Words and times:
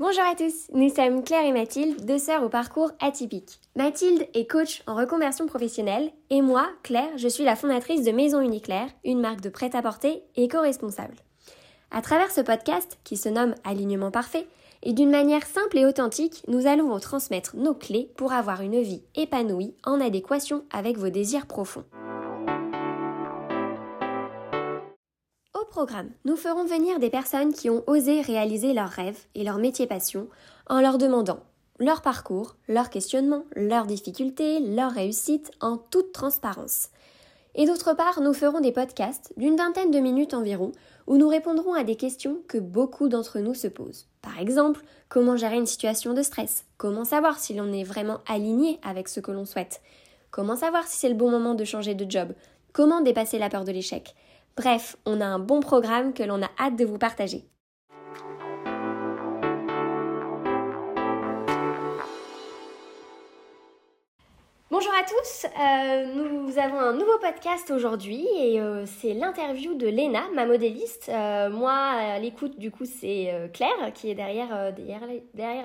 Bonjour 0.00 0.24
à 0.24 0.34
tous, 0.34 0.70
nous 0.72 0.88
sommes 0.88 1.22
Claire 1.22 1.44
et 1.44 1.52
Mathilde, 1.52 2.06
deux 2.06 2.16
sœurs 2.16 2.42
au 2.42 2.48
parcours 2.48 2.90
atypique. 3.00 3.60
Mathilde 3.76 4.26
est 4.32 4.50
coach 4.50 4.82
en 4.86 4.94
reconversion 4.94 5.44
professionnelle 5.44 6.10
et 6.30 6.40
moi, 6.40 6.70
Claire, 6.82 7.18
je 7.18 7.28
suis 7.28 7.44
la 7.44 7.54
fondatrice 7.54 8.02
de 8.02 8.10
Maison 8.10 8.40
Uniclaire, 8.40 8.88
une 9.04 9.20
marque 9.20 9.42
de 9.42 9.50
prêt-à-porter 9.50 10.22
éco-responsable. 10.36 11.16
À 11.90 12.00
travers 12.00 12.30
ce 12.30 12.40
podcast, 12.40 12.98
qui 13.04 13.18
se 13.18 13.28
nomme 13.28 13.54
Alignement 13.62 14.10
parfait, 14.10 14.46
et 14.82 14.94
d'une 14.94 15.10
manière 15.10 15.44
simple 15.44 15.76
et 15.76 15.84
authentique, 15.84 16.44
nous 16.48 16.66
allons 16.66 16.88
vous 16.88 16.98
transmettre 16.98 17.56
nos 17.56 17.74
clés 17.74 18.10
pour 18.16 18.32
avoir 18.32 18.62
une 18.62 18.80
vie 18.80 19.02
épanouie 19.16 19.74
en 19.84 20.00
adéquation 20.00 20.64
avec 20.72 20.96
vos 20.96 21.10
désirs 21.10 21.44
profonds. 21.44 21.84
Programme, 25.70 26.10
nous 26.24 26.36
ferons 26.36 26.64
venir 26.64 26.98
des 26.98 27.10
personnes 27.10 27.54
qui 27.54 27.70
ont 27.70 27.84
osé 27.86 28.20
réaliser 28.20 28.74
leurs 28.74 28.90
rêves 28.90 29.20
et 29.34 29.44
leur 29.44 29.56
métier 29.56 29.86
passion 29.86 30.28
en 30.68 30.80
leur 30.80 30.98
demandant 30.98 31.40
leur 31.78 32.02
parcours, 32.02 32.56
leurs 32.68 32.90
questionnements, 32.90 33.44
leurs 33.56 33.86
difficultés, 33.86 34.60
leurs 34.60 34.92
réussites 34.92 35.50
en 35.60 35.78
toute 35.78 36.12
transparence. 36.12 36.90
Et 37.54 37.66
d'autre 37.66 37.94
part, 37.94 38.20
nous 38.20 38.34
ferons 38.34 38.60
des 38.60 38.70
podcasts 38.70 39.32
d'une 39.38 39.56
vingtaine 39.56 39.90
de 39.90 39.98
minutes 39.98 40.34
environ 40.34 40.72
où 41.06 41.16
nous 41.16 41.28
répondrons 41.28 41.72
à 41.72 41.82
des 41.82 41.96
questions 41.96 42.38
que 42.48 42.58
beaucoup 42.58 43.08
d'entre 43.08 43.38
nous 43.38 43.54
se 43.54 43.66
posent. 43.66 44.06
Par 44.20 44.38
exemple, 44.38 44.84
comment 45.08 45.36
gérer 45.36 45.56
une 45.56 45.66
situation 45.66 46.12
de 46.12 46.22
stress? 46.22 46.64
Comment 46.76 47.04
savoir 47.04 47.38
si 47.38 47.54
l'on 47.54 47.72
est 47.72 47.82
vraiment 47.82 48.18
aligné 48.28 48.78
avec 48.82 49.08
ce 49.08 49.20
que 49.20 49.32
l'on 49.32 49.46
souhaite? 49.46 49.80
Comment 50.30 50.56
savoir 50.56 50.86
si 50.86 50.98
c'est 50.98 51.08
le 51.08 51.14
bon 51.14 51.30
moment 51.30 51.54
de 51.54 51.64
changer 51.64 51.94
de 51.94 52.08
job? 52.08 52.34
Comment 52.72 53.00
dépasser 53.00 53.38
la 53.38 53.48
peur 53.48 53.64
de 53.64 53.72
l'échec? 53.72 54.14
Bref, 54.56 54.96
on 55.06 55.20
a 55.20 55.26
un 55.26 55.38
bon 55.38 55.60
programme 55.60 56.12
que 56.12 56.22
l'on 56.22 56.42
a 56.42 56.50
hâte 56.58 56.76
de 56.76 56.84
vous 56.84 56.98
partager. 56.98 57.44
Bonjour 64.70 64.92
à 64.94 65.02
tous, 65.02 65.46
euh, 65.60 66.14
nous 66.14 66.58
avons 66.58 66.78
un 66.78 66.92
nouveau 66.92 67.18
podcast 67.20 67.70
aujourd'hui 67.70 68.24
et 68.38 68.60
euh, 68.60 68.86
c'est 68.86 69.14
l'interview 69.14 69.74
de 69.74 69.86
Léna, 69.86 70.22
ma 70.32 70.46
modéliste. 70.46 71.08
Euh, 71.08 71.50
moi, 71.50 71.72
à 71.72 72.18
l'écoute, 72.18 72.58
du 72.58 72.70
coup, 72.70 72.84
c'est 72.84 73.50
Claire 73.52 73.92
qui 73.92 74.10
est 74.10 74.14
derrière, 74.14 74.70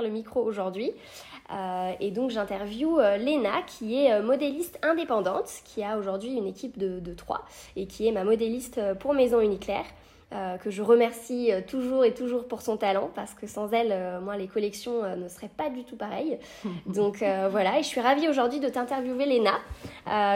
le 0.02 0.09
micro 0.09 0.42
aujourd'hui. 0.42 0.92
Et 1.99 2.11
donc, 2.11 2.31
j'interview 2.31 2.97
Léna 3.19 3.61
qui 3.67 4.03
est 4.03 4.21
modéliste 4.21 4.79
indépendante, 4.81 5.49
qui 5.63 5.83
a 5.83 5.97
aujourd'hui 5.97 6.33
une 6.33 6.47
équipe 6.47 6.77
de, 6.77 6.99
de 6.99 7.13
trois 7.13 7.45
et 7.75 7.85
qui 7.85 8.07
est 8.07 8.11
ma 8.11 8.23
modéliste 8.23 8.81
pour 8.99 9.13
Maison 9.13 9.39
Uniclair. 9.39 9.85
Euh, 10.33 10.57
que 10.57 10.71
je 10.71 10.81
remercie 10.81 11.52
euh, 11.52 11.61
toujours 11.65 12.03
et 12.03 12.11
toujours 12.11 12.47
pour 12.47 12.63
son 12.63 12.77
talent, 12.77 13.11
parce 13.13 13.35
que 13.35 13.45
sans 13.45 13.71
elle, 13.71 13.91
euh, 13.91 14.19
moi, 14.19 14.35
les 14.37 14.47
collections 14.47 15.15
ne 15.15 15.27
seraient 15.29 15.52
pas 15.55 15.69
du 15.69 15.83
tout 15.83 15.95
pareilles. 15.95 16.39
Donc 16.87 17.23
voilà, 17.52 17.80
et 17.80 17.83
je 17.83 17.87
suis 17.87 18.02
ravie 18.02 18.27
aujourd'hui 18.27 18.59
de 18.59 18.67
t'interviewer, 18.67 19.25
Léna. 19.25 19.59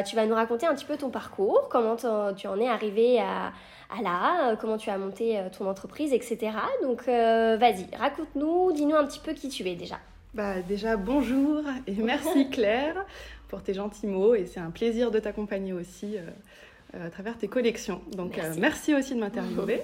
tu 0.03 0.16
vas 0.16 0.25
nous 0.25 0.35
raconter 0.35 0.67
un 0.67 0.75
petit 0.75 0.85
peu 0.85 0.95
ton 0.95 1.09
parcours, 1.09 1.67
comment 1.69 1.95
tu 1.95 2.47
en 2.47 2.59
es 2.59 2.67
arrivée 2.67 3.19
à, 3.19 3.51
à 3.89 4.01
là, 4.01 4.55
comment 4.57 4.77
tu 4.77 4.89
as 4.89 4.97
monté 4.97 5.41
ton 5.57 5.67
entreprise, 5.67 6.13
etc. 6.13 6.51
Donc 6.83 7.05
vas-y, 7.05 7.88
raconte-nous, 7.97 8.71
dis-nous 8.71 8.95
un 8.95 9.05
petit 9.05 9.19
peu 9.19 9.33
qui 9.33 9.49
tu 9.49 9.67
es 9.67 9.75
déjà. 9.75 9.97
Bah, 10.35 10.61
déjà, 10.61 10.95
bonjour 10.95 11.63
et 11.88 11.95
merci 11.95 12.52
Claire 12.52 13.03
pour 13.47 13.63
tes 13.63 13.73
gentils 13.73 14.05
mots 14.05 14.35
et 14.35 14.45
c'est 14.45 14.59
un 14.59 14.69
plaisir 14.69 15.09
de 15.09 15.17
t'accompagner 15.17 15.73
aussi 15.73 16.17
euh, 16.17 17.08
à 17.08 17.09
travers 17.09 17.35
tes 17.35 17.47
collections. 17.47 17.99
Donc 18.11 18.38
euh, 18.38 18.53
merci, 18.59 18.94
aussi 18.94 19.16
de 19.16 19.19
m'interviewer. 19.19 19.81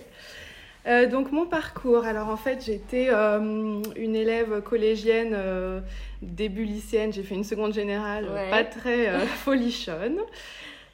Euh, 0.85 1.07
donc 1.07 1.31
mon 1.31 1.47
parcours, 1.47 2.05
alors 2.05 2.29
en 2.29 2.38
fait 2.38 2.63
j'étais 2.63 3.09
une 3.09 4.16
élève 4.16 4.61
collégienne 4.61 5.35
début 6.21 6.63
lycéenne, 6.63 7.11
j'ai 7.11 7.23
fait 7.23 7.33
une 7.33 7.43
seconde 7.43 7.73
générale, 7.73 8.29
pas 8.51 8.63
très 8.63 9.17
folichonne. 9.25 10.19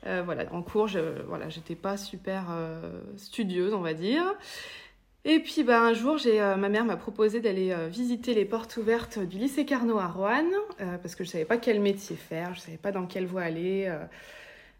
voilà, 0.06 0.46
en 0.54 0.62
cours, 0.62 0.88
je, 0.88 1.00
voilà, 1.28 1.50
j'étais 1.50 1.76
pas 1.76 1.98
super 1.98 2.46
studieuse, 3.18 3.74
on 3.74 3.82
va 3.82 3.94
dire. 3.94 4.34
Et 5.24 5.40
puis 5.40 5.64
bah, 5.64 5.82
un 5.82 5.94
jour, 5.94 6.18
j'ai, 6.18 6.40
ma 6.40 6.70
mère 6.70 6.84
m'a 6.84 6.98
proposé 6.98 7.42
d'aller 7.42 7.76
visiter 7.90 8.34
les 8.34 8.46
portes 8.46 8.78
ouvertes 8.78 9.20
du 9.20 9.38
lycée 9.38 9.66
Carnot 9.66 10.00
à 10.00 10.08
Rouen, 10.08 10.50
parce 10.78 11.16
que 11.16 11.24
je 11.24 11.30
savais 11.30 11.46
pas 11.46 11.58
quel 11.58 11.80
métier 11.80 12.16
faire, 12.16 12.56
je 12.56 12.62
savais 12.62 12.78
pas 12.78 12.92
dans 12.92 13.06
quelle 13.06 13.28
voie 13.28 13.44
aller. 13.44 13.92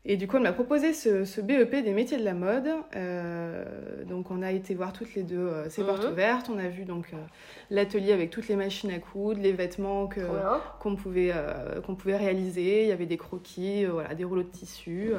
Et 0.04 0.18
du 0.18 0.28
coup, 0.28 0.38
elle 0.38 0.44
m'a 0.44 0.52
proposé 0.52 0.94
ce, 0.94 1.42
BEP 1.42 1.84
des 1.84 1.94
métiers 1.94 2.18
de 2.18 2.24
la 2.24 2.34
mode. 2.34 2.68
Euh, 2.96 4.04
donc, 4.06 4.32
on 4.32 4.42
a 4.42 4.52
été 4.52 4.74
voir 4.74 4.94
toutes 4.94 5.14
les 5.14 5.22
deux 5.22 5.38
euh, 5.38 5.70
ces 5.70 5.84
portes 5.84 6.06
mhm. 6.06 6.12
ouvertes. 6.12 6.50
On 6.52 6.58
a 6.58 6.70
vu 6.70 6.86
donc 6.86 7.10
euh, 7.14 7.18
l'atelier 7.70 8.12
avec 8.12 8.32
toutes 8.32 8.48
les 8.48 8.56
machines 8.56 8.90
à 8.90 8.98
coudre, 8.98 9.40
les 9.40 9.52
vêtements 9.52 10.08
que, 10.08 10.22
qu'on, 10.80 10.96
pouvait, 10.96 11.32
qu'on 11.86 11.94
pouvait 11.94 12.18
réaliser. 12.18 12.84
Il 12.84 12.90
y 12.90 12.92
avait 12.92 13.06
des 13.06 13.18
croquis, 13.18 13.86
voilà, 13.86 14.16
des 14.16 14.24
rouleaux 14.24 14.44
de 14.44 14.48
tissu. 14.48 15.12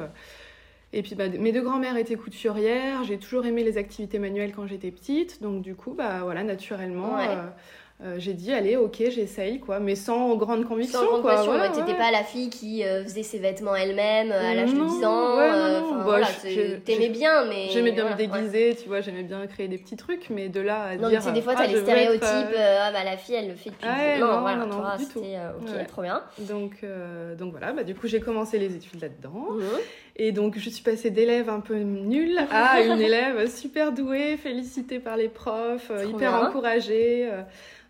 Et 0.95 1.01
puis, 1.01 1.15
bah, 1.15 1.27
mes 1.27 1.51
deux 1.51 1.63
grands-mères 1.63 1.97
étaient 1.97 2.15
couturières. 2.15 3.03
J'ai 3.03 3.17
toujours 3.17 3.45
aimé 3.47 3.63
les 3.63 3.79
activités 3.79 4.19
manuelles 4.19 4.53
quand 4.55 4.67
j'étais 4.67 4.91
petite. 4.91 5.41
Donc, 5.41 5.63
du 5.63 5.73
coup, 5.73 5.95
bah, 5.95 6.19
voilà, 6.21 6.43
naturellement, 6.43 7.17
euh, 7.17 7.47
j'ai 8.17 8.33
dit 8.33 8.51
allez 8.51 8.75
ok 8.75 8.97
j'essaye 9.09 9.59
quoi 9.59 9.79
mais 9.79 9.95
sans 9.95 10.35
grande 10.35 10.65
conviction 10.65 10.99
sans 10.99 11.05
grande 11.05 11.21
quoi. 11.21 11.43
voilà, 11.43 11.69
t'étais 11.69 11.93
pas 11.93 12.11
la 12.11 12.23
fille 12.23 12.49
qui 12.49 12.83
euh, 12.83 13.03
faisait 13.03 13.23
ses 13.23 13.39
vêtements 13.39 13.75
elle-même 13.75 14.31
euh, 14.31 14.51
à 14.51 14.55
l'âge 14.55 14.73
de 14.73 14.75
10 14.75 15.05
ans 15.05 15.37
ouais, 15.37 15.49
bah, 16.05 16.27
t'aimais 16.83 17.09
bien 17.09 17.45
mais 17.45 17.69
j'aimais 17.69 17.93
bien 17.93 18.09
me 18.09 18.15
déguiser 18.15 18.75
tu 18.75 18.89
vois 18.89 18.99
j'aimais 18.99 19.23
bien 19.23 19.47
créer 19.47 19.69
des 19.69 19.77
petits 19.77 19.95
trucs 19.95 20.29
mais 20.29 20.49
de 20.49 20.59
là 20.59 20.81
à 20.83 20.95
non, 20.97 21.07
dire 21.07 21.21
mais 21.25 21.31
des 21.31 21.41
fois 21.41 21.55
t'as 21.55 21.63
ah, 21.63 21.67
les 21.67 21.81
stéréotypes 21.81 22.57
ah 22.57 22.91
bah 22.91 23.03
la 23.05 23.15
fille 23.15 23.35
elle 23.35 23.47
le 23.47 23.55
fait 23.55 23.69
depuis 23.69 23.87
ah, 23.87 24.17
non, 24.19 24.27
non, 24.27 24.41
voilà, 24.41 24.65
non, 24.65 24.79
toi, 24.79 24.97
du 24.97 25.05
tout 25.07 25.19
ok 25.19 25.87
trop 25.87 26.01
bien. 26.01 26.23
Donc 26.39 26.85
donc 27.37 27.51
voilà 27.51 27.71
bah 27.71 27.83
du 27.83 27.95
coup 27.95 28.07
j'ai 28.07 28.19
commencé 28.19 28.59
les 28.59 28.75
études 28.75 29.01
là-dedans. 29.01 29.47
Mhm. 29.51 29.63
Et 30.15 30.31
donc, 30.31 30.59
je 30.59 30.69
suis 30.69 30.83
passée 30.83 31.09
d'élève 31.09 31.49
un 31.49 31.59
peu 31.59 31.75
nulle 31.75 32.37
à 32.51 32.81
une 32.81 33.01
élève 33.01 33.49
super 33.49 33.91
douée, 33.91 34.37
félicitée 34.37 34.99
par 34.99 35.17
les 35.17 35.27
profs, 35.27 35.91
hyper 36.07 36.35
encouragée. 36.35 37.27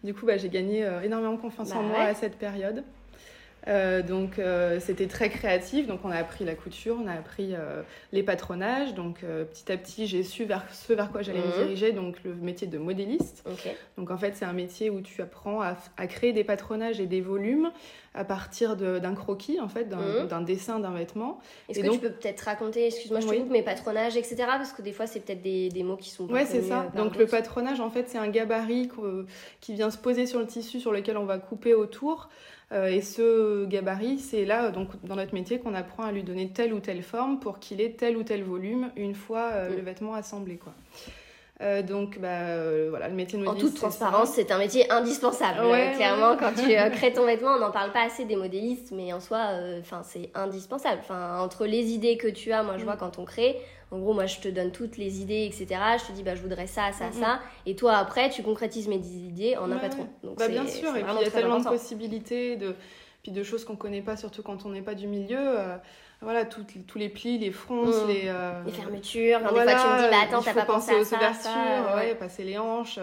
Du 0.04 0.14
coup, 0.14 0.26
bah, 0.26 0.38
j'ai 0.38 0.50
gagné 0.50 0.84
euh, 0.84 1.02
énormément 1.02 1.38
confiance 1.38 1.72
en 1.72 1.82
bah 1.82 1.88
moi 1.88 2.00
à 2.02 2.14
cette 2.14 2.38
période. 2.38 2.84
Euh, 3.68 4.02
donc 4.02 4.40
euh, 4.40 4.80
c'était 4.80 5.08
très 5.08 5.30
créatif, 5.30 5.88
donc 5.88 6.02
on 6.04 6.12
a 6.12 6.18
appris 6.18 6.44
la 6.44 6.56
couture, 6.56 6.98
on 7.02 7.08
a 7.08 7.14
appris 7.14 7.54
les 8.12 8.24
patronages, 8.24 8.94
donc 8.94 9.20
petit 9.22 9.72
à 9.72 9.78
petit 9.78 10.08
j'ai 10.08 10.24
su 10.24 10.46
vers 10.46 10.66
ce 10.74 10.94
vers 10.94 11.12
quoi 11.12 11.22
j'allais 11.22 11.40
me 11.40 11.46
mhm. 11.46 11.54
diriger, 11.54 11.92
donc 11.92 12.24
le 12.24 12.34
métier 12.34 12.68
de 12.68 12.78
modéliste. 12.78 13.48
Donc 13.98 14.12
en 14.12 14.18
fait 14.18 14.36
c'est 14.36 14.46
un 14.46 14.54
métier 14.54 14.90
où 14.90 15.02
tu 15.02 15.22
apprends 15.22 15.62
à, 15.62 15.78
à, 15.98 16.08
créer 16.08 16.34
des 16.34 16.44
patronages 16.44 17.00
et 17.00 17.06
des 17.06 17.22
volumes 17.22 17.72
à 18.16 18.24
partir 18.24 18.76
d'un 18.76 19.16
croquis, 19.16 19.60
en 19.60 19.68
fait, 19.68 19.90
d'un 19.90 20.40
mhm. 20.40 20.46
dessin 20.46 20.80
d'un 20.80 20.92
vêtement. 20.92 21.40
Est-ce 21.68 21.80
que 21.80 21.90
tu 21.90 22.00
peux 22.00 22.12
peut-être 22.12 22.42
raconter, 22.42 22.88
excuse-moi, 22.88 23.20
je 23.20 23.28
te 23.28 23.34
coupe, 23.34 23.50
mes 23.50 23.64
patronages, 23.64 24.16
etc. 24.16 24.36
Parce 24.48 24.72
que 24.72 24.82
des 24.82 24.92
fois, 24.92 25.08
c'est 25.08 25.20
peut-être 25.20 25.42
des, 25.42 25.70
des, 25.70 25.84
mots 25.84 25.98
qui 25.98 26.12
sont 26.12 26.28
pas 26.28 26.34
Ouais, 26.34 26.46
c'est 26.46 26.62
ça. 26.62 26.82
Euh, 26.82 26.98
Donc, 26.98 27.16
le 27.16 27.26
patronage, 27.26 27.80
en 27.80 27.90
fait, 27.90 28.10
c'est 28.10 28.20
un 28.20 28.28
gabarit 28.28 28.90
qui 29.62 29.74
vient 29.74 29.90
se 29.90 29.98
poser 29.98 30.28
sur 30.28 30.40
le 30.40 30.46
tissu 30.46 30.80
sur 30.80 30.92
lequel 30.92 31.18
on 31.18 31.26
va 31.26 31.40
couper 31.40 31.74
autour. 31.74 32.30
Euh, 32.74 32.88
et 32.88 33.02
ce 33.02 33.66
gabarit, 33.66 34.20
c'est 34.20 34.46
là, 34.46 34.72
donc, 34.72 34.90
dans 35.04 35.16
notre 35.16 35.34
métier, 35.34 35.60
qu'on 35.60 35.76
apprend 35.76 36.04
à 36.04 36.12
lui 36.12 36.24
donner 36.24 36.50
telle 36.50 36.74
ou 36.74 36.80
telle 36.80 37.04
forme 37.04 37.40
pour 37.40 37.60
qu'il 37.60 37.82
ait 37.82 37.92
tel 37.92 38.18
ou 38.18 38.24
tel 38.24 38.44
volume 38.44 38.90
une 38.96 39.14
fois 39.14 39.52
euh, 39.54 39.70
le 39.70 39.82
vêtement 39.82 40.16
assemblé, 40.16 40.58
quoi. 40.58 40.74
Euh, 41.64 41.82
donc, 41.82 42.20
bah, 42.20 42.28
euh, 42.28 42.88
voilà, 42.90 43.08
le 43.08 43.16
métier 43.16 43.40
de 43.40 43.44
modéliste. 43.44 43.66
En 43.66 43.70
toute 43.70 43.78
transparence, 43.78 44.34
c'est 44.34 44.52
un 44.52 44.58
métier 44.58 44.92
indispensable. 44.92 45.60
Euh, 45.62 45.96
clairement, 45.96 46.36
quand 46.38 46.52
tu 46.54 46.76
crées 46.98 47.14
ton 47.14 47.26
vêtement, 47.26 47.52
on 47.52 47.60
n'en 47.60 47.72
parle 47.72 47.92
pas 47.92 48.04
assez 48.04 48.26
des 48.26 48.36
modélistes, 48.36 48.92
mais 48.92 49.14
en 49.14 49.22
soi, 49.22 49.40
enfin, 49.80 50.02
c'est 50.04 50.30
indispensable. 50.36 51.00
Enfin, 51.02 51.40
entre 51.40 51.66
les 51.66 51.92
idées 51.92 52.18
que 52.18 52.28
tu 52.28 52.52
as, 52.52 52.64
moi, 52.64 52.78
je 52.78 52.84
vois 52.84 52.96
mm. 52.96 53.00
quand 53.00 53.20
on 53.20 53.26
crée. 53.26 53.58
En 53.92 54.00
gros, 54.00 54.14
moi, 54.14 54.26
je 54.26 54.40
te 54.40 54.50
donne 54.50 54.72
toutes 54.72 54.98
les 54.98 55.22
idées, 55.22 55.46
etc. 55.46 55.80
Je 56.00 56.08
te 56.08 56.12
dis, 56.12 56.24
bah, 56.24 56.36
je 56.36 56.42
voudrais 56.42 56.68
ça, 56.68 56.92
ça, 56.92 57.10
mm, 57.10 57.14
ça. 57.14 57.36
Mm. 57.36 57.40
Et 57.68 57.76
toi, 57.76 57.94
après, 57.94 58.30
tu 58.30 58.44
concrétises 58.44 58.88
mes 58.88 58.98
idées 58.98 59.56
en 59.56 59.72
un 59.72 59.78
patron. 59.78 60.08
Donc, 60.24 60.40
bah, 60.40 60.50
bien 60.50 60.68
sûr. 60.68 60.96
Et 60.98 61.04
puis, 61.04 61.14
il 61.20 61.24
y 61.24 61.28
a 61.28 61.32
tellement 61.32 61.60
de 61.60 61.66
possibilités, 61.66 62.58
de, 62.58 62.76
puis 63.22 63.32
de 63.32 63.44
choses 63.44 63.64
qu'on 63.64 63.78
connaît 63.78 64.02
pas, 64.02 64.18
surtout 64.18 64.44
quand 64.44 64.66
on 64.66 64.70
n'est 64.70 64.82
pas 64.82 64.96
du 64.96 65.08
milieu 65.08 65.58
voilà, 66.24 66.46
tous 66.46 66.66
les 66.98 67.10
plis, 67.10 67.38
les 67.38 67.52
fronces, 67.52 68.04
mm. 68.04 68.08
les, 68.08 68.24
euh, 68.26 68.64
les 68.66 68.72
fermetures. 68.72 69.40
des 69.40 69.46
fois, 69.46 69.66
tu 69.66 69.72
me 69.72 70.04
dis, 70.04 70.10
bah 70.10 70.18
attends, 70.24 70.42
t'as 70.42 70.54
pas 70.54 70.66
pensé 70.66 70.96
aux 70.96 71.04
ça, 71.04 71.18
ouvertures, 71.18 71.96
ouais. 71.96 72.16
passer 72.16 72.44
les 72.44 72.58
hanches. 72.58 73.00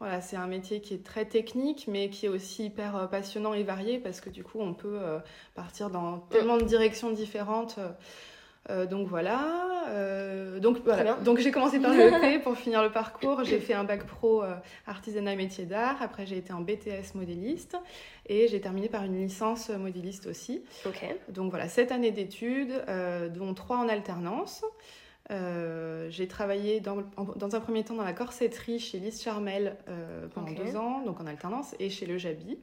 Voilà, 0.00 0.20
c'est 0.20 0.36
un 0.36 0.48
métier 0.48 0.80
qui 0.80 0.94
est 0.94 1.04
très 1.04 1.24
technique, 1.24 1.86
mais 1.88 2.10
qui 2.10 2.26
est 2.26 2.28
aussi 2.28 2.66
hyper 2.66 2.96
euh, 2.96 3.06
passionnant 3.06 3.54
et 3.54 3.62
varié 3.62 3.98
parce 3.98 4.20
que 4.20 4.28
du 4.28 4.42
coup, 4.42 4.58
on 4.60 4.74
peut 4.74 4.98
euh, 5.00 5.18
partir 5.54 5.88
dans 5.88 6.18
tellement 6.18 6.56
de 6.56 6.64
directions 6.64 7.10
différentes. 7.10 7.78
Euh, 8.70 8.86
donc 8.86 9.08
voilà. 9.08 9.84
Euh, 9.88 10.58
donc 10.58 10.78
voilà. 10.84 11.14
Donc 11.14 11.38
j'ai 11.38 11.50
commencé 11.50 11.78
par 11.78 11.92
le 11.94 12.42
pour 12.42 12.56
finir 12.56 12.82
le 12.82 12.90
parcours. 12.90 13.44
J'ai 13.44 13.60
fait 13.60 13.74
un 13.74 13.84
bac 13.84 14.04
pro 14.06 14.42
euh, 14.42 14.54
artisanat 14.86 15.34
et 15.34 15.36
métier 15.36 15.64
d'art. 15.64 16.00
Après 16.00 16.26
j'ai 16.26 16.38
été 16.38 16.52
en 16.52 16.60
BTS 16.60 17.14
modéliste 17.14 17.76
et 18.26 18.48
j'ai 18.48 18.60
terminé 18.60 18.88
par 18.88 19.04
une 19.04 19.18
licence 19.18 19.68
modéliste 19.68 20.26
aussi. 20.26 20.62
Donc 21.28 21.50
voilà, 21.50 21.68
sept 21.68 21.92
années 21.92 22.12
d'études, 22.12 22.82
dont 23.34 23.54
trois 23.54 23.76
en 23.76 23.88
alternance. 23.88 24.64
J'ai 25.28 26.28
travaillé 26.28 26.80
dans, 26.80 26.98
dans, 27.36 27.54
un 27.54 27.60
premier 27.60 27.84
temps 27.84 27.94
dans 27.94 28.04
la 28.04 28.12
corsetterie 28.12 28.78
chez 28.78 28.98
Lise 28.98 29.22
Charmel 29.22 29.76
pendant 30.34 30.52
deux 30.52 30.76
ans, 30.76 31.02
donc 31.02 31.20
en 31.20 31.26
alternance, 31.26 31.74
et 31.78 31.90
chez 31.90 32.06
Le 32.06 32.16
Jabi. 32.16 32.58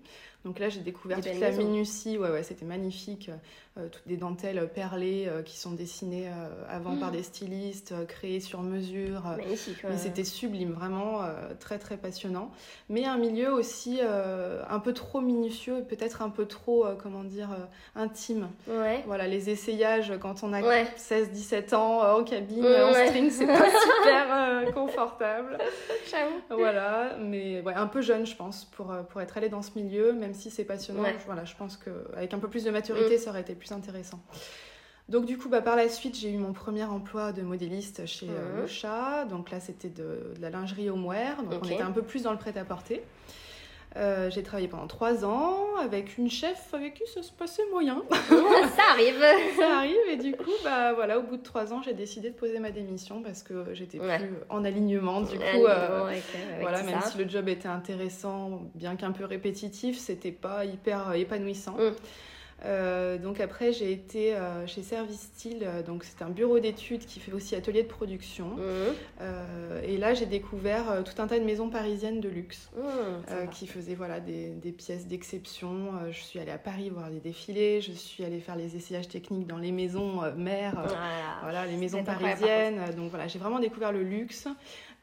Donc 0.45 0.59
là, 0.59 0.69
j'ai 0.69 0.81
découvert 0.81 1.21
toute 1.21 1.39
la 1.39 1.51
minutie. 1.51 2.17
Ouais, 2.17 2.29
ouais, 2.29 2.43
c'était 2.43 2.65
magnifique. 2.65 3.29
Euh, 3.77 3.87
toutes 3.87 4.05
des 4.05 4.17
dentelles 4.17 4.67
perlées 4.75 5.27
euh, 5.29 5.43
qui 5.43 5.57
sont 5.57 5.71
dessinées 5.71 6.27
euh, 6.27 6.49
avant 6.67 6.97
par 6.97 7.07
mm. 7.07 7.13
des 7.13 7.23
stylistes, 7.23 7.93
créées 8.05 8.41
sur 8.41 8.63
mesure. 8.63 9.21
Magnifique. 9.37 9.77
C'était 9.95 10.25
sublime, 10.25 10.73
vraiment 10.73 11.21
très 11.59 11.79
très 11.79 11.95
passionnant. 11.95 12.51
Mais 12.89 13.05
un 13.05 13.17
milieu 13.17 13.53
aussi 13.53 13.99
un 14.01 14.79
peu 14.79 14.93
trop 14.93 15.21
minutieux 15.21 15.79
et 15.79 15.81
peut-être 15.83 16.21
un 16.21 16.29
peu 16.29 16.45
trop, 16.45 16.85
comment 17.01 17.23
dire, 17.23 17.49
intime. 17.95 18.49
Ouais. 18.67 19.03
Voilà, 19.05 19.27
les 19.27 19.49
essayages 19.49 20.13
quand 20.19 20.43
on 20.43 20.53
a 20.53 20.61
16-17 20.61 21.75
ans 21.75 22.17
en 22.17 22.23
cabine, 22.23 22.65
en 22.65 22.93
string, 22.93 23.29
c'est 23.29 23.47
pas 23.47 23.69
super 24.03 24.73
confortable. 24.73 25.57
Voilà, 26.49 27.15
mais 27.19 27.61
ouais, 27.61 27.73
un 27.73 27.87
peu 27.87 28.01
jeune, 28.01 28.25
je 28.25 28.35
pense, 28.35 28.65
pour, 28.65 28.93
pour 29.09 29.21
être 29.21 29.37
allée 29.37 29.49
dans 29.49 29.61
ce 29.61 29.71
milieu, 29.75 30.13
même 30.13 30.30
si 30.33 30.49
c'est 30.49 30.63
passionnant. 30.63 31.03
Je, 31.05 31.25
voilà, 31.25 31.45
je 31.45 31.55
pense 31.55 31.77
qu'avec 31.77 32.33
un 32.33 32.39
peu 32.39 32.47
plus 32.47 32.63
de 32.63 32.71
maturité, 32.71 33.15
mm. 33.15 33.19
ça 33.19 33.29
aurait 33.29 33.41
été 33.41 33.55
plus 33.55 33.71
intéressant. 33.71 34.21
Donc 35.09 35.25
du 35.25 35.37
coup, 35.37 35.49
bah, 35.49 35.61
par 35.61 35.75
la 35.75 35.89
suite, 35.89 36.17
j'ai 36.17 36.31
eu 36.31 36.37
mon 36.37 36.53
premier 36.53 36.83
emploi 36.83 37.33
de 37.33 37.41
modéliste 37.41 38.05
chez 38.05 38.27
euh, 38.29 38.61
Le 38.61 38.67
Chat. 38.67 39.25
Donc 39.25 39.51
là, 39.51 39.59
c'était 39.59 39.89
de, 39.89 40.33
la 40.39 40.49
lingerie 40.49 40.89
homeware. 40.89 41.43
Donc 41.43 41.63
on 41.63 41.67
était 41.67 41.81
un 41.81 41.91
peu 41.91 42.01
plus 42.01 42.23
dans 42.23 42.31
le 42.31 42.37
prêt-à-porter. 42.37 43.03
Euh, 43.97 44.29
j'ai 44.29 44.41
travaillé 44.41 44.69
pendant 44.69 44.87
trois 44.87 45.25
ans 45.25 45.75
avec 45.81 46.17
une 46.17 46.29
chef 46.29 46.73
avec 46.73 46.93
qui 46.93 47.03
ça 47.13 47.21
se 47.23 47.31
passait 47.31 47.63
moyen. 47.71 48.01
ça 48.09 48.83
arrive. 48.91 49.21
ça 49.57 49.79
arrive 49.79 49.97
et 50.09 50.15
du 50.15 50.31
coup, 50.31 50.51
bah 50.63 50.93
voilà, 50.93 51.19
au 51.19 51.23
bout 51.23 51.35
de 51.35 51.43
trois 51.43 51.73
ans, 51.73 51.81
j'ai 51.81 51.93
décidé 51.93 52.29
de 52.29 52.35
poser 52.35 52.59
ma 52.59 52.71
démission 52.71 53.21
parce 53.21 53.43
que 53.43 53.73
j'étais 53.73 53.97
plus 53.97 54.35
en 54.49 54.63
alignement. 54.63 55.21
Du 55.21 55.37
coup, 55.37 55.65
euh, 55.67 56.09
voilà, 56.61 56.83
même 56.83 57.01
si 57.01 57.17
le 57.17 57.27
job 57.27 57.49
était 57.49 57.67
intéressant, 57.67 58.61
bien 58.75 58.95
qu'un 58.95 59.11
peu 59.11 59.25
répétitif, 59.25 59.97
c'était 59.97 60.31
pas 60.31 60.63
hyper 60.63 61.13
épanouissant. 61.13 61.75
Mm. 61.77 61.91
Euh, 62.65 63.17
donc 63.17 63.39
après, 63.39 63.73
j'ai 63.73 63.91
été 63.91 64.35
euh, 64.35 64.67
chez 64.67 64.83
Service 64.83 65.21
Style, 65.21 65.63
euh, 65.63 65.81
donc 65.81 66.03
c'est 66.03 66.21
un 66.23 66.29
bureau 66.29 66.59
d'études 66.59 67.05
qui 67.05 67.19
fait 67.19 67.31
aussi 67.31 67.55
atelier 67.55 67.83
de 67.83 67.87
production. 67.87 68.55
Mmh. 68.57 69.23
et 69.83 69.97
là, 69.97 70.13
j'ai 70.13 70.25
découvert 70.25 71.03
tout 71.03 71.21
un 71.21 71.27
tas 71.27 71.39
de 71.39 71.43
maisons 71.43 71.69
parisiennes 71.69 72.21
de 72.21 72.29
luxe 72.29 72.69
mmh, 72.75 73.49
qui 73.51 73.67
faisaient 73.67 73.95
voilà 73.95 74.19
des, 74.19 74.49
des 74.49 74.71
pièces 74.71 75.07
d'exception. 75.07 75.91
je 76.11 76.19
suis 76.19 76.39
allée 76.39 76.51
à 76.51 76.57
Paris 76.57 76.89
voir 76.89 77.09
des 77.09 77.19
défilés, 77.19 77.81
je 77.81 77.91
suis 77.91 78.23
allée 78.23 78.39
faire 78.39 78.55
les 78.55 78.75
essayages 78.75 79.07
techniques 79.07 79.47
dans 79.47 79.57
les 79.57 79.71
maisons 79.71 80.21
mères, 80.35 80.83
voilà 81.41 81.65
les 81.65 81.77
maisons 81.77 82.03
parisiennes. 82.03 82.79
Donc 82.95 83.09
voilà, 83.09 83.27
j'ai 83.27 83.39
vraiment 83.39 83.59
découvert 83.59 83.91
le 83.91 84.03
luxe 84.03 84.47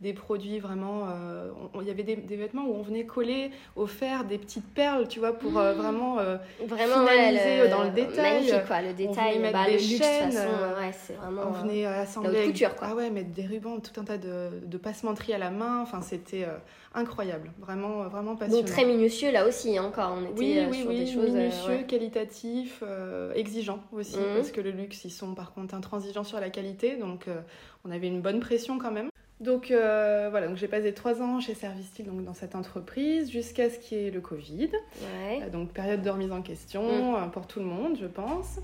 des 0.01 0.13
produits 0.13 0.61
vraiment. 0.61 1.09
Euh, 1.09 1.51
il 1.81 1.87
y 1.87 1.91
avait 1.91 2.05
des, 2.05 2.37
vêtements 2.37 2.67
où 2.67 2.75
on 2.75 2.83
venait 2.83 3.05
coller 3.05 3.51
au 3.75 3.87
fer 3.87 4.25
des 4.25 4.39
petites 4.39 4.73
perles, 4.73 5.09
tu 5.09 5.19
vois, 5.19 5.33
pour 5.33 5.59
euh, 5.59 5.73
vraiment, 5.73 6.21
euh, 6.21 6.37
vraiment 6.67 7.05
finaliser 7.05 7.69
dans 7.69 7.83
le 7.83 7.91
détail. 7.91 8.35
Magnifique, 8.35 8.67
quoi, 8.67 8.83
le 8.83 8.93
détail, 8.93 9.39
on 9.39 9.51
bah, 9.51 9.65
des 9.67 9.73
le 9.73 9.79
luxe, 9.79 9.99
chaînes, 9.99 10.31
façon, 10.31 10.49
ouais, 10.81 10.93
c'est 10.93 11.15
vraiment. 11.15 11.43
On 11.49 11.51
venait 11.51 11.85
assembler. 11.85 12.47
couture, 12.47 12.77
quoi. 12.77 12.89
Ah 12.91 12.95
ouais, 12.95 13.11
mettre 13.11 13.31
des 13.31 13.47
rubans, 13.47 13.81
tout 13.81 14.01
un 14.01 14.05
tas 14.05 14.19
de, 14.19 14.51
de 14.65 14.79
passementeries 14.79 15.33
à 15.33 15.39
la 15.39 15.51
main. 15.51 15.81
Enfin, 15.83 16.01
c'était 16.01 16.47
incroyable, 16.95 17.51
vraiment, 17.59 18.05
vraiment 18.05 18.37
passionnant. 18.37 18.63
Donc 18.63 18.71
très 18.71 18.85
minutieux 18.85 19.33
là 19.33 19.49
aussi, 19.49 19.77
hein, 19.77 19.85
encore. 19.85 20.17
On 20.17 20.23
était 20.31 20.39
oui, 20.39 20.67
oui, 20.71 20.79
sur 20.79 20.89
oui, 20.89 20.99
des 21.01 21.07
choses. 21.11 21.31
Minutieux, 21.33 21.85
qualitatif, 21.89 22.85
exigeant 23.35 23.81
aussi, 23.91 24.17
mmh. 24.17 24.37
parce 24.37 24.53
que 24.53 24.61
le 24.61 24.71
luxe, 24.71 25.05
ils 25.05 25.11
sont 25.11 25.35
par 25.35 25.53
contre 25.53 25.75
intransigeants 25.75 26.25
sur 26.25 26.39
la 26.39 26.51
qualité, 26.51 26.97
donc 26.97 27.27
on 27.85 27.91
avait 27.91 28.07
une 28.07 28.21
bonne 28.21 28.39
pression 28.39 28.79
quand 28.79 28.93
même. 28.93 29.11
Donc 29.41 29.71
euh, 29.71 30.29
voilà, 30.31 30.49
donc 30.49 30.57
j'ai 30.57 30.67
passé 30.67 30.93
trois 30.93 31.23
ans 31.23 31.39
chez 31.39 31.55
Service 31.55 31.93
donc 32.05 32.25
dans 32.25 32.35
cette 32.35 32.57
entreprise, 32.57 33.31
jusqu'à 33.31 33.71
ce 33.71 33.79
qu'il 33.79 33.99
y 33.99 34.07
ait 34.07 34.11
le 34.11 34.21
Covid. 34.21 34.71
Euh, 35.03 35.49
donc 35.51 35.73
période 35.73 36.03
de 36.03 36.11
remise 36.11 36.33
en 36.33 36.43
question 36.43 36.83
mm. 36.83 37.15
euh, 37.15 37.27
pour 37.29 37.47
tout 37.47 37.61
le 37.61 37.67
monde, 37.67 37.97
je 38.01 38.07
pense. 38.07 38.59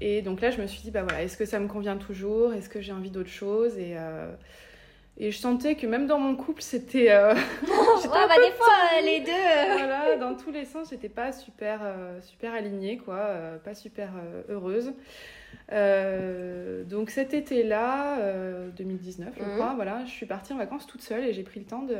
Et 0.00 0.22
donc 0.22 0.40
là, 0.40 0.50
je 0.50 0.62
me 0.62 0.66
suis 0.66 0.80
dit, 0.80 0.90
bah 0.90 1.02
voilà, 1.02 1.22
est-ce 1.24 1.36
que 1.36 1.44
ça 1.44 1.58
me 1.58 1.66
convient 1.66 1.96
toujours? 1.96 2.54
Est-ce 2.54 2.68
que 2.68 2.80
j'ai 2.80 2.92
envie 2.92 3.10
d'autre 3.10 3.28
chose? 3.28 3.76
Et, 3.76 3.96
et 5.18 5.32
je 5.32 5.36
sentais 5.36 5.74
que 5.74 5.88
même 5.88 6.06
dans 6.06 6.20
mon 6.20 6.36
couple, 6.36 6.62
c'était. 6.62 7.08
bah 7.08 7.34
des 7.34 8.52
fois, 8.52 9.00
les 9.02 9.20
deux. 9.20 9.76
voilà, 9.76 10.16
dans 10.16 10.36
tous 10.36 10.52
les 10.52 10.64
sens, 10.64 10.90
j'étais 10.90 11.08
pas 11.08 11.32
super, 11.32 11.80
super 12.22 12.54
alignée, 12.54 12.98
quoi, 12.98 13.28
pas 13.64 13.74
super 13.74 14.10
heureuse. 14.48 14.92
Euh, 15.72 16.84
donc 16.84 17.10
cet 17.10 17.34
été-là, 17.34 18.18
2019, 18.76 19.28
euh, 19.28 19.32
je 19.36 19.44
mhm. 19.44 19.54
crois, 19.54 19.72
voilà, 19.74 20.04
je 20.06 20.10
suis 20.10 20.26
partie 20.26 20.52
en 20.52 20.56
vacances 20.56 20.86
toute 20.86 21.02
seule 21.02 21.24
et 21.24 21.32
j'ai 21.32 21.42
pris 21.42 21.60
le 21.60 21.66
temps 21.66 21.82
de 21.82 21.96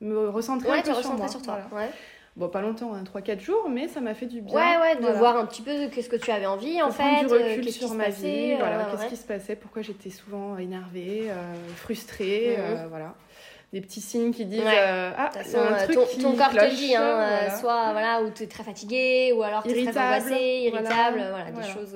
me 0.00 0.28
recentrer 0.28 0.70
un 0.70 0.82
peu 0.82 0.94
sur 0.94 1.14
moi. 1.14 1.28
Sur 1.28 1.42
toi. 1.42 1.60
Ouais. 1.72 1.90
Bon, 2.36 2.48
pas 2.48 2.60
longtemps, 2.60 2.94
hein, 2.94 3.02
3-4 3.02 3.40
jours, 3.40 3.68
mais 3.68 3.88
ça 3.88 4.00
m'a 4.00 4.14
fait 4.14 4.26
du 4.26 4.40
bien. 4.40 4.54
Ouais, 4.54 4.78
ouais, 4.80 4.96
de 4.96 5.18
voir 5.18 5.36
un 5.36 5.46
petit 5.46 5.62
peu 5.62 5.88
qu'est-ce 5.88 6.08
que 6.08 6.16
tu 6.16 6.30
avais 6.30 6.46
envie, 6.46 6.80
en 6.80 6.90
fait. 6.92 7.20
du 7.20 7.26
recul 7.26 7.66
euh, 7.66 7.70
sur 7.70 7.94
ma 7.94 8.10
vie, 8.10 8.54
voilà, 8.54 8.88
qu'est-ce 8.90 9.08
qui 9.08 9.16
se 9.16 9.26
passait, 9.26 9.56
pourquoi 9.56 9.82
j'étais 9.82 10.10
souvent 10.10 10.56
énervée, 10.56 11.28
frustrée, 11.76 12.56
mhm. 12.58 12.88
voilà 12.88 13.14
des 13.70 13.82
petits 13.82 14.00
signes 14.00 14.32
qui 14.32 14.46
disent 14.46 14.62
ah 14.64 15.30
c'est 15.44 15.58
un 15.58 15.84
truc 15.84 15.96
ton, 15.96 16.06
qui 16.06 16.22
ton 16.22 16.34
corps 16.34 16.48
te 16.48 16.74
dit 16.74 16.96
hein, 16.96 17.50
soit 17.60 17.92
voilà 17.92 18.22
ou 18.22 18.30
tu 18.30 18.44
es 18.44 18.46
très 18.46 18.64
fatigué 18.64 19.34
ou 19.36 19.42
alors 19.42 19.62
tu 19.62 19.68
es 19.68 19.84
très 19.84 20.00
angoissé 20.00 20.70
irritable 20.72 21.22
voilà, 21.28 21.50
des 21.50 21.68
choses 21.68 21.94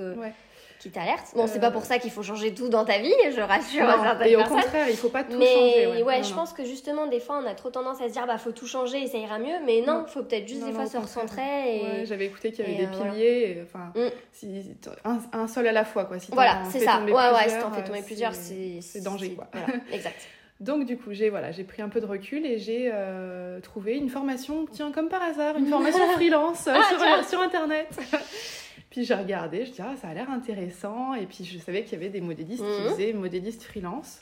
qui 0.82 0.90
t'alerte. 0.90 1.32
Bon, 1.36 1.46
c'est 1.46 1.60
pas 1.60 1.70
pour 1.70 1.84
ça 1.84 1.98
qu'il 1.98 2.10
faut 2.10 2.24
changer 2.24 2.52
tout 2.52 2.68
dans 2.68 2.84
ta 2.84 2.98
vie, 2.98 3.14
je 3.34 3.40
rassure 3.40 3.86
non, 3.86 4.02
certaines 4.02 4.28
et 4.28 4.36
au 4.36 4.42
contraire, 4.42 4.88
il 4.88 4.96
faut 4.96 5.10
pas 5.10 5.22
tout 5.22 5.38
mais, 5.38 5.86
changer. 5.86 6.02
Ouais, 6.02 6.22
je 6.24 6.34
pense 6.34 6.52
que 6.52 6.64
justement, 6.64 7.06
des 7.06 7.20
fois, 7.20 7.40
on 7.42 7.46
a 7.46 7.54
trop 7.54 7.70
tendance 7.70 8.00
à 8.00 8.08
se 8.08 8.12
dire, 8.12 8.26
bah, 8.26 8.36
faut 8.36 8.50
tout 8.50 8.66
changer 8.66 9.04
et 9.04 9.06
ça 9.06 9.18
ira 9.18 9.38
mieux. 9.38 9.54
Mais 9.64 9.82
non, 9.86 10.04
il 10.06 10.10
faut 10.10 10.24
peut-être 10.24 10.48
juste 10.48 10.64
des 10.64 10.72
fois 10.72 10.86
se 10.86 10.96
recentrer. 10.96 12.00
Et... 12.02 12.06
j'avais 12.06 12.26
écouté 12.26 12.50
qu'il 12.50 12.66
y 12.66 12.68
avait 12.68 12.86
des 12.86 12.96
euh, 12.96 13.10
piliers. 13.10 13.62
Enfin, 13.62 13.92
mm. 13.94 14.10
si, 14.32 14.76
un, 15.04 15.18
un, 15.32 15.46
seul 15.46 15.68
à 15.68 15.72
la 15.72 15.84
fois, 15.84 16.04
quoi. 16.04 16.18
Si 16.18 16.32
voilà, 16.32 16.62
c'est 16.70 16.80
ça. 16.80 17.00
Ouais, 17.00 17.12
ouais, 17.12 17.48
si 17.48 17.58
t'en 17.60 17.70
fais 17.70 17.84
tomber 17.84 18.02
plusieurs, 18.02 18.34
c'est 18.34 19.02
danger, 19.02 19.34
quoi. 19.34 19.46
Voilà, 19.52 19.68
exact. 19.92 20.26
Donc 20.62 20.86
du 20.86 20.96
coup, 20.96 21.12
j'ai 21.12 21.28
voilà, 21.28 21.50
j'ai 21.50 21.64
pris 21.64 21.82
un 21.82 21.88
peu 21.88 22.00
de 22.00 22.06
recul 22.06 22.46
et 22.46 22.60
j'ai 22.60 22.88
euh, 22.92 23.58
trouvé 23.60 23.96
une 23.96 24.08
formation, 24.08 24.64
tiens 24.70 24.92
comme 24.92 25.08
par 25.08 25.20
hasard, 25.20 25.56
une 25.56 25.66
formation 25.70 26.06
freelance 26.12 26.68
ah, 26.68 26.80
sur, 26.88 27.28
sur, 27.28 27.40
internet. 27.40 27.88
Puis 28.92 29.04
j'ai 29.04 29.14
regardé, 29.14 29.64
je 29.64 29.72
dis 29.72 29.80
ah 29.80 29.94
ça 29.96 30.08
a 30.08 30.14
l'air 30.14 30.30
intéressant 30.30 31.14
et 31.14 31.24
puis 31.24 31.44
je 31.44 31.56
savais 31.56 31.82
qu'il 31.82 31.94
y 31.94 31.96
avait 31.96 32.10
des 32.10 32.20
modélistes 32.20 32.62
qui 32.62 32.82
mhm. 32.82 32.88
faisaient 32.90 33.12
modélistes 33.14 33.62
freelance. 33.62 34.20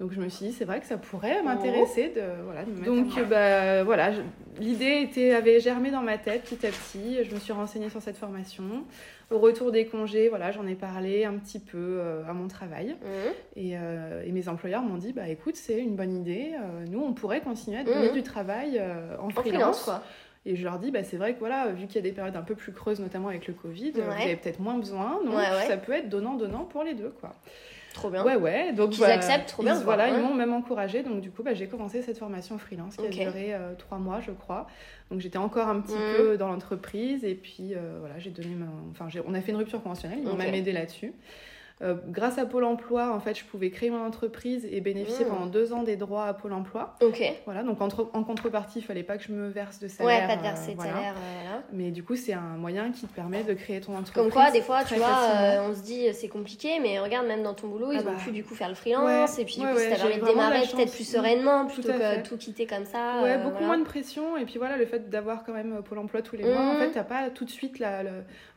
Donc 0.00 0.12
je 0.12 0.20
me 0.20 0.28
suis 0.28 0.46
dit 0.46 0.52
c'est 0.52 0.66
vrai 0.66 0.80
que 0.80 0.86
ça 0.86 0.98
pourrait 0.98 1.38
oh. 1.40 1.44
m'intéresser 1.44 2.10
de 2.10 2.20
voilà 2.44 2.64
de 2.64 2.84
Donc 2.84 3.18
bah 3.30 3.84
voilà, 3.84 4.10
l'idée 4.60 5.00
était 5.00 5.32
avait 5.32 5.60
germé 5.60 5.90
dans 5.90 6.02
ma 6.02 6.18
tête 6.18 6.42
petit 6.42 6.66
à 6.66 6.68
petit, 6.68 7.24
je 7.24 7.34
me 7.34 7.40
suis 7.40 7.54
renseignée 7.54 7.88
sur 7.88 8.02
cette 8.02 8.18
formation. 8.18 8.84
Au 9.30 9.38
retour 9.38 9.72
des 9.72 9.86
congés, 9.86 10.28
voilà, 10.28 10.50
j'en 10.50 10.66
ai 10.66 10.74
parlé 10.74 11.24
un 11.24 11.38
petit 11.38 11.58
peu 11.58 11.78
euh, 11.78 12.22
à 12.28 12.34
mon 12.34 12.48
travail 12.48 12.88
mhm. 12.88 13.32
et, 13.56 13.78
euh, 13.78 14.24
et, 14.26 14.30
mes 14.30 14.46
employeurs 14.46 14.82
m'ont 14.82 14.98
dit 14.98 15.14
bah 15.14 15.26
écoute, 15.26 15.56
c'est 15.56 15.78
une 15.78 15.96
bonne 15.96 16.14
idée, 16.14 16.50
euh, 16.52 16.84
nous 16.90 17.00
on 17.00 17.14
pourrait 17.14 17.40
continuer 17.40 17.78
à 17.78 17.84
donner 17.84 18.08
mhm. 18.08 18.12
du 18.12 18.22
travail 18.22 18.82
en, 19.18 19.30
freelance. 19.30 19.84
quoi. 19.84 20.02
Et 20.44 20.56
je 20.56 20.64
leur 20.64 20.78
dis, 20.78 20.90
bah, 20.90 21.04
c'est 21.04 21.16
vrai 21.16 21.34
que 21.34 21.38
voilà, 21.38 21.68
vu 21.68 21.86
qu'il 21.86 21.96
y 21.96 21.98
a 21.98 22.02
des 22.02 22.12
périodes 22.12 22.36
un 22.36 22.42
peu 22.42 22.54
plus 22.54 22.72
creuses, 22.72 23.00
notamment 23.00 23.28
avec 23.28 23.46
le 23.46 23.54
Covid, 23.54 23.92
vous 23.92 24.00
avez 24.00 24.36
peut-être 24.36 24.60
moins 24.60 24.76
besoin, 24.76 25.20
donc 25.24 25.34
ça 25.66 25.76
peut 25.76 25.92
être 25.92 26.08
donnant-donnant 26.08 26.64
pour 26.64 26.82
les 26.82 26.94
deux, 26.94 27.14
quoi. 27.20 27.34
Trop 27.92 28.10
bien. 28.10 28.24
Ouais, 28.24 28.36
ouais. 28.36 28.72
Donc, 28.72 28.96
ils 28.96 29.04
acceptent, 29.04 29.48
trop 29.50 29.62
bien. 29.62 29.74
voilà, 29.74 30.08
ils 30.08 30.18
m'ont 30.18 30.34
même 30.34 30.52
encouragé. 30.52 31.02
Donc, 31.02 31.20
du 31.20 31.30
coup, 31.30 31.42
bah, 31.42 31.54
j'ai 31.54 31.66
commencé 31.66 32.02
cette 32.02 32.18
formation 32.18 32.58
freelance 32.58 32.96
qui 32.96 33.06
a 33.06 33.08
duré 33.08 33.54
euh, 33.54 33.74
trois 33.76 33.98
mois, 33.98 34.20
je 34.20 34.30
crois. 34.30 34.66
Donc, 35.10 35.20
j'étais 35.20 35.38
encore 35.38 35.68
un 35.68 35.80
petit 35.80 35.94
mmh. 35.94 36.16
peu 36.16 36.36
dans 36.38 36.48
l'entreprise. 36.48 37.24
Et 37.24 37.34
puis, 37.34 37.74
euh, 37.74 37.98
voilà, 38.00 38.18
j'ai 38.18 38.30
donné 38.30 38.54
ma... 38.54 38.66
Enfin, 38.90 39.08
on 39.26 39.34
a 39.34 39.40
fait 39.40 39.52
une 39.52 39.58
rupture 39.58 39.82
conventionnelle. 39.82 40.20
Ils 40.22 40.28
m'ont 40.28 40.36
même 40.36 40.54
aidé 40.54 40.72
là-dessus. 40.72 41.12
Euh, 41.80 41.94
grâce 42.08 42.38
à 42.38 42.46
Pôle 42.46 42.64
emploi, 42.64 43.12
en 43.12 43.20
fait, 43.20 43.38
je 43.38 43.44
pouvais 43.44 43.70
créer 43.70 43.90
mon 43.90 44.04
entreprise 44.04 44.68
et 44.70 44.80
bénéficier 44.80 45.24
mmh. 45.24 45.28
pendant 45.28 45.46
deux 45.46 45.72
ans 45.72 45.82
des 45.82 45.96
droits 45.96 46.26
à 46.26 46.34
Pôle 46.34 46.52
emploi. 46.52 46.94
Ok. 47.02 47.22
Voilà, 47.44 47.62
donc 47.62 47.80
en 47.80 48.24
contrepartie, 48.24 48.78
il 48.78 48.82
fallait 48.82 49.02
pas 49.02 49.16
que 49.16 49.24
je 49.24 49.32
me 49.32 49.48
verse 49.48 49.78
de 49.80 49.88
salaire. 49.88 50.22
Ouais, 50.22 50.26
pas 50.26 50.36
de 50.36 50.42
verser 50.42 50.74
de 50.74 50.80
salaire. 50.80 51.14
Euh, 51.16 51.40
voilà. 51.42 51.62
Mais 51.72 51.90
du 51.90 52.04
coup, 52.04 52.14
c'est 52.14 52.34
un 52.34 52.56
moyen 52.56 52.92
qui 52.92 53.06
te 53.06 53.14
permet 53.14 53.42
de 53.42 53.54
créer 53.54 53.80
ton 53.80 53.96
entreprise. 53.96 54.14
Comme 54.14 54.30
quoi, 54.30 54.50
des 54.50 54.62
fois, 54.62 54.84
tu 54.84 54.94
vois, 54.94 55.24
euh, 55.34 55.68
on 55.68 55.74
se 55.74 55.82
dit 55.82 56.06
c'est 56.12 56.28
compliqué, 56.28 56.78
mais 56.80 57.00
regarde, 57.00 57.26
même 57.26 57.42
dans 57.42 57.54
ton 57.54 57.68
boulot, 57.68 57.92
ils 57.92 57.98
ah 57.98 58.10
ont 58.10 58.12
bah. 58.12 58.22
pu 58.22 58.30
du 58.30 58.44
coup 58.44 58.54
faire 58.54 58.68
le 58.68 58.74
freelance 58.74 59.38
et 59.38 59.44
puis 59.44 59.56
du 59.56 59.66
coup, 59.66 59.78
ça 59.78 59.96
permet 59.96 60.18
de 60.18 60.24
démarrer 60.24 60.60
peut-être 60.72 60.92
plus 60.92 61.08
sereinement 61.08 61.66
plutôt 61.66 61.88
que 61.88 62.22
tout 62.22 62.36
quitter 62.36 62.66
comme 62.66 62.84
ça. 62.84 63.22
Ouais, 63.22 63.38
beaucoup 63.38 63.64
moins 63.64 63.78
de 63.78 63.84
pression. 63.84 64.36
Et 64.36 64.44
puis 64.44 64.58
voilà, 64.58 64.76
le 64.76 64.86
fait 64.86 65.10
d'avoir 65.10 65.44
quand 65.44 65.52
même 65.52 65.82
Pôle 65.82 65.98
emploi 65.98 66.22
tous 66.22 66.36
les 66.36 66.44
mois, 66.44 66.60
en 66.60 66.74
mmh. 66.74 66.78
fait, 66.78 66.90
t'as 66.90 67.04
pas 67.04 67.30
tout 67.30 67.44
de 67.44 67.50
suite 67.50 67.80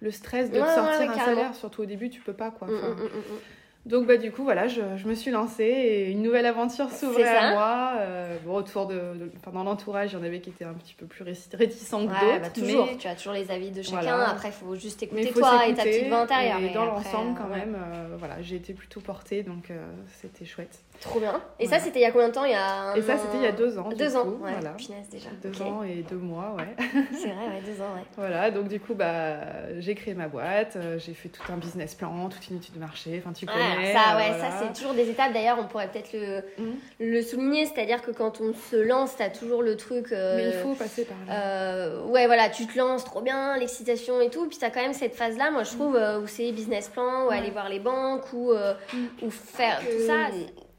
le, 0.02 0.12
stress 0.12 0.52
de 0.52 0.60
sortir 0.60 1.12
un 1.12 1.18
salaire, 1.18 1.56
surtout 1.56 1.82
au 1.82 1.86
début, 1.86 2.10
tu 2.10 2.22
peux 2.22 2.34
pas 2.34 2.52
quoi. 2.52 2.68
Mmh, 2.68 3.05
mmh, 3.06 3.90
Donc 3.90 4.08
bah 4.08 4.18
du 4.18 4.32
coup 4.32 4.44
voilà, 4.44 4.68
je, 4.68 4.82
je, 4.98 5.08
me 5.08 5.14
suis 5.14 5.32
lancée 5.32 5.64
et 5.64 6.12
une 6.12 6.22
nouvelle 6.22 6.46
aventure 6.46 6.90
s'ouvrait 6.92 7.24
à 7.24 7.52
moi. 7.52 7.92
Euh, 7.98 8.38
bon, 8.46 8.56
autour 8.56 8.88
de, 8.88 8.96
de 8.96 9.32
dans 9.54 9.64
l'entourage, 9.64 10.12
il 10.12 10.16
y 10.16 10.18
en 10.18 10.24
avait 10.24 10.40
qui 10.40 10.50
étaient 10.50 10.66
un 10.66 10.74
petit 10.74 10.96
peu 10.96 11.06
plus 11.06 11.24
réticents 11.24 12.06
que 12.06 12.12
d'autres. 12.12 12.42
Bah, 12.42 12.50
toujours, 12.50 12.90
tu 12.98 13.08
as 13.08 13.16
toujours 13.16 13.34
les 13.34 13.52
avis 13.52 13.72
de 13.72 13.82
chacun. 13.82 14.20
Après, 14.20 14.50
il 14.50 14.54
faut 14.54 14.76
juste 14.76 15.04
écouter 15.04 15.32
toi 15.32 15.68
et 15.68 15.74
ta 15.74 15.84
petite 15.84 16.08
voix 16.08 16.22
intérieure. 16.22 16.60
Et, 16.60 16.74
dans 16.74 16.86
l'ensemble, 16.86 17.38
quand 17.38 17.48
même, 17.48 17.76
euh, 17.76 18.16
voilà, 18.18 18.42
j'ai 18.42 18.56
été 18.56 18.74
plutôt 18.74 19.02
portée, 19.02 19.44
donc 19.44 19.70
euh, 19.70 19.78
c'était 20.22 20.46
chouette. 20.46 20.80
Trop 21.02 21.20
bien. 21.20 21.42
Et 21.60 21.68
ça, 21.68 21.80
c'était 21.80 22.00
il 22.00 22.04
y 22.04 22.06
a 22.06 22.12
combien 22.12 22.30
de 22.30 22.34
temps? 22.34 22.46
Il 22.46 22.52
y 22.52 22.56
a 22.56 22.96
Et 22.96 23.02
ça, 23.02 23.18
c'était 23.18 23.38
il 23.38 23.44
y 23.44 23.48
a 23.48 23.52
deux 23.52 23.78
ans. 23.78 23.90
Deux 23.90 24.16
ans, 24.16 24.24
coup, 24.24 24.44
ouais. 24.44 24.52
Voilà. 24.60 24.76
déjà. 25.12 25.30
Deux 25.44 25.62
ans 25.62 25.84
et 25.84 26.04
deux 26.10 26.18
mois, 26.18 26.56
ouais. 26.58 26.76
C'est 27.14 27.30
vrai, 27.30 27.48
ouais, 27.48 27.62
deux 27.66 27.82
ans, 27.82 27.94
ouais. 27.96 28.04
Voilà, 28.18 28.52
donc 28.52 28.68
du 28.68 28.80
coup, 28.80 28.94
bah, 28.94 29.80
j'ai 29.80 29.96
créé 29.96 30.14
ma 30.14 30.28
boîte, 30.28 30.78
j'ai 30.98 31.14
fait 31.14 31.30
tout 31.30 31.44
un 31.52 31.58
business 31.58 31.96
plan, 31.96 32.30
toute 32.30 32.48
une 32.50 32.58
étude 32.58 32.76
de 32.76 32.80
marché, 32.80 33.22
enfin 33.24 33.34
tu 33.34 33.46
connais. 33.46 33.94
Ça, 33.94 34.18
ouais, 34.18 34.40
ça 34.40 34.50
c'est 34.60 34.74
toujours 34.74 34.94
des 34.94 35.10
étapes. 35.10 35.34
D'ailleurs, 35.34 35.58
on 35.60 35.66
pourrait 35.66 35.90
peut-être 35.90 36.14
le, 36.14 36.44
mm. 36.58 36.74
le 37.00 37.22
souligner, 37.22 37.66
c'est-à-dire 37.66 38.02
que 38.02 38.12
quand 38.12 38.42
on 38.42 38.54
se 38.54 38.76
lance, 38.76 39.16
t'as 39.18 39.30
toujours 39.30 39.62
le 39.62 39.78
truc. 39.78 40.12
Euh, 40.12 40.38
Mais 40.38 40.48
il 40.50 40.54
faut 40.54 40.76
passer 40.76 41.06
par 41.06 41.18
là. 41.28 41.34
Euh, 41.34 42.04
ouais, 42.06 42.26
voilà, 42.26 42.50
tu 42.50 42.66
te 42.66 42.78
lances 42.78 43.04
trop 43.04 43.22
bien, 43.22 43.58
l'excitation 43.58 44.22
et 44.22 44.30
tout. 44.30 44.48
Puis 44.48 44.58
t'as 44.58 44.70
quand 44.70 44.82
même 44.82 44.94
cette 44.94 45.16
phase-là, 45.16 45.52
moi 45.52 45.64
je 45.64 45.72
trouve, 45.72 45.94
mm. 45.94 45.98
euh, 45.98 46.20
où 46.22 46.28
c'est 46.28 46.52
business 46.52 46.90
plan, 46.90 47.26
ou 47.26 47.30
aller 47.30 47.52
voir 47.52 47.70
les 47.70 47.80
banques, 47.80 48.32
ou, 48.34 48.54
mm. 48.54 49.26
ou 49.26 49.30
faire 49.30 49.80
tout 49.80 50.06
ça 50.06 50.30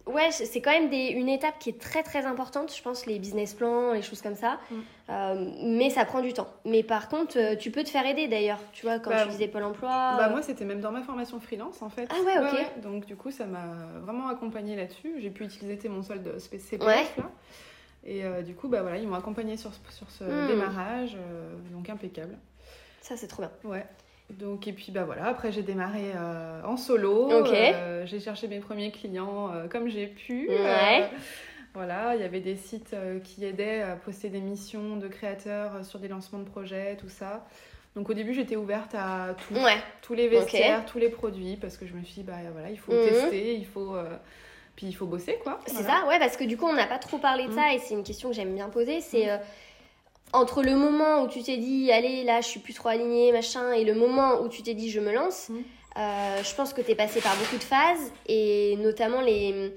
ouais, 0.07 0.31
c'est 0.31 0.61
quand 0.61 0.71
même 0.71 0.89
des, 0.89 1.09
une 1.09 1.29
étape 1.29 1.59
qui 1.59 1.71
est 1.71 1.81
très 1.81 2.03
très 2.03 2.25
importante, 2.25 2.75
je 2.75 2.83
pense, 2.83 3.07
les 3.07 3.19
business 3.19 3.55
plans, 3.55 3.93
les 3.93 4.03
choses 4.03 4.23
comme 4.23 4.37
ça. 4.37 4.59
Mm. 4.71 4.75
Euh, 5.09 5.51
mais 5.63 5.91
ça 5.91 6.05
prend 6.05 6.21
du 6.21 6.33
temps. 6.33 6.49
Mais 6.65 6.83
par 6.83 7.09
contre, 7.09 7.39
euh, 7.39 7.57
tu 7.57 7.71
peux 7.71 7.85
te 7.85 7.89
faire 7.89 8.07
aider 8.07 8.29
d'ailleurs. 8.29 8.59
Tu 8.73 8.87
vois, 8.87 8.99
quand 8.99 9.11
bah, 9.11 9.25
tu 9.25 9.31
disais 9.31 9.49
Pôle 9.49 9.65
emploi. 9.65 10.17
Bah, 10.17 10.29
moi, 10.29 10.43
c'était 10.43 10.65
même 10.65 10.81
dans 10.81 10.93
ma 10.93 11.03
formation 11.03 11.41
freelance 11.41 11.83
en 11.83 11.91
fait. 11.91 12.09
Ah 12.11 12.23
ouais, 12.25 12.39
ok. 12.39 12.83
Donc, 12.83 13.07
du 13.07 13.17
coup, 13.17 13.31
ça 13.31 13.47
m'a 13.47 13.67
vraiment 14.03 14.29
accompagné 14.29 14.77
là-dessus. 14.77 15.17
J'ai 15.19 15.31
pu 15.31 15.45
utiliser 15.45 15.89
mon 15.89 16.03
solde 16.03 16.39
CPF 16.39 17.17
là. 17.17 17.31
Et 18.05 18.25
euh, 18.25 18.43
du 18.43 18.55
coup, 18.55 18.69
bah 18.69 18.83
voilà, 18.83 18.99
ils 18.99 19.09
m'ont 19.09 19.17
accompagné 19.17 19.57
sur, 19.57 19.73
sur 19.91 20.11
ce 20.11 20.23
hmm. 20.23 20.47
démarrage. 20.47 21.17
donc, 21.73 21.89
impeccable. 21.91 22.39
Ça, 23.03 23.17
c'est 23.17 23.27
trop 23.27 23.43
bien. 23.43 23.51
Ouais. 23.65 23.87
Donc, 24.31 24.67
et 24.67 24.73
puis 24.73 24.91
bah 24.91 25.05
voilà, 25.05 25.27
après 25.27 25.53
j'ai 25.53 25.63
démarré 25.63 26.13
euh, 26.15 26.61
en 26.65 26.77
solo. 26.77 27.31
Euh, 27.31 28.05
j'ai 28.07 28.19
cherché 28.19 28.49
mes 28.49 28.59
premiers 28.59 28.91
clients 28.91 29.53
euh, 29.53 29.69
comme 29.69 29.89
j'ai 29.89 30.09
pu. 30.09 30.51
voilà, 31.75 32.17
il 32.17 32.21
y 32.21 32.25
avait 32.25 32.41
des 32.41 32.57
sites 32.57 32.97
qui 33.23 33.45
aidaient 33.45 33.83
à 33.83 33.95
poster 33.97 34.29
des 34.29 34.41
missions 34.41 34.97
de 34.97 35.09
créateurs 35.09 35.85
sur 35.85 36.01
des 36.01 36.09
lancements 36.09 36.41
de 36.41 36.49
projets, 36.49 36.97
tout 36.97 37.09
ça. 37.09 37.47
Donc 37.95 38.11
au 38.11 38.15
début 38.15 38.35
j'étais 38.35 38.57
ouverte 38.57 38.95
à 38.95 39.37
tout, 39.47 39.55
tous 40.03 40.15
les 40.15 40.29
vestiaires, 40.29 40.85
tous 40.87 40.99
les 40.99 41.09
produits, 41.09 41.57
parce 41.57 41.77
que 41.77 41.87
je 41.87 41.95
me 41.95 42.03
suis 42.03 42.17
dit, 42.17 42.23
bah 42.25 42.35
voilà, 42.53 42.71
il 42.71 42.79
faut 42.79 42.93
mhm. 42.93 43.09
tester, 43.09 43.55
il 43.55 43.67
faut... 43.67 43.97
Puis 44.75 44.89
il 44.89 44.93
faut 44.93 45.07
bosser 45.07 45.39
quoi. 45.43 45.59
C'est 45.65 45.85
ça, 45.85 46.05
ouais, 46.07 46.19
parce 46.19 46.37
que 46.37 46.45
du 46.45 46.59
coup 46.59 46.67
on 46.67 46.75
n'a 46.75 46.87
pas 46.87 46.99
trop 46.99 47.17
parlé 47.17 47.45
de 47.45 47.49
mhm. 47.49 47.57
ça 47.57 47.73
et 47.73 47.79
c'est 47.79 47.95
une 47.95 48.03
question 48.03 48.29
que 48.29 48.35
j'aime 48.35 48.55
bien 48.55 48.69
poser. 48.69 49.01
C'est 49.01 49.33
mhm 49.33 49.41
entre 50.33 50.63
le 50.63 50.75
moment 50.75 51.23
où 51.23 51.29
tu 51.29 51.43
t'es 51.43 51.57
dit, 51.57 51.91
allez, 51.93 52.25
là, 52.25 52.41
je 52.41 52.49
suis 52.49 52.61
plus 52.61 52.75
trop 52.75 52.89
alignée, 52.89 53.33
machin, 53.33 53.73
et 53.73 53.85
le 53.85 53.95
moment 53.95 54.41
où 54.43 54.49
tu 54.49 54.63
t'es 54.63 54.75
dit, 54.75 54.91
je 54.91 55.01
me 55.01 55.13
lance, 55.13 55.49
mm. 55.49 55.55
euh, 55.99 56.43
je 56.43 56.55
pense 56.55 56.73
que 56.73 56.81
tu 56.81 56.91
es 56.91 56.95
passé 56.95 57.21
par 57.21 57.37
beaucoup 57.37 57.57
de 57.57 57.65
phases, 57.65 58.13
et 58.27 58.77
notamment 58.81 59.21
les, 59.21 59.73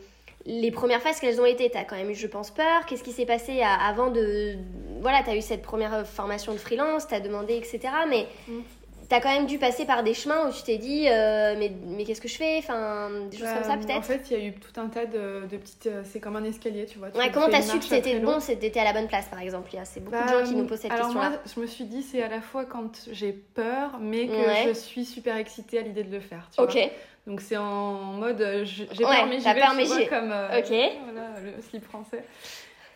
les 0.46 0.72
premières 0.72 1.01
phases 1.01 1.20
qu'elles 1.20 1.39
ont 1.39 1.46
été? 1.46 1.70
Tu 1.70 1.77
as 1.77 1.84
quand 1.84 1.96
même 1.96 2.10
eu, 2.10 2.15
je 2.15 2.27
pense, 2.27 2.51
peur. 2.51 2.86
Qu'est-ce 2.86 3.03
qui 3.03 3.12
s'est 3.12 3.25
passé 3.25 3.62
avant 3.62 4.10
de. 4.10 4.56
Voilà, 5.01 5.24
tu 5.24 5.29
as 5.29 5.36
eu 5.36 5.41
cette 5.41 5.62
première 5.62 6.06
formation 6.06 6.51
de 6.53 6.58
freelance, 6.58 7.08
tu 7.08 7.13
as 7.13 7.20
demandé, 7.20 7.56
etc. 7.56 7.79
Mais 8.10 8.27
mm 8.48 8.62
t'as 9.10 9.20
quand 9.20 9.34
même 9.34 9.48
dû 9.48 9.58
passer 9.58 9.86
par 9.86 10.04
des 10.04 10.13
chemins 10.13 10.48
où 10.48 10.54
tu 10.54 10.62
t'es 10.62 10.78
dit 10.78 11.08
euh, 11.10 11.56
mais, 11.58 11.72
mais 11.88 12.06
qu'est-ce 12.06 12.22
que 12.22 12.28
je 12.28 12.36
fais 12.36 12.58
enfin 12.60 13.10
des 13.30 13.38
choses 13.38 13.50
comme 13.50 13.63
ça 13.63 13.75
bah, 13.75 13.84
peut-être 13.84 13.98
en 13.98 14.01
fait 14.04 14.22
il 14.30 14.38
y 14.38 14.42
a 14.42 14.46
eu 14.46 14.54
tout 14.54 14.80
un 14.80 14.88
tas 14.88 15.08
de, 15.08 15.48
de 15.48 15.58
petites 15.58 15.88
euh, 15.88 16.04
c'est 16.06 16.20
comme 16.20 16.36
un 16.36 16.44
escalier 16.44 16.86
tu 16.86 17.00
vois. 17.00 17.10
Ouais, 17.16 17.32
comment 17.32 17.50
t'as 17.50 17.63
su 17.63 17.80
que 17.80 17.86
c'était 17.86 18.20
bon 18.20 18.39
c'était 18.39 18.80
à 18.80 18.84
la 18.84 18.94
bonne 18.94 19.08
place 19.08 19.25
par 19.25 19.42
exemple? 19.42 19.70
C'est 19.84 20.00
beaucoup 20.00 20.24
de 20.24 20.30
gens 20.30 20.44
qui 20.44 20.56
nous 20.56 20.66
posent 20.66 20.80
cette 20.80 20.92
question 20.92 21.13
là 21.16 21.22
alors 21.22 21.32
moi 21.32 21.42
je 21.54 21.60
me 21.60 21.66
suis 21.66 21.86
dit 21.86 22.04
c'est 22.04 22.22
à 22.22 22.30
la 22.30 22.42
fois 22.42 22.66
quand 22.66 23.08
j'ai 23.12 23.34
peur 23.34 23.98
mais 24.00 24.28
que 24.28 24.70
je 24.70 24.74
suis 24.74 25.06
super 25.06 25.36
excitée 25.36 25.80
à 25.80 25.82
l'idée 25.82 26.04
de 26.04 26.12
le 26.12 26.22
faire 26.22 26.48
tu 26.54 26.62
ok. 26.62 26.78
donc 27.25 27.42
c'est 27.42 27.58
en 27.58 28.13
mode 28.13 28.42
euh, 28.42 28.63
j'ai 28.63 28.86
peur 28.86 29.25
mais 29.28 29.39
j'y 29.39 29.98
vais 29.98 30.08
comme 30.08 30.28
voilà, 30.30 31.30
le 31.44 31.62
slip 31.63 31.84
français. 31.84 32.24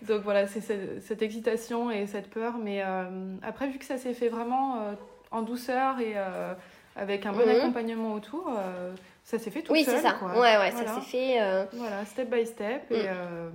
Donc 0.03 0.21
voilà, 0.23 0.47
c'est 0.47 0.59
cette, 0.59 1.21
excitation 1.21 1.89
et 1.89 2.07
cette 2.07 2.29
peur. 2.29 2.55
Mais 2.61 2.83
après, 3.41 3.69
vu 3.69 3.79
que 3.79 3.85
ça 3.85 3.95
s'est 3.97 4.13
fait 4.13 4.27
vraiment 4.27 4.93
en 5.33 5.41
douceur 5.41 5.99
et 5.99 6.13
euh, 6.15 6.53
avec 6.95 7.25
un 7.25 7.33
bon 7.33 7.45
mhm. 7.45 7.57
accompagnement 7.57 8.13
autour, 8.13 8.49
euh, 8.49 8.93
ça 9.23 9.39
s'est 9.39 9.51
fait 9.51 9.61
tout 9.61 9.73
oui, 9.73 9.83
seul. 9.83 9.95
Oui, 9.95 9.99
c'est 10.01 10.07
ça. 10.07 10.13
Quoi. 10.13 10.39
Ouais, 10.39 10.57
ouais, 10.57 10.71
ça 10.71 10.87
s'est 10.95 11.01
fait. 11.01 11.41
Euh, 11.41 11.65
voilà, 11.73 12.05
step 12.05 12.29
by 12.29 12.45
step. 12.45 12.91
Et 12.91 13.03
mm. 13.03 13.51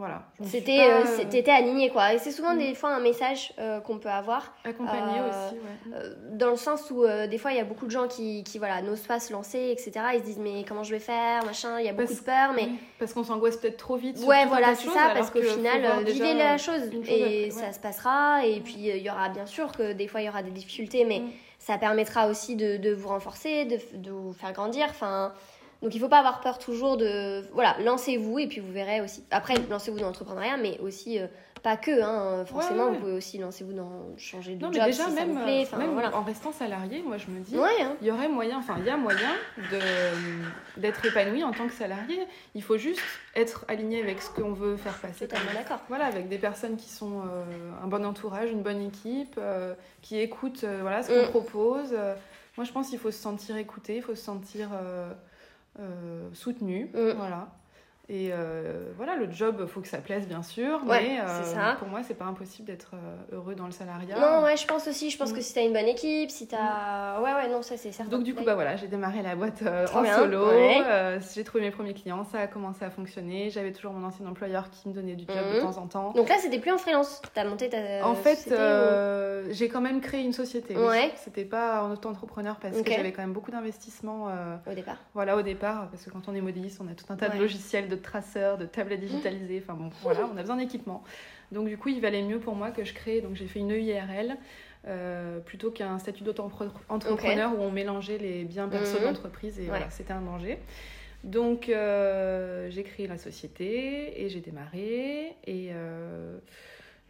Voilà. 0.00 0.24
C'était, 0.42 1.42
pas... 1.42 1.54
aligné, 1.54 1.90
quoi. 1.90 2.14
Et 2.14 2.18
c'est 2.18 2.32
souvent 2.32 2.54
mm. 2.54 2.58
des 2.58 2.74
fois 2.74 2.90
un 2.90 3.00
message 3.00 3.54
qu'on 3.84 3.98
peut 3.98 4.08
avoir. 4.08 4.52
Accompagné 4.64 5.20
aussi, 5.20 5.54
ouais. 5.54 6.00
dans 6.32 6.50
le 6.50 6.56
sens 6.56 6.90
où 6.90 7.06
des 7.06 7.38
fois 7.38 7.52
il 7.52 7.58
y 7.58 7.60
a 7.60 7.64
beaucoup 7.64 7.86
de 7.86 7.90
gens 7.90 8.08
qui, 8.08 8.42
qui 8.42 8.58
voilà, 8.58 8.82
n'osent 8.82 9.06
pas 9.06 9.20
se 9.20 9.32
lancer, 9.32 9.70
etc. 9.70 9.92
Ils 10.14 10.20
se 10.20 10.24
disent, 10.24 10.38
mais 10.38 10.64
comment 10.66 10.82
je 10.82 10.90
vais 10.90 11.00
faire, 11.00 11.44
machin, 11.44 11.78
il 11.78 11.86
y 11.86 11.88
a 11.88 11.92
beaucoup 11.92 12.12
de 12.12 12.18
peur. 12.18 12.52
Mais... 12.56 12.68
Parce 12.98 13.12
qu'on 13.12 13.24
s'angoisse 13.24 13.56
peut-être 13.56 13.76
trop 13.76 13.96
vite. 13.96 14.18
Ouais, 14.26 14.46
voilà, 14.46 14.74
c'est 14.74 14.88
ça, 14.88 15.10
parce 15.14 15.30
qu'au 15.30 15.42
final, 15.42 16.04
vivez 16.04 16.34
la 16.34 16.58
chose 16.58 16.82
et 17.06 17.50
ça 17.50 17.72
se 17.72 17.78
passera. 17.78 18.44
Et 18.44 18.60
puis 18.60 18.76
il 18.78 19.02
y 19.02 19.10
aura 19.10 19.28
bien 19.28 19.46
sûr 19.46 19.70
que 19.72 19.92
des 19.92 20.08
fois 20.08 20.20
il 20.20 20.26
y 20.26 20.28
aura 20.28 20.42
des 20.42 20.50
difficultés, 20.50 21.04
mais. 21.04 21.20
Mm 21.20 21.30
ça 21.60 21.76
permettra 21.76 22.26
aussi 22.26 22.56
de, 22.56 22.78
de 22.78 22.90
vous 22.90 23.08
renforcer, 23.08 23.66
de, 23.66 23.78
de, 23.98 24.10
vous 24.10 24.32
faire 24.32 24.52
grandir. 24.52 24.86
Enfin, 24.88 25.32
donc 25.82 25.94
il 25.94 26.00
faut 26.00 26.08
pas 26.08 26.18
avoir 26.18 26.40
peur 26.40 26.58
toujours 26.58 26.96
de... 26.96 27.42
Voilà, 27.52 27.76
lancez-vous 27.80 28.38
et 28.38 28.46
puis 28.46 28.60
vous 28.60 28.72
verrez 28.72 29.00
aussi. 29.00 29.24
Après, 29.30 29.54
lancez-vous 29.68 29.98
dans 29.98 30.06
l'entrepreneuriat, 30.06 30.56
mais 30.56 30.78
aussi 30.80 31.18
euh, 31.18 31.26
pas 31.62 31.76
que, 31.76 32.02
hein, 32.02 32.44
forcément, 32.46 32.90
vous 32.90 32.98
pouvez 32.98 33.12
aussi 33.12 33.38
lancer-vous 33.38 33.72
dans 33.72 34.16
changer 34.16 34.54
de 34.54 34.64
non, 34.64 34.72
job 34.72 34.84
déjà, 34.84 35.04
si 35.04 35.12
même, 35.12 35.16
ça 35.16 35.24
vous 35.24 35.44
plaît. 35.44 35.60
Enfin, 35.62 35.76
même 35.78 35.92
voilà. 35.92 36.16
en 36.16 36.22
restant 36.22 36.52
salarié, 36.52 37.02
moi 37.02 37.16
je 37.18 37.30
me 37.30 37.40
dis, 37.40 37.56
hein. 37.56 37.96
il 38.00 38.06
y 38.06 38.10
aurait 38.10 38.28
moyen, 38.28 38.58
enfin 38.58 38.76
il 38.78 38.86
y 38.86 38.90
a 38.90 38.96
moyen 38.96 39.30
d'être 40.76 41.04
épanoui 41.04 41.44
en 41.44 41.52
tant 41.52 41.66
que 41.66 41.74
salarié. 41.74 42.26
Il 42.54 42.62
faut 42.62 42.78
juste 42.78 43.00
être 43.34 43.64
aligné 43.68 44.02
avec 44.02 44.22
ce 44.22 44.30
qu'on 44.30 44.52
veut 44.52 44.76
faire 44.76 44.98
passer. 44.98 45.28
Totalement 45.28 45.52
d'accord. 45.52 45.80
Voilà, 45.88 46.06
avec 46.06 46.28
des 46.28 46.38
personnes 46.38 46.76
qui 46.76 46.88
sont 46.88 47.20
euh, 47.20 47.44
un 47.82 47.86
bon 47.86 48.04
entourage, 48.04 48.50
une 48.50 48.62
bonne 48.62 48.80
équipe, 48.80 49.36
euh, 49.38 49.74
qui 50.02 50.18
écoutent 50.18 50.64
euh, 50.64 50.78
voilà, 50.80 51.02
ce 51.02 51.08
qu'on 51.08 51.26
mm. 51.26 51.30
propose. 51.30 51.92
moi 52.56 52.64
je 52.64 52.72
pense 52.72 52.88
qu'il 52.88 52.98
faut 52.98 53.10
se 53.10 53.20
sentir 53.20 53.56
écouté, 53.56 53.96
il 53.96 54.02
faut 54.02 54.14
se 54.14 54.24
sentir 54.24 54.70
soutenu. 56.32 56.90
Mm. 56.94 57.12
Voilà. 57.16 57.59
Et 58.12 58.30
euh, 58.32 58.72
voilà, 58.96 59.14
le 59.14 59.30
job, 59.30 59.66
faut 59.66 59.80
que 59.80 59.86
ça 59.86 59.98
plaise, 59.98 60.26
bien 60.26 60.42
sûr. 60.42 60.80
mais 60.84 61.20
euh, 61.20 61.74
pour 61.78 61.86
moi, 61.86 62.00
c'est 62.02 62.14
pas 62.14 62.24
impossible 62.24 62.66
d'être 62.66 62.94
euh, 62.94 63.36
heureux 63.36 63.54
dans 63.54 63.66
le 63.66 63.70
salariat. 63.70 64.18
Non, 64.18 64.42
ouais, 64.42 64.56
je 64.56 64.66
pense 64.66 64.88
aussi. 64.88 65.10
Je 65.10 65.16
pense 65.16 65.30
mm. 65.30 65.36
que 65.36 65.40
si 65.40 65.54
t'as 65.54 65.62
une 65.62 65.72
bonne 65.72 65.86
équipe, 65.86 66.28
si 66.28 66.48
t'as. 66.48 67.20
Mm. 67.20 67.22
Ouais, 67.22 67.34
ouais, 67.34 67.48
non, 67.48 67.62
ça, 67.62 67.76
c'est 67.76 67.92
certain. 67.92 68.10
Donc, 68.10 68.24
du 68.24 68.34
coup, 68.34 68.42
bah 68.42 68.56
voilà, 68.56 68.74
j'ai 68.74 68.88
démarré 68.88 69.22
la 69.22 69.36
boîte 69.36 69.62
en 69.94 70.04
solo. 70.04 70.48
j'ai 71.32 71.44
trouvé 71.44 71.62
mes 71.62 71.70
premiers 71.70 71.94
clients, 71.94 72.24
ça 72.24 72.40
a 72.40 72.46
commencé 72.48 72.84
à 72.84 72.90
fonctionner. 72.90 73.48
J'avais 73.50 73.70
toujours 73.70 73.92
mon 73.92 74.04
ancien 74.04 74.26
employeur 74.26 74.70
qui 74.70 74.88
me 74.88 74.94
donnait 74.94 75.14
du 75.14 75.24
job 75.32 75.44
de 75.54 75.60
mm. 75.60 75.62
temps 75.62 75.78
en 75.78 75.86
temps. 75.86 76.10
Donc 76.10 76.28
là, 76.28 76.34
c'était 76.40 76.58
plus 76.58 76.72
en 76.72 76.78
freelance. 76.78 77.22
T'as 77.32 77.44
monté 77.44 77.68
ta. 77.68 78.04
En 78.04 78.16
fait, 78.16 78.52
j'ai 79.50 79.68
quand 79.68 79.80
même 79.80 80.00
créé 80.00 80.24
une 80.24 80.32
société. 80.32 80.76
Ouais. 80.76 81.12
C'était 81.14 81.44
pas 81.44 81.84
en 81.84 81.92
auto-entrepreneur 81.92 82.56
parce 82.60 82.82
que 82.82 82.90
j'avais 82.90 83.12
quand 83.12 83.22
même 83.22 83.34
beaucoup 83.34 83.52
d'investissements. 83.52 84.32
au 84.68 84.74
départ. 84.74 84.96
Voilà, 85.14 85.36
au 85.36 85.42
départ. 85.42 85.88
Parce 85.92 86.04
que 86.04 86.10
quand 86.10 86.28
on 86.28 86.34
est 86.34 86.40
modéliste, 86.40 86.80
on 86.84 86.90
a 86.90 86.94
tout 86.94 87.04
un 87.08 87.16
tas 87.16 87.28
de 87.28 87.38
logiciels 87.38 87.88
de 87.88 87.99
traceurs, 88.00 88.58
de 88.58 88.66
tables 88.66 88.92
à 88.92 88.96
digitaliser. 88.96 89.62
Enfin 89.62 89.74
bon, 89.74 89.90
voilà, 90.02 90.28
on 90.32 90.36
a 90.36 90.40
besoin 90.40 90.56
d'équipement. 90.56 91.02
Donc 91.52 91.68
du 91.68 91.76
coup, 91.76 91.88
il 91.88 92.00
valait 92.00 92.22
mieux 92.22 92.38
pour 92.38 92.54
moi 92.54 92.70
que 92.70 92.84
je 92.84 92.94
crée. 92.94 93.20
Donc 93.20 93.36
j'ai 93.36 93.46
fait 93.46 93.60
une 93.60 93.70
EIRL. 93.70 94.36
Euh, 94.88 95.40
plutôt 95.40 95.70
qu'un 95.70 95.98
statut 95.98 96.24
d'auto-entrepreneur 96.24 97.52
où 97.52 97.60
on 97.60 97.70
mélangeait 97.70 98.16
les 98.16 98.44
biens 98.44 98.66
perso 98.66 98.98
mmh. 98.98 99.02
d'entreprise 99.02 99.60
et 99.60 99.66
voilà, 99.66 99.90
c'était 99.90 100.14
un 100.14 100.22
danger. 100.22 100.58
Donc 101.22 101.68
euh, 101.68 102.70
j'ai 102.70 102.82
créé 102.82 103.06
la 103.06 103.18
société 103.18 104.22
et 104.22 104.30
j'ai 104.30 104.40
démarré 104.40 105.36
et 105.46 105.68
euh, 105.72 106.38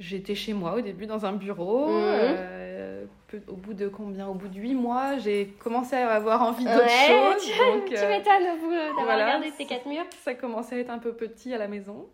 j'étais 0.01 0.35
chez 0.35 0.55
moi 0.55 0.75
au 0.75 0.81
début 0.81 1.07
dans 1.07 1.25
un 1.25 1.33
bureau. 1.33 1.89
Mmh. 1.89 3.41
au 3.47 3.55
bout 3.55 3.75
de 3.75 3.87
combien 3.87 4.27
Au 4.27 4.35
bout 4.35 4.49
de 4.49 4.59
huit 4.59 4.75
mois, 4.75 5.19
j'ai 5.19 5.55
commencé 5.61 5.95
à 5.95 6.11
avoir 6.11 6.43
envie 6.43 6.65
d'autre 6.65 6.89
chose. 6.89 7.45
Tu, 7.45 7.59
donc, 7.59 7.85
tu 7.85 8.07
m'étonnes 8.07 8.97
d'avoir 8.97 9.15
regardé 9.15 9.53
ces 9.57 9.67
quatre 9.67 9.87
murs. 9.87 10.05
Ça 10.25 10.35
commençait 10.35 10.77
à 10.77 10.79
être 10.79 10.91
un 10.91 10.99
peu 10.99 11.13
petit 11.13 11.55
à 11.55 11.59
la 11.59 11.69
maison. 11.69 12.09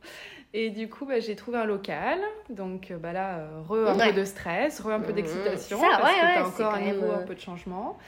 Et 0.53 0.71
du 0.71 0.89
coup, 0.89 1.07
bah, 1.07 1.21
j'ai 1.21 1.37
trouvé 1.37 1.59
un 1.59 1.65
local. 1.65 2.19
Donc 2.51 2.93
bah, 2.93 3.13
là, 3.13 3.39
euh, 3.39 3.63
re 3.67 3.89
un 3.89 4.07
peu 4.09 4.13
de 4.13 4.25
stress, 4.25 4.81
re 4.81 4.89
un 4.89 5.01
peu 5.01 5.13
mmh. 5.13 5.15
d'excitation. 5.15 5.81
parce 5.81 6.13
que 6.13 6.21
t'as 6.21 6.47
encore 6.47 6.75
un 6.75 6.81
nouveau, 6.81 7.11
un 7.13 7.21
euh, 7.21 7.25
peu 7.25 7.35
de 7.35 7.41
changement. 7.41 7.99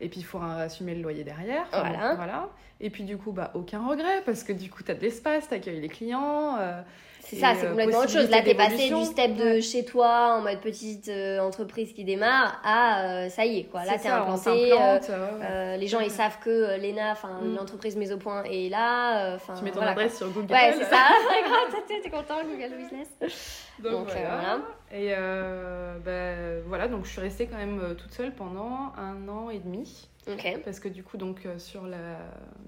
Et 0.00 0.08
puis, 0.08 0.20
il 0.20 0.24
faut 0.24 0.38
assumer 0.38 0.94
le 0.94 1.02
loyer 1.02 1.24
derrière. 1.24 1.66
voilà. 1.70 2.48
Et 2.80 2.90
puis, 2.90 3.04
du 3.04 3.18
coup, 3.18 3.32
bah, 3.32 3.50
aucun 3.54 3.86
regret 3.86 4.22
parce 4.24 4.42
que 4.42 4.52
du 4.52 4.70
coup, 4.70 4.82
tu 4.82 4.90
as 4.90 4.94
de 4.94 5.02
l'espace, 5.02 5.48
tu 5.48 5.54
accueilles 5.54 5.80
les 5.80 5.88
clients. 5.88 6.56
Euh, 6.58 6.80
C'est 7.30 7.36
ça, 7.36 7.54
c'est 7.54 7.66
euh, 7.66 7.70
complètement 7.70 7.98
autre 8.00 8.10
chose. 8.10 8.28
Là, 8.30 8.42
t'es 8.42 8.54
passé 8.54 8.88
du 8.90 9.04
step 9.04 9.34
de 9.36 9.44
Ouais. 9.44 9.60
chez 9.60 9.84
toi 9.84 10.36
en 10.38 10.42
mode 10.42 10.60
petite 10.60 11.08
euh, 11.08 11.38
entreprise 11.40 11.92
qui 11.92 12.04
démarre 12.04 12.60
à 12.64 13.04
euh, 13.24 13.28
ça 13.28 13.44
y 13.44 13.60
est, 13.60 13.64
quoi. 13.64 13.84
Là, 13.84 13.92
C'est 13.96 14.04
t'es 14.04 14.08
implanté. 14.08 14.72
euh, 14.72 14.76
ouais, 14.98 15.00
euh, 15.48 15.76
les 15.76 15.86
gens, 15.86 16.00
ils 16.00 16.10
savent 16.10 16.38
que 16.42 16.76
Lena, 16.80 17.12
enfin, 17.12 17.40
Mm. 17.42 17.54
l'entreprise 17.56 17.96
Mise 17.96 18.12
au 18.12 18.16
Point 18.18 18.42
est 18.44 18.68
là. 18.68 19.32
euh, 19.32 19.36
Enfin, 19.36 19.54
Tu 19.56 19.64
mets 19.64 19.70
ton 19.70 19.76
voilà, 19.76 19.92
adresse 19.92 20.16
sur 20.18 20.28
Google. 20.30 20.52
Ouais, 20.52 20.72
c'est 20.76 20.84
ça. 20.84 21.06
Grave, 21.44 21.82
t'es- 21.86 22.10
content, 22.10 22.42
Google 22.44 22.74
Business. 22.76 23.08
Donc, 23.78 23.92
Donc, 23.92 24.08
euh, 24.10 24.12
voilà. 24.14 24.58
Et 24.92 25.14
euh, 25.16 25.96
bah, 26.04 26.62
voilà, 26.66 26.88
donc 26.88 27.04
je 27.04 27.10
suis 27.10 27.20
restée 27.20 27.46
quand 27.46 27.56
même 27.56 27.94
toute 27.96 28.12
seule 28.12 28.32
pendant 28.32 28.92
un 28.98 29.28
an 29.28 29.50
et 29.50 29.58
demi. 29.58 30.08
Parce 30.64 30.80
que 30.80 30.88
du 30.88 31.02
coup, 31.02 31.16
donc, 31.16 31.46
euh, 31.46 31.58
sur 31.58 31.82
le 31.84 31.96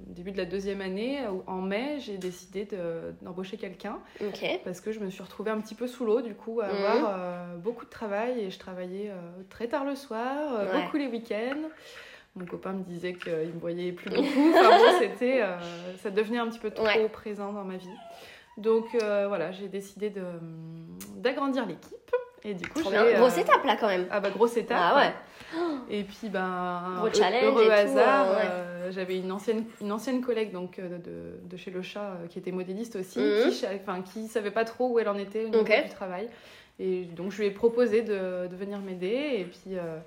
début 0.06 0.32
de 0.32 0.38
la 0.38 0.44
deuxième 0.46 0.80
année, 0.80 1.20
euh, 1.24 1.30
en 1.46 1.60
mai, 1.60 1.96
j'ai 2.00 2.16
décidé 2.18 2.64
de- 2.64 3.14
d'embaucher 3.22 3.56
quelqu'un. 3.56 3.98
Parce 4.64 4.80
que 4.80 4.90
je 4.92 5.00
me 5.00 5.10
suis 5.10 5.22
retrouvée 5.22 5.50
un 5.50 5.60
petit 5.60 5.74
peu 5.74 5.86
sous 5.86 6.04
l'eau, 6.04 6.22
du 6.22 6.34
coup, 6.34 6.60
à 6.60 6.66
Mhm. 6.68 6.74
avoir 6.74 7.14
euh, 7.18 7.56
beaucoup 7.56 7.84
de 7.84 7.90
travail. 7.90 8.40
Et 8.40 8.50
je 8.50 8.58
travaillais 8.58 9.10
euh, 9.10 9.14
très 9.50 9.68
tard 9.68 9.84
le 9.84 9.94
soir, 9.94 10.54
euh, 10.54 10.72
Ouais. 10.72 10.82
beaucoup 10.84 10.96
les 10.96 11.06
week-ends. 11.08 11.68
Mon 12.34 12.46
copain 12.46 12.72
me 12.72 12.82
disait 12.82 13.12
qu'il 13.12 13.32
me 13.54 13.60
voyait 13.60 13.92
plus 13.92 14.08
beaucoup. 14.08 14.50
Enfin 14.54 14.70
bon, 14.78 14.84
c'était, 14.98 15.42
ça 15.98 16.08
devenait 16.10 16.38
un 16.38 16.48
petit 16.48 16.58
peu 16.58 16.70
trop 16.70 16.84
Ouais. 16.86 17.06
présent 17.10 17.52
dans 17.52 17.64
ma 17.64 17.76
vie. 17.76 17.90
Donc 18.56 18.86
voilà, 18.94 19.52
j'ai 19.52 19.68
décidé 19.68 20.08
de, 20.10 20.22
d'agrandir 21.16 21.66
l'équipe. 21.66 22.10
Et 22.44 22.54
du 22.54 22.66
coup. 22.68 22.80
Grosse 22.80 23.38
étape 23.38 23.64
là 23.64 23.76
quand 23.78 23.86
même. 23.86 24.06
Ah 24.10 24.18
bah 24.20 24.30
grosse 24.30 24.56
étape. 24.56 24.78
Ah 24.80 24.96
ouais. 24.96 25.12
Et 25.90 26.04
puis 26.04 26.28
ben 26.28 26.82
Gros 26.98 27.08
heureux 27.42 27.70
hasard, 27.70 28.26
euh, 28.30 28.34
ouais. 28.36 28.40
euh, 28.50 28.92
j'avais 28.92 29.18
une 29.18 29.30
ancienne 29.32 29.64
une 29.80 29.92
ancienne 29.92 30.20
collègue 30.20 30.52
donc 30.52 30.78
euh, 30.78 30.98
de, 30.98 31.48
de 31.48 31.56
chez 31.56 31.70
Le 31.70 31.82
Chat 31.82 32.00
euh, 32.22 32.26
qui 32.28 32.38
était 32.38 32.52
modéliste 32.52 32.96
aussi, 32.96 33.18
Mhm. 33.18 33.50
qui, 33.50 33.64
enfin 33.74 34.02
qui 34.02 34.28
savait 34.28 34.50
pas 34.50 34.64
trop 34.64 34.88
où 34.90 34.98
elle 34.98 35.08
en 35.08 35.18
était 35.18 35.44
au 35.44 35.48
niveau 35.48 35.60
Ok. 35.60 35.82
du 35.84 35.88
travail. 35.90 36.28
Et 36.78 37.02
donc 37.04 37.30
je 37.32 37.38
lui 37.38 37.46
ai 37.46 37.50
proposé 37.50 38.02
de, 38.02 38.46
de 38.48 38.56
venir 38.56 38.78
m'aider 38.80 39.36
et 39.38 39.44
puis 39.44 39.76
euh, 39.76 39.98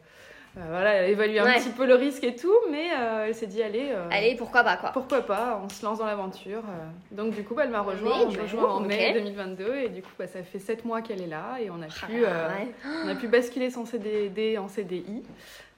voilà, 0.55 0.93
elle 0.93 1.05
a 1.05 1.07
évalué 1.09 1.39
un 1.39 1.43
Ouais. 1.45 1.57
petit 1.59 1.69
peu 1.69 1.85
le 1.85 1.95
risque 1.95 2.23
et 2.23 2.35
tout, 2.35 2.53
mais 2.71 2.87
euh, 2.97 3.25
elle 3.27 3.35
s'est 3.35 3.47
dit 3.47 3.61
allez, 3.61 3.89
euh, 3.91 4.07
Allez, 4.09 4.35
pourquoi 4.35 4.63
pas 4.63 4.77
quoi. 4.77 4.91
pourquoi 4.93 5.21
pas, 5.21 5.61
on 5.63 5.67
se 5.69 5.83
lance 5.85 5.99
dans 5.99 6.05
l'aventure. 6.05 6.59
euh. 6.59 6.85
Donc 7.15 7.33
du 7.35 7.43
coup, 7.43 7.55
bah, 7.55 7.63
elle 7.65 7.71
m'a 7.71 7.81
rejoint, 7.81 8.19
on 8.25 8.29
rejoint 8.29 8.71
en 8.75 8.81
ok. 8.81 8.87
mai 8.87 9.11
2022 9.13 9.75
et 9.75 9.89
du 9.89 10.01
coup, 10.01 10.11
bah, 10.17 10.27
ça 10.27 10.41
fait 10.43 10.59
sept 10.59 10.85
mois 10.85 11.01
qu'elle 11.01 11.21
est 11.21 11.27
là 11.27 11.57
et 11.61 11.69
on 11.69 11.81
a 11.81 11.87
Ah, 12.03 12.05
pu, 12.07 12.23
euh, 12.25 12.47
ouais. 12.47 12.71
on 13.03 13.09
a 13.09 13.15
pu 13.15 13.27
basculer 13.27 13.69
son 13.69 13.85
CDD 13.85 14.57
en 14.57 14.67
CDI 14.67 15.23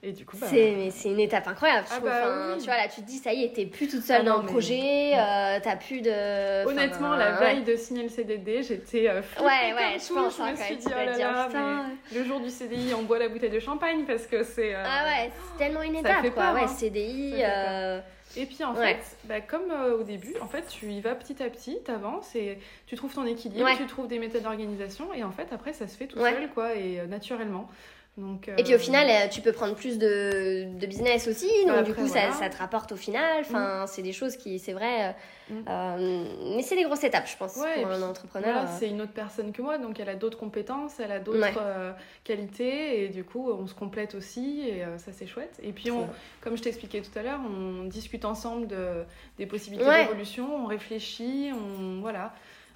et 0.02 0.12
du 0.12 0.24
coup, 0.24 0.36
bah, 0.40 0.46
C'est 0.50 0.90
une 1.08 1.18
étape 1.18 1.48
incroyable. 1.48 1.86
Ah 1.90 2.00
bah 2.00 2.10
Enfin, 2.22 2.52
oui. 2.54 2.58
Tu 2.60 2.66
vois 2.66 2.76
là, 2.76 2.86
tu 2.88 3.00
te 3.02 3.06
dis 3.06 3.16
ça 3.18 3.32
y 3.32 3.44
est, 3.44 3.52
t'es 3.54 3.66
plus 3.66 3.88
toute 3.88 4.02
seule 4.02 4.20
Ah 4.20 4.24
dans 4.24 4.36
non, 4.36 4.42
le 4.42 4.46
projet, 4.48 5.12
euh, 5.14 5.58
t'as 5.62 5.76
plus 5.76 6.00
de. 6.00 6.62
enfin, 6.64 6.70
Honnêtement, 6.70 7.16
la 7.16 7.32
ouais. 7.32 7.38
veille 7.54 7.64
de 7.64 7.74
signer 7.76 8.04
le 8.04 8.08
CDD, 8.08 8.62
j'étais 8.62 9.08
euh, 9.08 9.20
Ouais, 9.40 9.74
ouais, 9.74 9.98
je 9.98 10.06
tout. 10.08 10.14
pense 10.14 10.36
je 10.36 10.42
hein, 10.42 10.52
me 10.52 10.56
quand 10.56 10.62
suis 10.64 10.76
dit, 10.76 10.86
oh 10.88 11.04
là 11.04 11.16
là, 11.18 11.48
mais 11.52 12.16
le 12.18 12.24
jour 12.24 12.40
du 12.40 12.48
CDI, 12.50 12.94
on 12.94 13.02
boit 13.02 13.18
la 13.18 13.28
bouteille 13.28 13.50
de 13.50 13.58
champagne 13.60 14.04
parce 14.06 14.26
que 14.26 14.44
c'est... 14.44 14.74
euh, 14.74 14.84
Ah 14.86 15.04
ouais, 15.04 15.30
c'est 15.52 15.64
tellement 15.64 15.82
une 15.82 15.94
ça 15.94 16.00
étape 16.00 16.20
fait 16.22 16.30
quoi. 16.30 16.42
peur, 16.44 16.54
ouais, 16.54 16.60
hein. 16.62 16.68
CDI. 16.68 17.32
Euh, 17.42 18.00
Et 18.36 18.46
puis 18.46 18.62
en 18.62 18.74
Ouais. 18.74 18.94
fait, 18.94 19.16
bah, 19.24 19.40
comme 19.40 19.70
euh, 19.72 19.98
au 19.98 20.04
début, 20.04 20.34
en 20.40 20.46
fait, 20.46 20.64
tu 20.68 20.86
y 20.86 21.00
vas 21.00 21.16
petit 21.16 21.42
à 21.42 21.48
petit, 21.50 21.78
t'avances 21.84 22.36
et 22.36 22.58
tu 22.86 22.94
trouves 22.94 23.12
ton 23.14 23.26
équilibre, 23.26 23.64
Ouais. 23.64 23.76
tu 23.76 23.86
trouves 23.86 24.06
des 24.06 24.18
méthodes 24.20 24.42
d'organisation 24.44 25.12
et 25.12 25.24
en 25.24 25.32
fait, 25.32 25.48
après, 25.52 25.72
ça 25.72 25.88
se 25.88 25.96
fait 25.96 26.06
tout 26.06 26.18
Ouais. 26.20 26.30
seul, 26.34 26.48
quoi, 26.50 26.74
et 26.76 27.00
euh, 27.00 27.06
naturellement. 27.06 27.68
Donc, 28.18 28.48
Et 28.58 28.64
puis 28.64 28.72
au 28.72 28.76
euh, 28.76 28.80
final, 28.80 29.06
euh, 29.08 29.28
tu 29.30 29.40
peux 29.40 29.52
prendre 29.52 29.76
plus 29.76 29.96
de, 29.96 30.64
de 30.76 30.86
business 30.86 31.28
aussi, 31.28 31.46
donc 31.66 31.76
Bah, 31.76 31.82
du 31.84 31.92
après, 31.92 32.02
coup, 32.02 32.08
ça, 32.08 32.18
voilà. 32.20 32.32
ça 32.32 32.48
te 32.50 32.56
rapporte 32.56 32.90
au 32.90 32.96
final. 32.96 33.42
Enfin, 33.42 33.86
c'est 33.86 34.02
des 34.02 34.12
choses 34.12 34.36
qui, 34.36 34.58
c'est 34.58 34.72
vrai, 34.72 35.06
euh, 35.06 35.12
Mm. 35.50 35.64
euh, 35.66 36.24
mais 36.56 36.62
c'est 36.62 36.76
des 36.76 36.82
grosses 36.82 37.04
étapes, 37.04 37.26
je 37.26 37.34
pense, 37.38 37.56
Ouais, 37.56 37.80
pour 37.82 37.90
un 37.90 38.02
entrepreneur. 38.02 38.52
Voilà, 38.52 38.66
c'est 38.66 38.88
une 38.88 39.00
autre 39.00 39.12
personne 39.14 39.50
que 39.52 39.62
moi, 39.62 39.78
donc 39.78 39.98
elle 39.98 40.10
a 40.10 40.14
d'autres 40.14 40.36
compétences, 40.36 41.00
elle 41.00 41.10
a 41.12 41.20
d'autres 41.20 41.38
Ouais. 41.40 41.54
euh, 41.58 41.92
qualités, 42.24 43.04
et 43.04 43.08
du 43.08 43.24
coup, 43.24 43.50
on 43.50 43.66
se 43.66 43.72
complète 43.74 44.14
aussi, 44.14 44.68
et 44.68 44.82
ça, 44.98 45.12
c'est 45.12 45.26
chouette. 45.26 45.58
Et 45.62 45.72
puis, 45.72 45.90
on, 45.90 46.06
comme 46.42 46.56
je 46.58 46.62
t'expliquais 46.62 47.00
tout 47.00 47.16
à 47.18 47.22
l'heure, 47.22 47.40
on 47.48 47.84
discute 47.84 48.26
ensemble 48.26 48.66
de, 48.66 49.04
des 49.38 49.46
possibilités 49.46 49.88
Ouais. 49.88 50.04
d'évolution, 50.04 50.64
on 50.64 50.66
réfléchit, 50.66 51.50
on. 51.54 52.00
Voilà. 52.00 52.34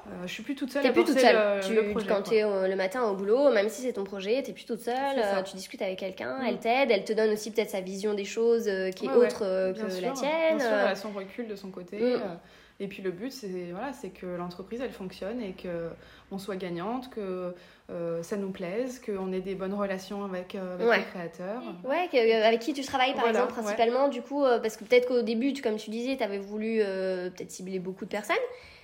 Euh, 0.08 0.26
je 0.26 0.32
suis 0.32 0.42
plus 0.42 0.54
toute 0.56 0.70
seule 0.72 0.82
T'es 0.82 0.90
plus 0.92 1.04
toute 1.04 1.18
seule. 1.18 1.36
le, 1.36 1.60
Tu- 1.66 1.74
le 1.74 1.90
projet. 1.90 2.06
quand 2.08 2.14
quoi. 2.16 2.22
tu 2.24 2.34
es 2.34 2.68
le 2.68 2.74
matin 2.76 3.04
au 3.04 3.14
boulot, 3.14 3.50
même 3.52 3.68
si 3.68 3.82
c'est 3.82 3.92
ton 3.92 4.04
projet, 4.04 4.42
t'es 4.42 4.52
plus 4.52 4.64
toute 4.64 4.80
seule. 4.80 4.94
Euh, 5.18 5.42
tu 5.42 5.54
discutes 5.56 5.80
avec 5.82 5.98
quelqu'un, 6.00 6.38
Mm. 6.40 6.46
elle 6.48 6.58
t'aide, 6.58 6.90
elle 6.90 7.04
te 7.04 7.12
donne 7.12 7.30
aussi 7.30 7.50
peut-être 7.52 7.70
sa 7.70 7.80
vision 7.80 8.12
des 8.14 8.24
choses 8.24 8.66
euh, 8.68 8.90
qui 8.90 9.06
est 9.06 9.08
Ouais, 9.08 9.14
autre 9.26 9.42
euh, 9.44 9.72
que 9.72 9.88
sûr, 9.90 10.02
la 10.08 10.10
tienne. 10.12 10.56
Bien 10.56 10.58
sûr, 10.58 10.68
euh. 10.74 10.82
elle 10.86 10.92
a 10.92 10.96
son 10.96 11.10
recul 11.10 11.46
de 11.46 11.54
son 11.54 11.70
côté. 11.70 11.98
Mm. 11.98 12.02
euh, 12.14 12.18
Et 12.80 12.88
puis 12.88 13.00
le 13.00 13.12
but, 13.12 13.30
c'est 13.30 13.70
voilà, 13.70 13.92
c'est 13.92 14.08
que 14.08 14.26
l'entreprise, 14.26 14.80
elle 14.82 14.90
fonctionne 14.90 15.40
et 15.40 15.52
que 15.52 15.90
on 16.32 16.38
soit 16.38 16.56
gagnante, 16.56 17.10
que 17.10 17.54
euh, 17.90 18.22
ça 18.24 18.36
nous 18.36 18.50
plaise, 18.50 19.00
qu'on 19.04 19.30
ait 19.32 19.40
des 19.40 19.54
bonnes 19.54 19.74
relations 19.74 20.24
avec, 20.24 20.56
euh, 20.56 20.74
avec 20.74 20.88
Ouais. 20.88 20.96
les 20.98 21.04
créateurs. 21.04 21.62
Ouais, 21.84 22.08
que- 22.10 22.16
euh, 22.16 22.44
avec 22.48 22.58
qui 22.60 22.72
tu 22.72 22.82
travailles 22.82 23.12
par 23.12 23.20
Voilà, 23.24 23.38
exemple 23.40 23.52
ouais. 23.58 23.62
principalement 23.62 24.08
du 24.08 24.20
coup 24.22 24.42
euh, 24.44 24.58
parce 24.58 24.76
que 24.76 24.82
peut-être 24.84 25.06
qu'au 25.06 25.22
début 25.22 25.52
tu- 25.52 25.62
comme 25.62 25.76
tu 25.76 25.90
disais 25.90 26.16
tu 26.16 26.24
avais 26.24 26.38
voulu 26.38 26.78
euh, 26.80 27.30
peut-être 27.30 27.52
cibler 27.52 27.78
beaucoup 27.78 28.04
de 28.04 28.10
personnes 28.10 28.34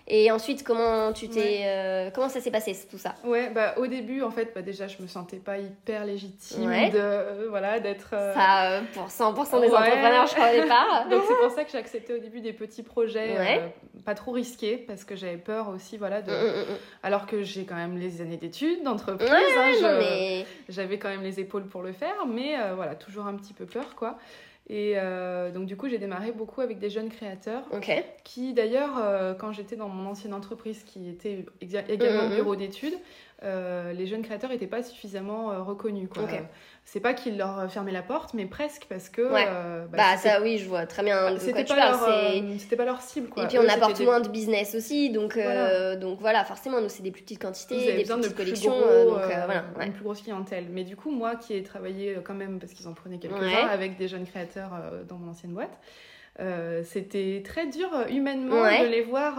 et 0.08 0.30
ensuite 0.32 0.64
comment 0.64 1.12
tu 1.12 1.28
t'es 1.28 1.60
euh, 1.66 2.10
comment 2.14 2.28
ça 2.28 2.40
s'est 2.40 2.50
passé 2.50 2.76
tout 2.90 2.98
ça? 2.98 3.14
Ouais, 3.24 3.50
bah 3.50 3.74
au 3.76 3.86
début, 3.86 4.22
en 4.22 4.30
fait, 4.30 4.52
bah, 4.54 4.62
déjà, 4.62 4.86
je 4.88 5.00
me 5.02 5.06
sentais 5.06 5.36
pas 5.36 5.58
hyper 5.58 6.04
légitime 6.04 6.66
Ouais. 6.66 6.90
de 6.90 6.98
euh, 6.98 7.46
voilà 7.50 7.78
d'être. 7.80 8.10
euh, 8.14 8.32
ça 8.34 8.80
pour 8.94 9.06
100% 9.08 9.60
des 9.60 9.68
Ouais. 9.68 9.76
entrepreneurs 9.76 10.26
je 10.26 10.34
crois 10.34 10.52
départ 10.52 11.06
Donc 11.10 11.22
c'est 11.28 11.36
pour 11.36 11.50
ça 11.50 11.64
que 11.64 11.70
j'ai 11.70 11.78
accepté 11.78 12.14
au 12.14 12.18
début 12.18 12.40
des 12.40 12.52
petits 12.52 12.82
projets 12.82 13.72
pas 14.04 14.14
trop 14.14 14.32
risqués 14.32 14.76
parce 14.78 15.04
que 15.04 15.16
j'avais 15.16 15.36
peur 15.36 15.68
aussi 15.68 15.96
voilà 15.98 16.22
de 16.22 16.30
Mm, 16.30 16.34
mm, 16.34 16.72
mm. 16.72 16.76
alors 17.02 17.26
que 17.26 17.42
j'ai 17.42 17.64
quand 17.64 17.74
même 17.74 17.98
les 17.98 18.20
années 18.20 18.36
d'études 18.36 18.82
d'entreprise 18.84 19.28
hein, 19.30 19.96
mais 19.98 20.46
j'avais 20.68 20.98
quand 20.98 21.08
même 21.08 21.22
les 21.22 21.40
épaules 21.40 21.66
pour 21.66 21.82
le 21.82 21.92
faire 21.92 22.26
mais 22.26 22.54
voilà 22.76 22.94
toujours 22.94 23.26
un 23.26 23.34
petit 23.34 23.52
peu 23.52 23.66
peur 23.66 23.94
quoi 23.96 24.18
et 24.70 24.94
euh, 24.96 25.50
donc 25.50 25.66
du 25.66 25.76
coup 25.76 25.88
j'ai 25.88 25.98
démarré 25.98 26.30
beaucoup 26.32 26.60
avec 26.60 26.78
des 26.78 26.90
jeunes 26.90 27.08
créateurs 27.08 27.62
qui 28.24 28.52
d'ailleurs 28.52 28.98
euh, 28.98 29.34
quand 29.34 29.52
j'étais 29.52 29.76
dans 29.76 29.88
mon 29.88 30.08
ancienne 30.10 30.34
entreprise 30.34 30.82
qui 30.84 31.08
était 31.08 31.46
également 31.88 32.24
Mhm. 32.28 32.34
bureau 32.36 32.54
d'études 32.56 32.94
euh, 33.44 33.92
les 33.92 34.06
jeunes 34.06 34.22
créateurs 34.22 34.50
n'étaient 34.50 34.66
pas 34.66 34.82
suffisamment 34.82 35.64
reconnus 35.64 36.08
quoi. 36.12 36.24
C'est 36.90 37.00
pas 37.00 37.12
qu'ils 37.12 37.36
leur 37.36 37.70
fermaient 37.70 37.92
la 37.92 38.00
porte 38.00 38.32
mais 38.32 38.46
presque 38.46 38.86
parce 38.88 39.10
que 39.10 39.20
Ouais. 39.20 39.44
euh, 39.46 39.84
bah, 39.92 39.98
bah 39.98 40.16
ça 40.16 40.40
oui 40.40 40.56
je 40.56 40.66
vois 40.66 40.86
très 40.86 41.02
bien 41.02 41.32
de 41.34 41.38
c'était 41.38 41.64
pas, 41.64 41.76
leur, 41.76 42.02
euh, 42.08 42.40
c'était 42.58 42.76
pas 42.76 42.86
leur 42.86 43.02
cible 43.02 43.28
quoi. 43.28 43.42
et 43.42 43.46
puis 43.46 43.58
on 43.58 43.68
apporte 43.68 43.98
des- 43.98 44.06
moins 44.06 44.20
de 44.20 44.28
business 44.30 44.74
aussi 44.74 45.10
donc 45.10 45.36
euh, 45.36 45.42
Voilà. 45.42 45.96
donc 45.96 46.18
voilà 46.20 46.46
forcément 46.46 46.80
nous 46.80 46.88
c'est 46.88 47.02
des 47.02 47.10
plus 47.10 47.20
petites 47.22 47.42
quantités 47.42 47.92
des 47.92 47.98
besoin 47.98 48.16
de 48.16 48.22
petites 48.22 48.34
plus 48.36 48.44
collections 48.44 48.70
gros, 48.78 48.88
euh, 48.88 49.04
donc 49.04 49.18
voilà 49.22 49.64
ouais. 49.78 49.86
une 49.86 49.92
plus 49.92 50.02
grosse 50.02 50.22
clientèle. 50.22 50.64
Mais 50.70 50.84
du 50.84 50.96
coup, 50.96 51.10
moi 51.10 51.36
qui 51.36 51.52
ai 51.54 51.62
travaillé 51.62 52.16
quand 52.24 52.32
même, 52.32 52.58
parce 52.58 52.72
qu'ils 52.72 52.88
en 52.88 52.94
prenaient 52.94 53.18
quelques-uns, 53.18 53.40
Ouais. 53.40 53.70
avec 53.70 53.98
des 53.98 54.08
jeunes 54.08 54.26
créateurs 54.26 54.70
dans 55.06 55.16
mon 55.16 55.30
ancienne 55.32 55.52
boîte, 55.52 55.78
c'était 56.84 57.42
très 57.44 57.66
dur 57.66 57.90
humainement 58.08 58.62
de 58.64 58.86
les 58.86 59.02
voir. 59.02 59.34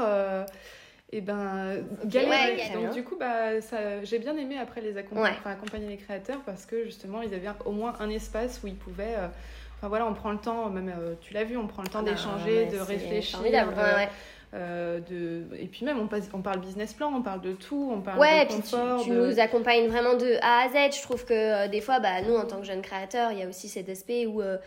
Et 1.12 1.22
ben 1.22 1.78
galérer. 2.06 2.56
Ouais, 2.56 2.70
donc 2.74 2.92
du 2.94 3.04
coup 3.04 3.16
bah 3.20 3.62
ça 3.62 4.04
j'ai 4.04 4.20
bien 4.20 4.38
aimé 4.38 4.58
après 4.62 4.82
les 4.82 4.94
accompa- 4.96 5.22
Ouais. 5.24 5.32
enfin, 5.40 5.52
accompagner 5.52 5.88
les 5.88 5.98
créateurs 5.98 6.42
parce 6.46 6.66
que 6.66 6.84
justement 6.86 7.22
ils 7.22 7.34
avaient 7.34 7.50
au 7.66 7.72
moins 7.72 7.94
un 8.00 8.10
espace 8.10 8.62
où 8.64 8.68
ils 8.68 8.76
pouvaient 8.76 9.16
euh, 9.18 9.28
enfin 9.78 9.88
voilà 9.88 10.06
on 10.06 10.14
prend 10.14 10.32
le 10.32 10.38
temps 10.38 10.70
même 10.70 10.90
euh, 10.96 11.16
tu 11.22 11.34
l'as 11.34 11.44
vu 11.46 11.58
on 11.58 11.66
prend 11.68 11.82
le 11.82 11.88
temps 11.90 12.00
Ah 12.02 12.06
bah, 12.06 12.12
d'échanger 12.12 12.66
ouais, 12.66 12.66
de 12.68 12.78
réfléchir 12.80 13.40
euh, 14.56 15.00
de... 15.08 15.44
Et 15.60 15.68
puis 15.68 15.86
même, 15.86 16.00
on, 16.00 16.08
passe- 16.08 16.28
on 16.34 16.42
parle 16.42 16.60
business 16.60 16.96
plan, 16.96 17.12
on 17.16 17.22
parle 17.22 17.40
de 17.42 17.54
tout, 17.54 17.92
on 17.96 18.02
parle 18.02 18.18
Ouais, 18.20 18.46
de 18.46 18.52
puis 18.52 18.56
tu, 18.56 18.62
confort. 18.72 19.04
tu 19.04 19.12
de- 19.12 19.28
nous 19.28 19.40
accompagnes 19.40 19.86
vraiment 19.90 20.16
de 20.16 20.38
A 20.42 20.64
à 20.66 20.70
Z. 20.70 20.96
Je 20.98 21.04
trouve 21.04 21.24
que 21.24 21.34
euh, 21.36 21.68
des 21.68 21.82
fois, 21.82 22.00
bah, 22.00 22.24
nous, 22.24 22.36
en 22.36 22.46
tant 22.46 22.58
que 22.60 22.66
jeunes 22.66 22.82
créateurs, 22.82 23.32
il 23.32 23.38
y 23.38 23.44
a 23.44 23.48
aussi 23.48 23.68
cet 23.70 23.90
aspect 23.90 24.26
où. 24.26 24.42
euh, 24.42 24.58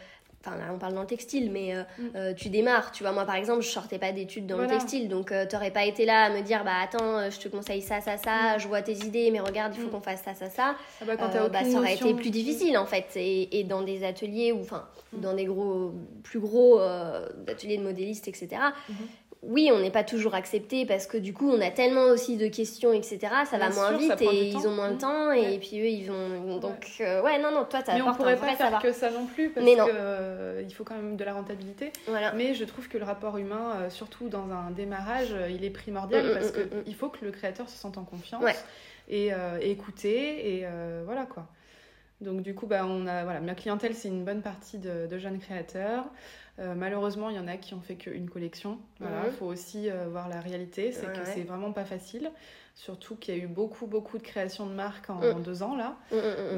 Enfin, 0.44 0.56
là, 0.56 0.64
on 0.74 0.78
parle 0.78 0.94
dans 0.94 1.02
le 1.02 1.06
textile, 1.06 1.52
mais 1.52 1.74
euh, 1.76 1.82
Mm. 1.98 2.02
euh, 2.16 2.34
tu 2.34 2.48
démarres. 2.48 2.90
Tu 2.90 3.04
vois, 3.04 3.12
moi, 3.12 3.24
par 3.24 3.36
exemple, 3.36 3.62
je 3.62 3.68
sortais 3.68 3.98
pas 3.98 4.10
d'études 4.10 4.46
dans 4.46 4.56
Voilà. 4.56 4.72
le 4.72 4.78
textile, 4.78 5.08
donc 5.08 5.30
euh, 5.30 5.46
t'aurais 5.46 5.70
pas 5.70 5.84
été 5.84 6.04
là 6.04 6.24
à 6.24 6.30
me 6.30 6.40
dire, 6.42 6.64
bah 6.64 6.72
attends, 6.82 7.30
je 7.30 7.38
te 7.38 7.48
conseille 7.48 7.80
ça, 7.82 8.00
ça, 8.00 8.16
ça, 8.18 8.58
je 8.58 8.66
vois 8.66 8.82
tes 8.82 8.92
idées, 9.06 9.30
mais 9.30 9.38
regarde, 9.40 9.72
il 9.76 9.80
faut 9.80 9.86
Mm. 9.86 9.90
qu'on 9.92 10.00
fasse 10.00 10.22
ça, 10.24 10.34
ça, 10.34 10.50
ça. 10.50 10.74
Ah 11.00 11.04
bah, 11.06 11.16
quand 11.16 11.28
bah, 11.50 11.64
ça 11.64 11.78
aurait 11.78 11.90
notion- 11.92 12.06
été 12.08 12.14
plus 12.14 12.30
difficile 12.30 12.76
en 12.76 12.86
fait. 12.86 13.06
Et, 13.16 13.60
et 13.60 13.64
dans 13.64 13.82
des 13.82 14.02
ateliers 14.04 14.50
ou 14.52 14.60
enfin 14.62 14.84
Mm. 15.12 15.20
dans 15.20 15.34
des 15.34 15.44
gros, 15.44 15.92
plus 16.24 16.40
gros 16.40 16.80
ateliers 16.80 17.76
de 17.78 17.82
modélistes, 17.84 18.26
etc. 18.28 18.48
Oui, 19.42 19.70
on 19.74 19.80
n'est 19.80 19.90
pas 19.90 20.04
toujours 20.04 20.36
accepté 20.36 20.86
parce 20.86 21.08
que 21.08 21.16
du 21.18 21.34
coup, 21.34 21.50
on 21.50 21.60
a 21.60 21.70
tellement 21.70 22.04
aussi 22.04 22.36
de 22.36 22.46
questions, 22.46 22.92
etc. 22.92 23.18
Ça 23.50 23.58
va 23.58 23.70
moins 23.70 23.88
sûr, 23.88 23.98
vite 23.98 24.22
et 24.22 24.46
ils 24.50 24.68
ont 24.68 24.70
moins 24.70 24.88
de 24.90 24.92
Mhm. 24.94 24.98
temps 25.00 25.32
et 25.32 25.40
Ouais. 25.40 25.58
puis 25.58 25.80
eux, 25.80 25.86
ils 25.88 26.06
vont. 26.06 26.58
Donc, 26.58 26.86
euh, 27.00 27.20
ouais, 27.22 27.40
non, 27.40 27.50
non, 27.50 27.64
toi, 27.64 27.82
tu 27.82 27.90
Mais 27.92 28.02
on 28.02 28.08
un 28.10 28.14
pourrait 28.14 28.36
pas 28.36 28.46
faire 28.50 28.58
savoir. 28.58 28.80
que 28.82 28.92
ça 28.92 29.10
non 29.10 29.26
plus 29.26 29.50
parce 29.50 29.66
que 29.66 29.72
euh, 29.92 30.68
faut 30.68 30.84
quand 30.84 30.94
même 30.94 31.16
de 31.16 31.24
la 31.24 31.32
rentabilité. 31.34 31.92
Voilà. 32.06 32.32
Mais 32.34 32.54
je 32.54 32.64
trouve 32.64 32.86
que 32.88 32.98
le 32.98 33.04
rapport 33.04 33.36
humain, 33.36 33.72
euh, 33.80 33.90
surtout 33.90 34.28
dans 34.28 34.48
un 34.48 34.70
démarrage, 34.70 35.34
il 35.50 35.64
est 35.64 35.70
primordial 35.70 36.24
Mm, 36.24 36.28
mm, 36.30 36.34
parce 36.34 36.48
mm, 36.50 36.52
que 36.52 36.60
mm, 36.60 36.78
mm. 36.78 36.82
il 36.86 36.94
faut 36.94 37.08
que 37.08 37.24
le 37.24 37.32
créateur 37.32 37.68
se 37.68 37.76
sente 37.76 37.98
en 37.98 38.04
confiance 38.04 38.44
Ouais. 38.44 38.54
et, 39.08 39.32
euh, 39.34 39.58
et 39.60 39.76
voilà 41.04 41.26
quoi. 41.26 41.46
Donc 42.20 42.42
du 42.42 42.54
coup, 42.54 42.66
bah, 42.68 42.86
on 42.86 43.08
a, 43.08 43.24
voilà, 43.24 43.40
ma 43.40 43.56
clientèle, 43.56 43.96
c'est 43.96 44.06
une 44.06 44.24
bonne 44.24 44.42
partie 44.42 44.78
de, 44.78 45.08
de 45.08 45.18
jeunes 45.18 45.40
créateurs. 45.40 46.04
Euh, 46.58 46.74
malheureusement, 46.76 47.30
il 47.30 47.36
y 47.36 47.38
en 47.38 47.48
a 47.48 47.56
qui 47.56 47.72
ont 47.74 47.80
fait 47.80 47.94
qu'une 47.94 48.28
collection. 48.28 48.78
Il 49.00 49.06
Mhm. 49.06 49.32
faut 49.38 49.46
aussi 49.46 49.88
euh, 49.90 50.06
voir 50.10 50.28
la 50.28 50.40
réalité, 50.40 50.92
c'est 50.92 51.06
Ouais, 51.06 51.12
que 51.12 51.18
ouais. 51.20 51.32
c'est 51.34 51.42
vraiment 51.42 51.72
pas 51.72 51.84
facile. 51.84 52.30
Surtout 52.74 53.16
qu'il 53.16 53.36
y 53.36 53.40
a 53.40 53.42
eu 53.42 53.46
beaucoup, 53.46 53.86
beaucoup 53.86 54.16
de 54.18 54.22
créations 54.22 54.66
de 54.66 54.72
marques 54.72 55.08
en, 55.10 55.22
en 55.22 55.38
deux 55.40 55.62
ans 55.62 55.76
là. 55.76 55.96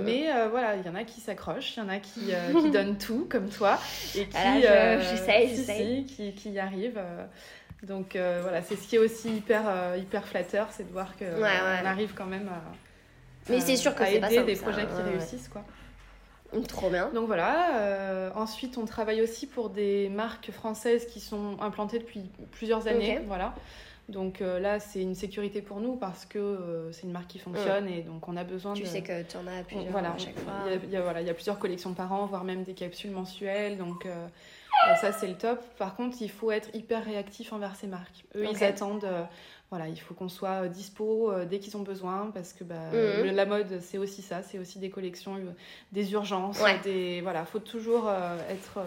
Mais 0.04 0.32
euh, 0.32 0.48
voilà, 0.48 0.76
il 0.76 0.84
y 0.86 0.88
en 0.88 0.94
a 0.94 1.04
qui 1.04 1.20
s'accrochent, 1.20 1.76
il 1.76 1.80
y 1.80 1.82
en 1.82 1.88
a 1.88 1.98
qui, 1.98 2.30
qui 2.60 2.70
donnent 2.72 2.98
tout, 2.98 3.26
comme 3.28 3.48
toi, 3.48 3.78
et 4.16 4.26
qui, 4.26 4.30
Voilà, 4.30 5.00
je- 5.00 5.16
si, 5.48 5.64
si, 5.64 6.04
qui, 6.06 6.32
qui 6.34 6.50
y 6.52 6.58
arrivent. 6.58 7.00
donc 7.82 8.12
voilà, 8.16 8.62
c'est 8.62 8.76
ce 8.76 8.86
qui 8.88 8.96
est 8.96 9.00
aussi 9.00 9.36
hyper, 9.36 9.96
hyper 9.96 10.26
flatteur, 10.26 10.68
c'est 10.70 10.84
de 10.86 10.92
voir 10.92 11.16
qu'on 11.16 11.24
ouais. 11.40 11.46
arrive 11.84 12.14
quand 12.14 12.26
même 12.26 12.48
à, 12.48 12.62
Mais 13.50 13.60
c'est 13.60 13.76
sûr 13.76 13.92
que 13.94 14.02
à 14.02 14.06
pas 14.06 14.10
aider 14.12 14.34
simple, 14.36 14.46
des 14.46 14.54
ça, 14.54 14.62
projets 14.62 14.86
qui 14.86 15.02
réussissent. 15.02 15.48
Quoi. 15.48 15.64
Trop 16.68 16.90
bien. 16.90 17.10
Donc 17.14 17.26
voilà, 17.26 17.78
euh, 17.78 18.30
ensuite 18.34 18.78
on 18.78 18.84
travaille 18.84 19.22
aussi 19.22 19.46
pour 19.46 19.70
des 19.70 20.08
marques 20.08 20.50
françaises 20.50 21.06
qui 21.06 21.20
sont 21.20 21.56
implantées 21.60 21.98
depuis 21.98 22.30
plusieurs 22.52 22.86
années. 22.88 23.20
Voilà. 23.26 23.54
Donc 24.08 24.42
euh, 24.42 24.60
là, 24.60 24.80
c'est 24.80 25.00
une 25.00 25.14
sécurité 25.14 25.62
pour 25.62 25.80
nous 25.80 25.96
parce 25.96 26.26
que 26.26 26.38
euh, 26.38 26.92
c'est 26.92 27.04
une 27.04 27.12
marque 27.12 27.28
qui 27.28 27.38
fonctionne 27.38 27.88
et 27.88 28.02
donc 28.02 28.28
on 28.28 28.36
a 28.36 28.44
besoin 28.44 28.74
Tu 28.74 28.82
de. 28.82 28.86
sais 28.86 29.00
que 29.02 29.22
tu 29.22 29.36
en 29.38 29.46
as 29.46 29.62
plusieurs 29.64 29.90
voilà, 29.92 30.12
à 30.12 30.18
chaque 30.18 30.38
fois. 30.38 30.52
Il 30.84 30.90
y, 30.90 30.96
a, 30.96 31.00
voilà, 31.00 31.22
il 31.22 31.26
y 31.26 31.30
a 31.30 31.34
plusieurs 31.34 31.58
collections 31.58 31.94
par 31.94 32.12
an, 32.12 32.26
voire 32.26 32.44
même 32.44 32.64
des 32.64 32.74
capsules 32.74 33.12
mensuelles. 33.12 33.78
Donc 33.78 34.04
euh, 34.04 34.26
ça, 35.00 35.12
c'est 35.12 35.26
le 35.26 35.34
top. 35.36 35.58
Par 35.78 35.96
contre, 35.96 36.18
il 36.20 36.30
faut 36.30 36.50
être 36.50 36.68
hyper 36.74 37.02
réactif 37.02 37.54
envers 37.54 37.76
ces 37.76 37.86
marques. 37.86 38.24
Eux, 38.36 38.46
ils 38.50 38.62
attendent. 38.62 39.06
Voilà, 39.76 39.88
il 39.88 39.96
faut 40.00 40.14
qu'on 40.14 40.28
soit 40.28 40.62
euh, 40.64 40.68
dispo 40.68 41.32
euh, 41.32 41.44
dès 41.44 41.58
qu'ils 41.58 41.76
ont 41.76 41.82
besoin 41.82 42.30
parce 42.32 42.52
que 42.52 42.62
bah, 42.62 42.74
Mhm. 42.92 43.34
la 43.34 43.44
mode, 43.44 43.80
c'est 43.80 43.98
aussi 43.98 44.22
ça. 44.22 44.40
C'est 44.42 44.60
aussi 44.60 44.78
des 44.78 44.88
collections, 44.88 45.34
euh, 45.34 45.50
des 45.90 46.12
urgences. 46.12 46.60
Ouais. 46.62 46.78
Des, 46.84 47.20
voilà, 47.22 47.44
faut 47.44 47.58
toujours 47.58 48.08
être. 48.48 48.78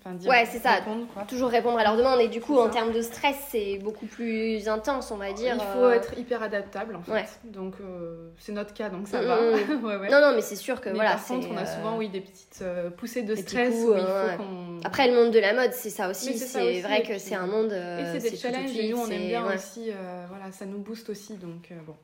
Enfin, 0.00 0.14
dire. 0.14 0.30
Ouais, 0.30 0.44
c'est 0.48 0.60
ça. 0.60 0.74
répondre, 0.74 1.06
quoi. 1.12 1.24
Toujours 1.24 1.48
répondre 1.50 1.76
à 1.78 1.82
leurs 1.82 1.96
demandes 1.96 2.20
et 2.20 2.28
du 2.28 2.40
coup 2.40 2.56
en 2.56 2.68
termes 2.68 2.92
de 2.92 3.02
stress 3.02 3.34
c'est 3.48 3.78
beaucoup 3.78 4.06
plus 4.06 4.68
intense 4.68 5.10
on 5.10 5.16
va 5.16 5.32
dire. 5.32 5.56
Il 5.56 5.60
faut 5.76 5.90
être 5.90 6.16
hyper 6.16 6.40
adaptable 6.40 6.94
en 6.94 7.02
fait. 7.02 7.10
Ouais. 7.12 7.24
Donc 7.44 7.74
euh, 7.80 8.28
c'est 8.38 8.52
notre 8.52 8.72
cas, 8.74 8.90
donc 8.90 9.08
ça 9.08 9.20
Mhm. 9.20 9.26
va. 9.26 9.40
ouais, 9.88 9.96
ouais. 9.96 10.08
Non 10.08 10.20
non 10.20 10.32
mais 10.36 10.40
c'est 10.40 10.54
sûr 10.54 10.80
que 10.80 10.88
Mais 10.90 10.94
voilà. 10.96 11.10
par 11.14 11.26
contre, 11.26 11.48
on 11.50 11.56
a 11.56 11.66
souvent 11.66 11.96
oui, 11.98 12.08
des 12.08 12.20
petites 12.20 12.62
poussées 12.96 13.22
de 13.22 13.34
stress 13.34 13.70
coups, 13.74 13.88
où 13.88 13.94
il 13.96 14.00
faut 14.00 14.06
ouais. 14.06 14.36
qu'on. 14.36 14.80
Après 14.84 15.08
le 15.08 15.14
monde 15.16 15.32
de 15.32 15.40
la 15.40 15.52
mode 15.52 15.72
c'est 15.72 15.90
ça 15.90 16.08
aussi. 16.08 16.38
C'est 16.38 16.62
aussi, 16.62 16.80
vrai 16.82 17.02
que 17.02 17.18
c'est 17.18 17.34
un 17.34 17.46
monde. 17.48 17.72
Et 17.72 18.20
c'est 18.20 18.30
des 18.30 18.36
challenges, 18.36 18.70
nous 18.90 18.98
on 18.98 19.10
aime 19.10 19.26
bien 19.26 19.46
ouais. 19.48 19.58
Aussi, 19.88 19.96
euh, 19.96 20.24
voilà, 20.28 20.52
ça 20.52 20.66
nous 20.66 20.78
booste 20.78 21.10
aussi, 21.10 21.34
donc 21.36 21.70
euh, 21.70 21.74
bon. 21.86 21.96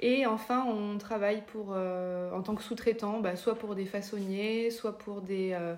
Et 0.00 0.26
enfin, 0.26 0.64
on 0.66 0.98
travaille 0.98 1.42
pour, 1.46 1.68
euh, 1.72 2.30
en 2.32 2.42
tant 2.42 2.54
que 2.54 2.62
sous-traitant, 2.62 3.20
bah, 3.20 3.36
soit 3.36 3.54
pour 3.54 3.74
des 3.74 3.86
façonniers, 3.86 4.70
soit 4.70 4.98
pour 4.98 5.20
des, 5.22 5.52
euh, 5.52 5.74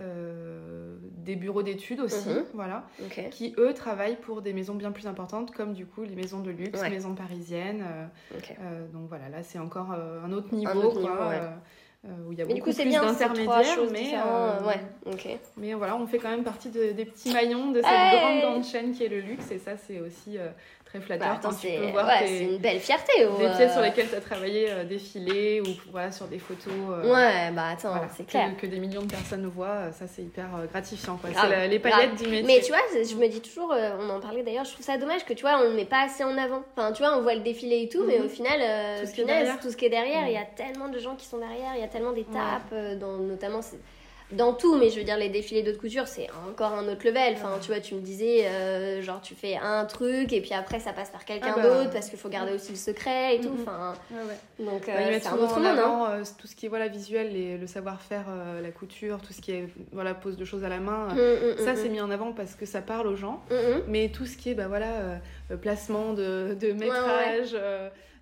euh, 0.00 0.96
des 1.18 1.36
bureaux 1.36 1.62
d'études 1.62 2.00
aussi, 2.00 2.28
Mhm. 2.28 2.44
voilà, 2.54 2.84
qui 3.30 3.54
eux 3.58 3.72
travaillent 3.72 4.16
pour 4.20 4.42
des 4.42 4.52
maisons 4.52 4.74
bien 4.74 4.90
plus 4.90 5.06
importantes, 5.06 5.52
comme 5.52 5.74
du 5.74 5.86
coup 5.86 6.02
les 6.02 6.16
maisons 6.16 6.40
de 6.40 6.50
luxe, 6.50 6.80
Ouais. 6.80 6.90
maisons 6.90 7.14
parisiennes. 7.14 7.84
donc 8.92 9.08
voilà, 9.08 9.28
là 9.28 9.42
c'est 9.42 9.58
encore 9.58 9.92
un 9.92 10.32
autre 10.32 10.54
niveau, 10.54 10.82
autre 10.82 11.00
quoi, 11.00 11.10
niveau, 11.12 11.28
ouais. 11.28 11.40
Euh, 12.04 12.08
où 12.26 12.32
il 12.32 12.38
y 12.38 12.42
a 12.42 12.44
Mais 12.46 12.54
beaucoup 12.54 12.70
coup 12.70 12.76
plus 12.76 12.90
d'intermédiaires, 12.90 13.78
mais, 13.92 14.12
euh, 14.14 14.66
Ouais 14.66 14.80
mais 15.56 15.72
voilà, 15.74 15.96
on 15.96 16.06
fait 16.06 16.18
quand 16.18 16.30
même 16.30 16.42
partie 16.42 16.70
de- 16.70 16.92
des 16.92 17.04
petits 17.04 17.32
maillons 17.32 17.70
de 17.70 17.76
cette 17.80 17.86
Hey 17.86 18.18
grande, 18.18 18.40
grande 18.40 18.64
chaîne 18.64 18.92
qui 18.92 19.04
est 19.04 19.08
le 19.08 19.20
luxe. 19.20 19.50
Et 19.52 19.58
ça, 19.58 19.76
c'est 19.76 20.00
aussi 20.00 20.36
euh, 20.38 20.48
très 20.92 21.00
flatteur 21.00 21.40
Bah, 21.42 21.50
c'est 21.60 21.78
ouais, 21.80 22.42
une 22.42 22.58
belle 22.58 22.78
fierté. 22.78 23.12
des 23.18 23.24
oh, 23.26 23.56
pièces 23.56 23.72
sur 23.72 23.80
lesquelles 23.80 24.08
tu 24.10 24.14
as 24.14 24.20
travaillé 24.20 24.70
euh, 24.70 24.84
défiler 24.84 25.60
ou 25.62 25.68
voilà, 25.90 26.12
sur 26.12 26.26
des 26.26 26.38
photos. 26.38 26.72
euh, 26.90 27.12
Ouais 27.12 27.50
bah 27.54 27.68
attends 27.72 27.90
voilà, 27.90 28.08
c'est 28.14 28.24
que- 28.24 28.30
clair. 28.30 28.50
Que, 28.60 28.66
des 28.66 28.78
millions 28.78 29.02
de 29.02 29.10
personnes 29.10 29.46
voient, 29.46 29.66
euh, 29.68 29.92
ça 29.92 30.06
c'est 30.06 30.22
hyper 30.22 30.46
euh, 30.56 30.66
gratifiant. 30.66 31.18
C'est 31.24 31.68
les 31.68 31.78
paillettes 31.78 32.16
du 32.22 32.28
métier. 32.28 32.42
Mais 32.46 32.60
tu 32.60 32.68
vois, 32.72 32.80
je 32.92 33.14
me 33.16 33.28
dis 33.28 33.40
toujours, 33.40 33.74
on 34.00 34.10
en 34.10 34.20
parlait 34.20 34.42
d'ailleurs, 34.42 34.64
je 34.64 34.72
trouve 34.72 34.84
ça 34.84 34.98
dommage 34.98 35.24
que 35.24 35.32
tu 35.32 35.42
vois, 35.42 35.58
on 35.60 35.62
le 35.62 35.72
met 35.74 35.84
pas 35.86 36.02
assez 36.04 36.24
en 36.24 36.36
avant. 36.36 36.62
Enfin, 36.76 36.92
tu 36.92 37.02
vois, 37.02 37.16
on 37.16 37.22
voit 37.22 37.34
le 37.34 37.40
défilé 37.40 37.82
et 37.82 37.88
tout, 37.88 38.04
mais 38.06 38.18
Mhm. 38.18 38.26
au 38.26 38.28
final, 38.28 38.60
Tout 39.00 39.06
ce 39.06 39.14
qui 39.14 39.20
est 39.22 39.24
derrière. 39.24 39.58
tout 39.60 39.70
ce 39.70 39.76
qui 39.76 39.84
est 39.86 39.90
derrière, 39.90 40.22
Mhm. 40.22 40.28
il 40.28 40.32
y 40.34 40.36
a 40.36 40.44
tellement 40.44 40.88
de 40.88 40.98
gens 40.98 41.16
qui 41.16 41.24
sont 41.26 41.38
derrière, 41.38 41.72
il 41.74 41.80
y 41.80 41.84
a 41.84 41.88
tellement 41.88 42.12
d'étapes, 42.12 42.74
dans, 43.00 43.16
notamment 43.18 43.60
dans 44.32 44.52
tout, 44.54 44.76
mais 44.76 44.90
je 44.90 44.98
veux 44.98 45.04
dire, 45.04 45.16
les 45.16 45.28
défilés 45.28 45.62
de 45.62 45.72
couture, 45.72 46.06
c'est 46.08 46.28
encore 46.48 46.72
un 46.72 46.86
autre 46.88 47.04
level. 47.06 47.34
Enfin, 47.34 47.58
tu 47.60 47.68
vois, 47.70 47.80
tu 47.80 47.94
me 47.94 48.00
disais, 48.00 48.46
euh, 48.46 49.02
genre, 49.02 49.20
tu 49.20 49.34
fais 49.34 49.56
un 49.56 49.84
truc 49.84 50.32
et 50.32 50.40
puis 50.40 50.52
après, 50.54 50.80
ça 50.80 50.92
passe 50.92 51.10
par 51.10 51.24
quelqu'un 51.24 51.54
Ah 51.56 51.60
bah. 51.60 51.62
d'autre 51.62 51.90
parce 51.90 52.08
qu'il 52.08 52.18
faut 52.18 52.28
garder 52.28 52.52
aussi 52.52 52.70
le 52.72 52.76
secret 52.78 53.36
et 53.36 53.40
tout. 53.40 53.50
Mhm. 53.50 53.60
Enfin, 53.62 53.94
Ouais, 54.10 54.16
ouais. 54.18 54.64
donc, 54.70 54.86
Bah, 54.86 54.92
euh, 54.98 55.18
c'est 55.20 55.28
un 55.28 55.34
autre 55.34 55.58
monde, 55.60 55.78
hein. 55.78 56.06
euh, 56.10 56.24
tout 56.38 56.46
ce 56.46 56.54
qui 56.56 56.66
est 56.66 56.68
voilà, 56.68 56.88
visuel, 56.88 57.34
et 57.36 57.56
le 57.58 57.66
savoir-faire, 57.66 58.24
euh, 58.28 58.60
la 58.60 58.70
couture, 58.70 59.18
tout 59.20 59.32
ce 59.32 59.40
qui 59.40 59.52
est 59.52 59.68
voilà, 59.92 60.14
pose 60.14 60.36
de 60.36 60.44
choses 60.44 60.64
à 60.64 60.68
la 60.68 60.78
main. 60.80 61.08
Mm, 61.14 61.16
mm, 61.16 61.64
Ça, 61.64 61.72
mm, 61.72 61.76
c'est 61.76 61.88
mis 61.88 62.00
en 62.00 62.10
avant 62.10 62.32
parce 62.32 62.54
que 62.54 62.66
ça 62.66 62.82
parle 62.82 63.06
aux 63.06 63.16
gens. 63.16 63.42
Mais 63.88 64.08
tout 64.08 64.26
ce 64.26 64.36
qui 64.36 64.50
est 64.50 64.54
bah, 64.54 64.68
voilà, 64.68 65.20
placement 65.60 66.12
de, 66.14 66.56
de 66.60 66.72
métrage, 66.72 67.56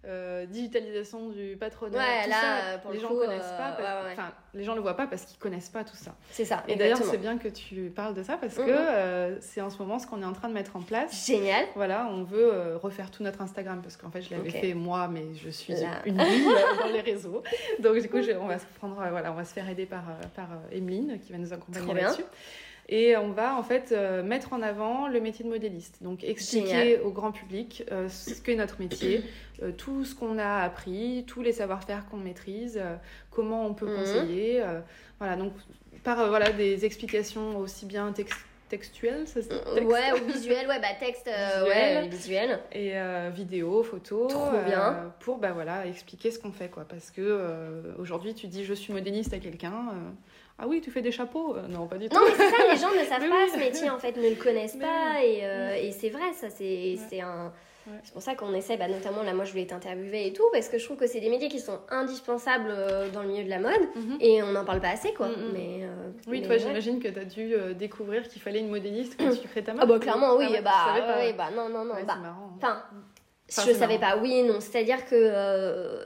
euh, 0.06 0.46
digitalisation 0.46 1.28
du 1.28 1.56
patronat, 1.58 1.98
Ouais, 1.98 2.24
tout 2.24 2.30
là, 2.30 2.40
ça, 2.40 2.56
euh, 2.74 2.78
pour 2.78 2.90
les 2.90 2.96
le 2.96 3.02
gens 3.02 3.08
coup, 3.08 3.18
connaissent 3.18 3.42
euh, 3.44 3.58
pas. 3.58 3.72
parce- 3.72 3.80
ouais, 3.80 4.06
ouais. 4.06 4.12
Enfin, 4.14 4.32
les 4.54 4.64
gens 4.64 4.74
le 4.74 4.80
voient 4.80 4.96
pas 4.96 5.06
parce 5.06 5.26
qu'ils 5.26 5.38
connaissent 5.38 5.68
pas 5.68 5.84
tout 5.84 5.96
ça. 5.96 6.14
C'est 6.30 6.46
ça. 6.46 6.64
Et 6.68 6.76
d'ailleurs, 6.76 6.96
c'est 6.98 7.18
bien 7.18 7.36
que 7.36 7.48
tu 7.48 7.92
parles 7.94 8.14
de 8.14 8.22
ça 8.22 8.38
parce 8.38 8.56
Mhm. 8.56 8.64
que 8.66 8.70
euh, 8.70 9.40
c'est 9.40 9.60
en 9.60 9.68
ce 9.68 9.78
moment 9.78 9.98
ce 9.98 10.06
qu'on 10.06 10.22
est 10.22 10.26
en 10.26 10.32
train 10.32 10.48
de 10.48 10.54
mettre 10.54 10.74
en 10.76 10.80
place. 10.80 11.26
Génial. 11.26 11.66
Voilà, 11.74 12.06
on 12.10 12.22
veut 12.24 12.50
euh, 12.52 12.78
refaire 12.78 13.10
tout 13.10 13.22
notre 13.22 13.42
Instagram 13.42 13.80
parce 13.82 13.96
qu'en 13.98 14.10
fait, 14.10 14.22
je 14.22 14.30
l'avais 14.30 14.50
fait 14.50 14.72
moi, 14.74 15.06
mais 15.08 15.34
je 15.34 15.50
suis 15.50 15.74
Là. 15.74 16.00
une 16.06 16.18
euh, 16.18 16.24
dans 16.80 16.88
les 16.92 17.00
réseaux. 17.02 17.42
Donc 17.80 17.98
du 17.98 18.08
coup, 18.08 18.22
je- 18.22 18.32
on 18.32 18.46
va 18.46 18.58
se 18.58 18.64
prendre, 18.78 18.94
voilà, 18.94 19.30
on 19.32 19.34
va 19.36 19.44
se 19.44 19.52
faire 19.52 19.68
aider 19.68 19.84
par 19.86 20.04
par 20.34 20.48
Emeline 20.72 21.18
qui 21.20 21.32
va 21.32 21.38
nous 21.38 21.52
accompagner 21.52 21.92
là-dessus. 21.94 22.24
Et 22.92 23.16
on 23.16 23.30
va 23.30 23.54
en 23.54 23.62
fait 23.62 23.92
euh, 23.92 24.20
mettre 24.24 24.52
en 24.52 24.62
avant 24.62 25.06
le 25.06 25.20
métier 25.20 25.44
de 25.44 25.48
modéliste. 25.50 26.02
Donc 26.02 26.24
expliquer 26.24 26.98
au 26.98 27.10
grand 27.12 27.30
public 27.30 27.84
euh, 27.92 28.08
ce 28.08 28.40
qu'est 28.42 28.56
notre 28.56 28.80
métier, 28.80 29.22
euh, 29.62 29.70
tout 29.70 30.04
ce 30.04 30.14
qu'on 30.16 30.38
a 30.38 30.56
appris, 30.64 31.24
tous 31.28 31.40
les 31.40 31.52
savoir-faire 31.52 32.04
qu'on 32.10 32.16
maîtrise, 32.16 32.80
comment 33.30 33.64
on 33.64 33.74
peut 33.74 33.86
Mhm. 33.86 33.94
conseiller. 33.96 34.62
voilà, 35.20 35.36
donc 35.36 35.52
par 36.02 36.28
voilà, 36.28 36.50
des 36.50 36.84
explications 36.84 37.58
aussi 37.58 37.86
bien 37.86 38.10
tex- 38.12 38.34
textuelles, 38.70 39.28
ça 39.28 39.40
dit, 39.40 39.48
texte, 39.48 39.82
Ouais, 39.84 40.12
ou 40.20 40.32
visuel, 40.32 40.66
ouais, 40.66 40.80
bah 40.80 40.88
texte, 40.98 41.28
euh, 41.28 41.64
Visuel. 41.64 42.02
ouais, 42.04 42.08
visuel. 42.08 42.58
et 42.72 42.92
euh, 42.98 43.30
vidéo, 43.32 43.82
photo, 43.84 44.26
Trop 44.26 44.50
bien. 44.66 45.12
pour 45.20 45.38
bah, 45.38 45.52
voilà, 45.52 45.86
expliquer 45.86 46.30
ce 46.32 46.38
qu'on 46.40 46.52
fait. 46.52 46.68
Quoi. 46.70 46.84
Parce 46.88 47.10
que 47.12 47.94
aujourd'hui, 47.98 48.34
tu 48.34 48.46
dis 48.48 48.64
je 48.64 48.74
suis 48.74 48.92
modéliste 48.92 49.32
à 49.32 49.38
quelqu'un. 49.38 49.86
Ah 50.60 50.66
oui, 50.68 50.80
tu 50.80 50.90
fais 50.90 51.02
des 51.02 51.12
chapeaux? 51.12 51.56
Euh, 51.56 51.66
Non, 51.68 51.86
pas 51.86 51.96
du 51.96 52.08
tout. 52.08 52.14
Non, 52.16 52.22
mais 52.26 52.34
c'est 52.36 52.50
ça, 52.50 52.72
les 52.72 52.78
gens 52.78 52.90
ne 52.90 53.04
savent 53.08 53.20
Mais 53.22 53.28
pas 53.28 53.44
oui. 53.46 53.50
ce 53.54 53.58
métier, 53.58 53.90
en 53.90 53.98
fait, 53.98 54.16
ne 54.16 54.28
le 54.28 54.36
connaissent 54.36 54.76
Mais 54.76 54.84
pas, 54.84 55.24
et, 55.24 55.40
euh, 55.44 55.74
et 55.74 55.92
c'est 55.92 56.10
vrai, 56.10 56.32
ça, 56.34 56.48
c'est 56.50 56.64
Ouais. 56.64 56.98
c'est 57.08 57.20
un... 57.20 57.52
Ouais. 57.86 57.96
C'est 58.04 58.12
pour 58.12 58.20
ça 58.22 58.34
qu'on 58.34 58.52
essaie, 58.52 58.76
bah, 58.76 58.88
notamment 58.88 59.22
là, 59.22 59.32
moi 59.32 59.46
je 59.46 59.52
voulais 59.52 59.64
t'interviewer 59.66 60.26
et 60.26 60.32
tout, 60.34 60.44
parce 60.52 60.68
que 60.68 60.76
je 60.76 60.84
trouve 60.84 60.98
que 60.98 61.06
c'est 61.06 61.18
des 61.18 61.30
métiers 61.30 61.48
qui 61.48 61.58
sont 61.58 61.78
indispensables 61.88 62.68
euh, 62.68 63.08
dans 63.08 63.22
le 63.22 63.28
milieu 63.28 63.42
de 63.42 63.48
la 63.48 63.58
mode, 63.58 63.80
Mhm. 63.96 64.18
et 64.20 64.42
on 64.42 64.52
n'en 64.52 64.66
parle 64.66 64.80
pas 64.80 64.90
assez, 64.90 65.14
quoi. 65.14 65.28
Mm, 65.28 65.32
mm. 65.32 65.50
Mais, 65.54 65.80
euh, 65.84 65.88
Oui, 66.28 66.40
mais 66.40 66.42
toi, 66.42 66.50
ouais. 66.56 66.58
j'imagine 66.58 67.00
que 67.00 67.08
tu 67.08 67.18
as 67.18 67.24
dû 67.24 67.54
découvrir 67.74 68.28
qu'il 68.28 68.42
fallait 68.42 68.60
une 68.60 68.68
modéliste 68.68 69.16
quand 69.18 69.30
tu 69.34 69.48
crées 69.48 69.64
ta 69.64 69.72
marque. 69.72 69.88
Ah 69.88 69.92
bah 69.92 69.98
clairement, 69.98 70.36
oui, 70.36 70.44
Ah 70.50 70.60
bah, 70.60 70.70
pas. 71.00 71.16
ouais, 71.16 71.32
bah 71.32 71.48
non, 71.56 71.70
non, 71.70 71.84
non, 71.86 71.94
bah, 71.94 72.00
c'est 72.16 72.20
marrant. 72.20 72.50
hein. 72.52 72.56
Enfin, 72.58 72.82
je 73.48 73.54
c'est 73.54 73.74
savais 73.74 73.98
marrant. 73.98 74.16
pas, 74.18 74.22
oui 74.22 74.42
non. 74.42 74.60
C'est-à-dire 74.60 75.06
que 75.06 75.14
euh, 75.16 76.04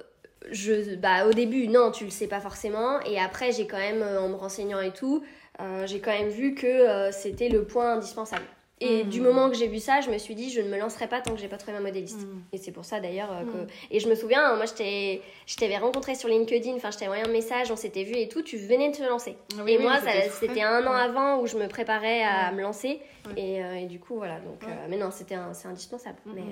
je, 0.51 0.95
bah, 0.97 1.27
au 1.27 1.33
début, 1.33 1.69
non, 1.69 1.91
tu 1.91 2.05
le 2.05 2.11
sais 2.11 2.27
pas 2.29 2.41
forcément. 2.41 3.01
Et 3.03 3.19
après, 3.19 3.53
j'ai 3.53 3.67
quand 3.67 3.79
même, 3.79 4.03
euh, 4.03 4.21
en 4.21 4.29
me 4.29 4.35
renseignant 4.37 4.81
et 4.81 4.93
tout, 4.93 5.25
euh, 5.61 5.87
j'ai 5.87 6.01
quand 6.01 6.13
même 6.13 6.29
vu 6.29 6.55
que 6.55 6.67
euh, 6.67 7.13
c'était 7.13 7.49
le 7.49 7.65
point 7.65 7.95
indispensable. 7.95 8.45
Et 8.81 9.05
Mhm. 9.05 9.09
du 9.11 9.21
moment 9.21 9.49
que 9.49 9.57
j'ai 9.57 9.69
vu 9.69 9.79
ça, 9.79 10.01
je 10.01 10.11
me 10.11 10.19
suis 10.19 10.35
dit, 10.35 10.51
je 10.51 10.61
ne 10.61 10.69
me 10.69 10.77
lancerai 10.77 11.07
pas 11.07 11.21
tant 11.21 11.33
que 11.33 11.39
j'ai 11.41 11.47
pas 11.49 11.57
trouvé 11.59 11.73
ma 11.75 11.81
modéliste. 11.81 12.23
Mm. 12.23 12.43
Et 12.53 12.59
c'est 12.59 12.73
pour 12.73 12.85
ça 12.85 12.99
d'ailleurs 12.99 13.31
euh, 13.33 13.45
que. 13.45 13.57
Mhm. 13.59 13.67
Et 13.93 14.01
je 14.01 14.09
me 14.09 14.17
souviens, 14.17 14.57
moi, 14.57 14.65
je 14.67 15.55
t'avais 15.57 15.79
rencontré 15.79 16.17
sur 16.17 16.29
LinkedIn, 16.29 16.75
enfin, 16.75 16.91
je 16.91 16.97
t'avais 16.99 17.07
envoyé 17.07 17.25
un 17.25 17.33
message, 17.33 17.71
on 17.71 17.77
s'était 17.77 18.03
vu 18.03 18.15
et 18.17 18.29
tout, 18.29 18.43
tu 18.43 18.57
venais 18.59 18.91
de 18.91 18.97
te 18.97 19.03
lancer. 19.05 19.37
Ah 19.57 19.63
oui, 19.65 19.75
et 19.75 19.77
oui, 19.79 19.85
moi, 19.85 19.99
c'était 20.41 20.63
un 20.63 20.85
an 20.87 20.93
avant 20.93 21.41
où 21.41 21.47
je 21.47 21.57
me 21.57 21.69
préparais 21.69 22.25
à 22.25 22.51
Ouais. 22.51 22.57
me 22.57 22.63
lancer. 22.63 23.01
Ouais. 23.27 23.33
Et, 23.41 23.65
euh, 23.65 23.75
et 23.77 23.87
du 23.87 24.01
coup, 24.01 24.17
voilà. 24.17 24.41
Donc, 24.41 24.65
euh, 24.65 24.87
mais 24.91 24.97
non, 24.99 25.11
c'était 25.13 25.37
c'est 25.53 25.69
indispensable. 25.69 26.19
Mais, 26.35 26.43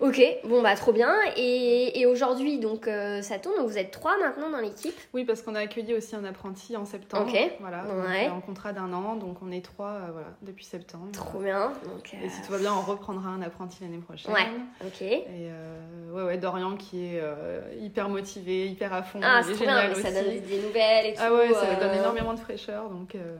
Ok, 0.00 0.20
bon 0.44 0.62
bah 0.62 0.74
trop 0.76 0.92
bien. 0.92 1.14
Et, 1.36 2.00
et 2.00 2.06
aujourd'hui, 2.06 2.58
donc 2.58 2.88
euh, 2.88 3.20
ça 3.22 3.38
tourne, 3.38 3.56
donc 3.56 3.68
vous 3.68 3.76
êtes 3.78 3.90
trois 3.90 4.16
maintenant 4.18 4.48
dans 4.50 4.58
l'équipe. 4.60 4.94
Oui, 5.12 5.24
parce 5.24 5.42
qu'on 5.42 5.54
a 5.54 5.60
accueilli 5.60 5.94
aussi 5.94 6.16
un 6.16 6.24
apprenti 6.24 6.76
en 6.76 6.84
septembre. 6.86 7.28
Ok. 7.30 7.38
Voilà, 7.60 7.84
Ouais. 7.84 7.88
donc, 8.26 8.32
euh, 8.32 8.36
en 8.36 8.40
contrat 8.40 8.72
d'un 8.72 8.92
an, 8.94 9.16
donc 9.16 9.36
on 9.42 9.50
est 9.52 9.64
trois 9.64 9.90
euh, 9.90 10.08
voilà, 10.12 10.28
depuis 10.42 10.64
septembre. 10.64 11.08
Trop 11.12 11.40
bien. 11.40 11.72
Donc, 11.84 12.14
Et 12.24 12.28
si 12.30 12.40
tout 12.42 12.52
va 12.52 12.58
bien, 12.58 12.72
on 12.72 12.80
reprendra 12.80 13.28
un 13.28 13.42
apprenti 13.42 13.78
l'année 13.82 13.98
prochaine. 13.98 14.32
Ouais, 14.32 14.46
ok. 14.86 15.02
Et 15.02 15.26
euh, 15.28 16.12
ouais, 16.12 16.22
ouais, 16.22 16.38
Dorian 16.38 16.76
qui 16.76 17.04
est 17.14 17.20
euh, 17.20 17.60
hyper 17.78 18.08
motivé, 18.08 18.66
hyper 18.68 18.92
à 18.94 19.02
fond. 19.02 19.20
Ah, 19.22 19.42
c'est 19.42 19.52
bien, 19.52 19.58
génial 19.58 19.92
mais 19.96 20.02
ça 20.02 20.10
donne 20.12 20.30
des 20.40 20.62
nouvelles 20.62 21.06
et 21.06 21.14
tout. 21.14 21.20
Ah 21.22 21.34
ouais, 21.34 21.52
ça 21.52 21.66
euh, 21.66 21.80
donne 21.80 21.98
énormément 21.98 22.32
de 22.34 22.40
fraîcheur. 22.40 22.88
Donc, 22.88 23.14
euh, 23.14 23.36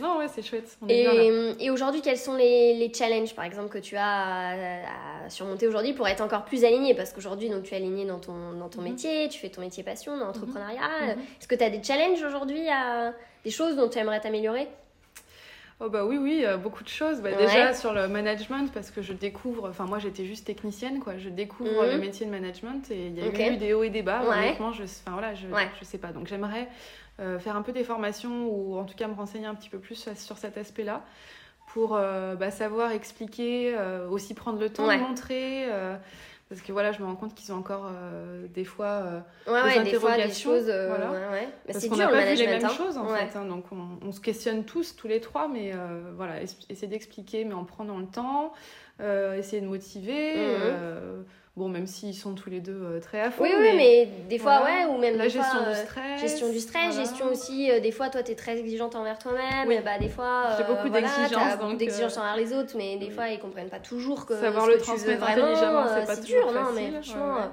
non, 0.00 0.18
ouais, 0.18 0.26
c'est 0.28 0.42
chouette. 0.42 0.76
et, 0.88 1.06
et 1.58 1.70
aujourd'hui, 1.70 2.00
quels 2.02 2.18
sont 2.18 2.34
les, 2.34 2.74
les, 2.74 2.92
challenges, 2.92 3.34
par 3.34 3.44
exemple, 3.44 3.68
que 3.68 3.78
tu 3.78 3.96
as 3.96 4.50
à, 5.24 5.30
surmonter 5.30 5.66
aujourd'hui 5.66 5.92
pour 5.92 6.08
être 6.08 6.20
encore 6.20 6.44
plus 6.44 6.64
aligné 6.64 6.94
Parce 6.94 7.12
qu'aujourd'hui, 7.12 7.48
donc 7.48 7.64
tu 7.64 7.74
es 7.74 7.76
aligné 7.76 8.04
dans 8.04 8.18
ton, 8.18 8.52
dans 8.58 8.68
ton 8.68 8.80
mhm. 8.80 8.90
métier, 8.90 9.28
tu 9.28 9.38
fais 9.38 9.48
ton 9.48 9.60
métier 9.60 9.82
passion, 9.82 10.16
dans 10.16 10.26
l'entrepreneuriat. 10.26 10.80
Mhm. 11.02 11.20
Est-ce 11.38 11.48
que 11.48 11.54
tu 11.54 11.64
as 11.64 11.70
des 11.70 11.82
challenges 11.82 12.22
aujourd'hui, 12.22 12.62
des 13.44 13.50
choses 13.50 13.76
dont 13.76 13.88
tu 13.88 13.98
aimerais 13.98 14.20
t'améliorer? 14.20 14.68
Oh 15.82 15.88
bah 15.88 16.04
oui, 16.04 16.18
oui, 16.18 16.44
beaucoup 16.62 16.84
de 16.84 16.88
choses. 16.88 17.20
Bah, 17.22 17.30
déjà 17.38 17.72
sur 17.74 17.92
le 17.94 18.06
management, 18.06 18.70
parce 18.72 18.90
que 18.90 19.00
je 19.00 19.12
découvre, 19.14 19.68
enfin 19.70 19.86
moi 19.86 19.98
j'étais 19.98 20.26
juste 20.26 20.46
technicienne, 20.46 21.00
quoi. 21.00 21.16
Je 21.16 21.30
découvre 21.30 21.70
le 21.86 21.98
métier 21.98 22.26
de 22.26 22.30
management 22.30 22.90
et 22.90 23.06
il 23.06 23.14
y 23.18 23.22
a 23.22 23.26
eu 23.52 23.56
des 23.56 23.72
hauts 23.72 23.82
et 23.82 23.90
des 23.90 24.02
bas. 24.02 24.20
Honnêtement, 24.40 24.72
je, 24.72 24.82
enfin, 24.84 25.12
voilà, 25.12 25.34
je, 25.34 25.46
je 25.80 25.84
sais 25.86 25.96
pas. 25.98 26.12
Donc 26.12 26.26
j'aimerais 26.26 26.68
euh, 27.20 27.38
faire 27.38 27.56
un 27.56 27.62
peu 27.62 27.72
des 27.72 27.84
formations 27.84 28.46
ou 28.48 28.78
en 28.78 28.84
tout 28.84 28.94
cas 28.94 29.08
me 29.08 29.14
renseigner 29.14 29.46
un 29.46 29.54
petit 29.54 29.68
peu 29.70 29.78
plus 29.78 30.08
sur 30.16 30.36
cet 30.38 30.58
aspect-là 30.58 31.02
pour 31.72 31.94
euh, 31.96 32.34
bah, 32.34 32.50
savoir 32.50 32.92
expliquer, 32.92 33.74
euh, 33.76 34.08
aussi 34.08 34.34
prendre 34.34 34.58
le 34.58 34.70
temps 34.70 34.86
de 34.98 35.02
montrer. 35.02 35.66
Parce 36.50 36.60
que 36.60 36.72
voilà, 36.72 36.92
je 36.92 37.00
me 37.00 37.06
rends 37.06 37.16
compte 37.16 37.34
qu'ils 37.34 37.52
ont 37.52 37.56
encore 37.56 37.90
des 38.52 38.64
fois 38.64 39.24
des 39.46 39.52
interrogations. 39.52 40.50
Des 40.52 40.58
choses, 40.58 40.64
voilà. 40.64 41.12
parce 41.66 41.86
qu'on 41.86 41.96
n'a 41.96 42.08
pas 42.08 42.26
vu 42.26 42.34
les 42.34 42.46
mêmes 42.46 42.64
hein. 42.64 42.68
choses 42.68 42.98
en 42.98 43.06
fait. 43.06 43.34
Hein. 43.36 43.46
donc 43.46 43.64
on, 43.72 44.06
on, 44.06 44.12
se 44.12 44.20
questionne 44.20 44.64
tous, 44.64 44.94
tous 44.96 45.08
les 45.08 45.20
trois, 45.20 45.48
mais 45.48 45.72
voilà, 46.16 46.42
essayer 46.42 46.88
d'expliquer, 46.88 47.44
mais 47.44 47.54
en 47.54 47.64
prenant 47.64 47.98
le 47.98 48.06
temps, 48.06 48.52
essayer 49.00 49.62
de 49.62 49.68
motiver. 49.68 50.36
Mhm. 50.36 51.24
Bon, 51.60 51.68
même 51.68 51.86
s'ils 51.86 52.14
sont 52.14 52.34
tous 52.34 52.48
les 52.48 52.60
deux 52.60 52.80
euh, 52.82 53.00
très 53.00 53.20
à 53.20 53.30
fond. 53.30 53.42
Oui, 53.42 53.50
oui, 53.54 53.72
mais 53.76 54.08
des 54.30 54.38
fois, 54.38 54.64
ouais, 54.64 54.86
ou 54.86 54.96
même 54.96 55.18
la 55.18 55.28
gestion 55.28 55.60
du 55.60 55.66
euh, 55.68 55.74
stress. 55.74 56.18
gestion 56.18 56.48
du 56.48 56.58
stress, 56.58 56.96
gestion 56.96 57.26
aussi, 57.26 57.70
euh, 57.70 57.80
des 57.80 57.92
fois, 57.92 58.08
toi, 58.08 58.22
tu 58.22 58.32
es 58.32 58.34
très 58.34 58.56
exigeante 58.56 58.94
envers 58.94 59.18
toi-même. 59.18 59.68
Oui. 59.68 59.76
Bah, 59.84 59.98
des 59.98 60.08
fois. 60.08 60.56
J'ai 60.56 60.64
beaucoup 60.64 60.88
d'exigences. 60.88 61.58
beaucoup 61.58 61.74
d'exigences 61.74 62.16
envers 62.16 62.36
les 62.38 62.54
autres, 62.54 62.72
mais 62.78 62.96
des 62.96 63.10
fois, 63.10 63.28
ils 63.28 63.38
comprennent 63.38 63.68
pas 63.68 63.78
toujours 63.78 64.24
que. 64.24 64.40
Savoir 64.40 64.68
le 64.68 64.78
transmettre 64.78 65.22
intelligemment, 65.22 65.84
c'est 65.86 66.06
pas 66.06 66.16
toujours 66.16 66.50
dur, 66.50 66.62
non, 66.62 66.72
mais 66.74 66.92
franchement. 66.92 67.52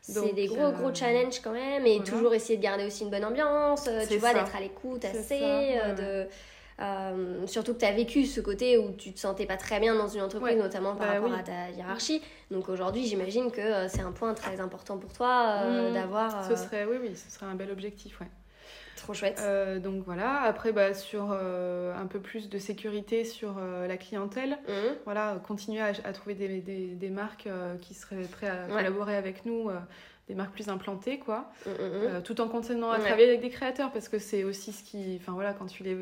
C'est 0.00 0.34
des 0.34 0.46
gros, 0.46 0.72
gros 0.72 0.92
challenges 0.92 1.40
quand 1.40 1.52
même, 1.52 1.86
et 1.86 2.00
toujours 2.02 2.34
essayer 2.34 2.56
de 2.56 2.62
garder 2.64 2.84
aussi 2.84 3.04
une 3.04 3.10
bonne 3.10 3.26
ambiance, 3.26 3.88
tu 4.08 4.16
vois, 4.16 4.34
d'être 4.34 4.56
à 4.56 4.60
l'écoute 4.60 5.04
assez, 5.04 5.38
de 5.96 6.26
euh, 6.80 7.46
surtout 7.46 7.74
que 7.74 7.78
tu 7.78 7.84
as 7.86 7.92
vécu 7.92 8.26
ce 8.26 8.40
côté 8.40 8.76
où 8.76 8.92
tu 8.92 9.12
te 9.12 9.18
sentais 9.18 9.46
pas 9.46 9.56
très 9.56 9.80
bien 9.80 9.94
dans 9.94 10.08
une 10.08 10.20
entreprise, 10.20 10.58
notamment 10.58 10.94
par 10.94 11.06
bah 11.06 11.14
rapport 11.14 11.32
à 11.32 11.42
ta 11.42 11.70
hiérarchie. 11.70 12.20
Donc 12.50 12.68
aujourd'hui, 12.68 13.06
j'imagine 13.06 13.50
que 13.50 13.60
euh, 13.60 13.88
c'est 13.88 14.02
un 14.02 14.12
point 14.12 14.34
très 14.34 14.60
important 14.60 14.98
pour 14.98 15.12
toi 15.12 15.62
euh, 15.64 15.90
mmh. 15.90 15.94
d'avoir. 15.94 16.44
Ce 16.44 16.56
serait, 16.56 16.84
oui, 16.84 16.96
oui, 17.00 17.16
ce 17.16 17.30
serait 17.30 17.46
un 17.46 17.54
bel 17.54 17.70
objectif, 17.70 18.20
ouais. 18.20 18.28
Trop 18.96 19.12
chouette. 19.12 19.42
donc 19.82 20.04
voilà, 20.06 20.40
après 20.40 20.72
bah, 20.72 20.94
sur 20.94 21.30
un 21.30 22.06
peu 22.08 22.18
plus 22.18 22.48
de 22.48 22.58
sécurité 22.58 23.24
sur 23.24 23.60
la 23.60 23.96
clientèle, 23.98 24.58
mmh. 24.66 24.72
voilà, 25.04 25.38
continuer 25.46 25.82
à, 25.82 26.12
trouver 26.12 26.34
des, 26.34 26.60
des, 26.60 26.86
des 26.94 27.10
marques 27.10 27.46
qui 27.82 27.92
seraient 27.92 28.22
prêtes 28.22 28.50
à 28.50 28.66
collaborer 28.72 29.14
avec 29.14 29.44
nous 29.44 29.70
des 30.28 30.34
marques 30.34 30.52
plus 30.52 30.68
implantées, 30.68 31.18
quoi. 31.18 31.50
Mmh, 31.66 32.22
tout 32.24 32.40
en 32.40 32.48
continuant 32.48 32.90
à 32.90 32.98
travailler 32.98 33.28
avec 33.28 33.40
des 33.40 33.50
créateurs, 33.50 33.92
parce 33.92 34.08
que 34.08 34.18
c'est 34.18 34.44
aussi 34.44 34.72
ce 34.72 34.82
qui... 34.82 35.18
Enfin 35.20 35.32
voilà, 35.32 35.52
quand 35.52 35.66
tu 35.66 35.82
les 35.82 35.96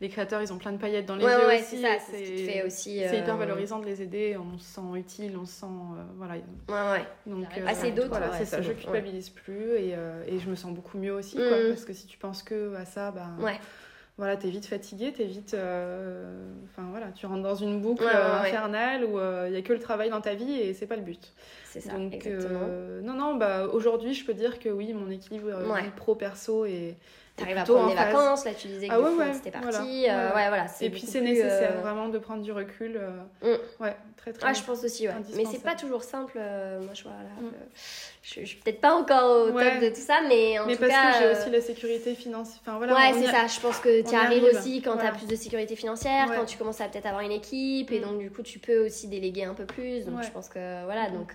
les 0.00 0.08
créateurs, 0.08 0.42
ils 0.42 0.52
ont 0.52 0.58
plein 0.58 0.72
de 0.72 0.76
paillettes 0.76 1.06
dans 1.06 1.16
les 1.16 1.24
yeux 1.24 1.46
ouais, 1.46 1.60
aussi. 1.60 1.80
C'est 1.80 1.82
ça, 1.82 2.04
c'est 2.10 2.62
aussi. 2.62 3.00
C'est 3.08 3.18
hyper 3.18 3.34
euh, 3.34 3.38
valorisant 3.38 3.78
de 3.78 3.86
les 3.86 4.02
aider, 4.02 4.36
on 4.36 4.58
se 4.58 4.74
sent 4.74 4.80
utile, 4.94 5.36
on 5.40 5.46
se 5.46 5.52
sent. 5.52 5.66
Euh, 5.66 6.02
voilà. 6.16 6.34
Ouais, 6.34 6.98
ouais. 6.98 7.06
Donc, 7.26 7.46
euh, 7.56 7.66
assez 7.66 7.92
d'autres. 7.92 8.08
Voilà, 8.08 8.32
c'est 8.36 8.44
ça, 8.44 8.60
je 8.60 8.72
culpabilise 8.72 9.30
plus 9.30 9.72
et, 9.76 9.94
et, 10.26 10.38
je 10.38 10.50
me 10.50 10.54
sens 10.54 10.72
beaucoup 10.72 10.98
mieux 10.98 11.12
aussi, 11.12 11.36
quoi, 11.36 11.56
parce 11.68 11.84
que 11.84 11.92
si 11.92 12.06
tu 12.06 12.18
penses 12.18 12.42
que 12.42 12.74
à 12.74 12.84
ça, 12.84 13.10
bah. 13.10 13.30
Ouais. 14.18 14.24
Voilà, 14.24 14.36
t'es 14.36 14.48
vite 14.48 14.66
fatigué, 14.66 15.12
t'es 15.12 15.24
vite. 15.24 15.54
Enfin 15.54 16.88
voilà, 16.90 17.08
tu 17.14 17.26
rentres 17.26 17.42
dans 17.42 17.54
une 17.54 17.80
boucle 17.80 18.06
infernale 18.06 19.04
où 19.04 19.18
il 19.46 19.52
n'y 19.52 19.58
a 19.58 19.62
que 19.62 19.72
le 19.72 19.78
travail 19.78 20.10
dans 20.10 20.20
ta 20.20 20.34
vie 20.34 20.52
et 20.52 20.74
c'est 20.74 20.86
pas 20.86 20.96
le 20.96 21.02
but. 21.02 21.32
C'est 21.64 21.80
ça. 21.80 21.92
Donc, 21.92 22.14
exactement. 22.14 22.66
non, 23.02 23.14
non, 23.14 23.34
bah 23.34 23.66
aujourd'hui, 23.66 24.14
je 24.14 24.24
peux 24.24 24.34
dire 24.34 24.58
que 24.58 24.68
oui, 24.68 24.92
mon 24.94 25.10
équilibre 25.10 25.50
pro-perso 25.96 26.64
est 26.64 26.96
T'arrives 27.36 27.58
à 27.58 27.64
prendre 27.64 27.88
des 27.88 27.94
vacances, 27.94 28.44
là 28.46 28.54
tu 28.54 28.66
disais 28.68 28.88
que 28.88 28.94
ah 28.94 29.32
c'était 29.34 29.50
parti. 29.50 30.06
Euh, 30.08 30.34
ouais, 30.34 30.48
voilà, 30.48 30.66
et 30.80 30.90
puis 30.90 31.02
c'est 31.02 31.20
nécessaire 31.20 31.76
euh, 31.76 31.80
vraiment 31.82 32.08
de 32.08 32.18
prendre 32.18 32.42
du 32.42 32.50
recul. 32.50 32.96
Euh, 32.96 33.56
mm. 33.56 33.82
Ouais, 33.82 33.96
très 34.16 34.32
très. 34.32 34.48
Ah, 34.48 34.52
je 34.54 34.62
pense 34.62 34.82
aussi, 34.82 35.06
ouais. 35.06 35.14
Mais 35.34 35.44
c'est 35.44 35.62
pas 35.62 35.74
toujours 35.74 36.02
simple. 36.02 36.38
moi, 36.38 36.94
je 36.94 37.02
vois 37.02 37.12
là. 37.12 37.42
Mm. 37.42 37.50
Je, 38.26 38.40
je, 38.40 38.46
suis 38.46 38.56
peut-être 38.56 38.80
pas 38.80 38.94
encore 38.94 39.46
au 39.46 39.50
top 39.50 39.80
de 39.80 39.88
tout 39.88 40.00
ça, 40.00 40.20
mais 40.28 40.58
en 40.58 40.66
mais 40.66 40.74
tout 40.74 40.80
cas. 40.80 40.86
Mais 40.86 40.92
parce 40.94 41.18
que 41.18 41.22
j'ai 41.22 41.30
aussi 41.30 41.50
la 41.50 41.60
sécurité 41.60 42.14
financière. 42.14 42.58
Enfin, 42.60 42.76
voilà, 42.78 42.94
ouais, 42.94 43.12
c'est 43.14 43.30
ça. 43.30 43.46
Je 43.46 43.60
pense 43.60 43.78
que 43.78 44.08
tu 44.08 44.14
arrives 44.14 44.44
aussi 44.44 44.82
quand 44.82 44.96
tu 44.96 45.06
as 45.06 45.12
plus 45.12 45.26
de 45.26 45.36
sécurité 45.36 45.76
financière, 45.76 46.26
quand 46.34 46.44
tu 46.44 46.58
commences 46.58 46.80
à 46.80 46.88
peut-être 46.88 47.06
avoir 47.06 47.22
une 47.22 47.32
équipe, 47.32 47.92
et 47.92 48.00
mm. 48.00 48.02
donc 48.02 48.18
du 48.18 48.30
coup 48.30 48.42
tu 48.42 48.58
peux 48.58 48.86
aussi 48.86 49.08
déléguer 49.08 49.44
un 49.44 49.54
peu 49.54 49.66
plus. 49.66 50.04
Donc 50.04 50.22
je 50.22 50.30
pense 50.30 50.48
que 50.48 50.84
voilà, 50.84 51.10
donc 51.10 51.34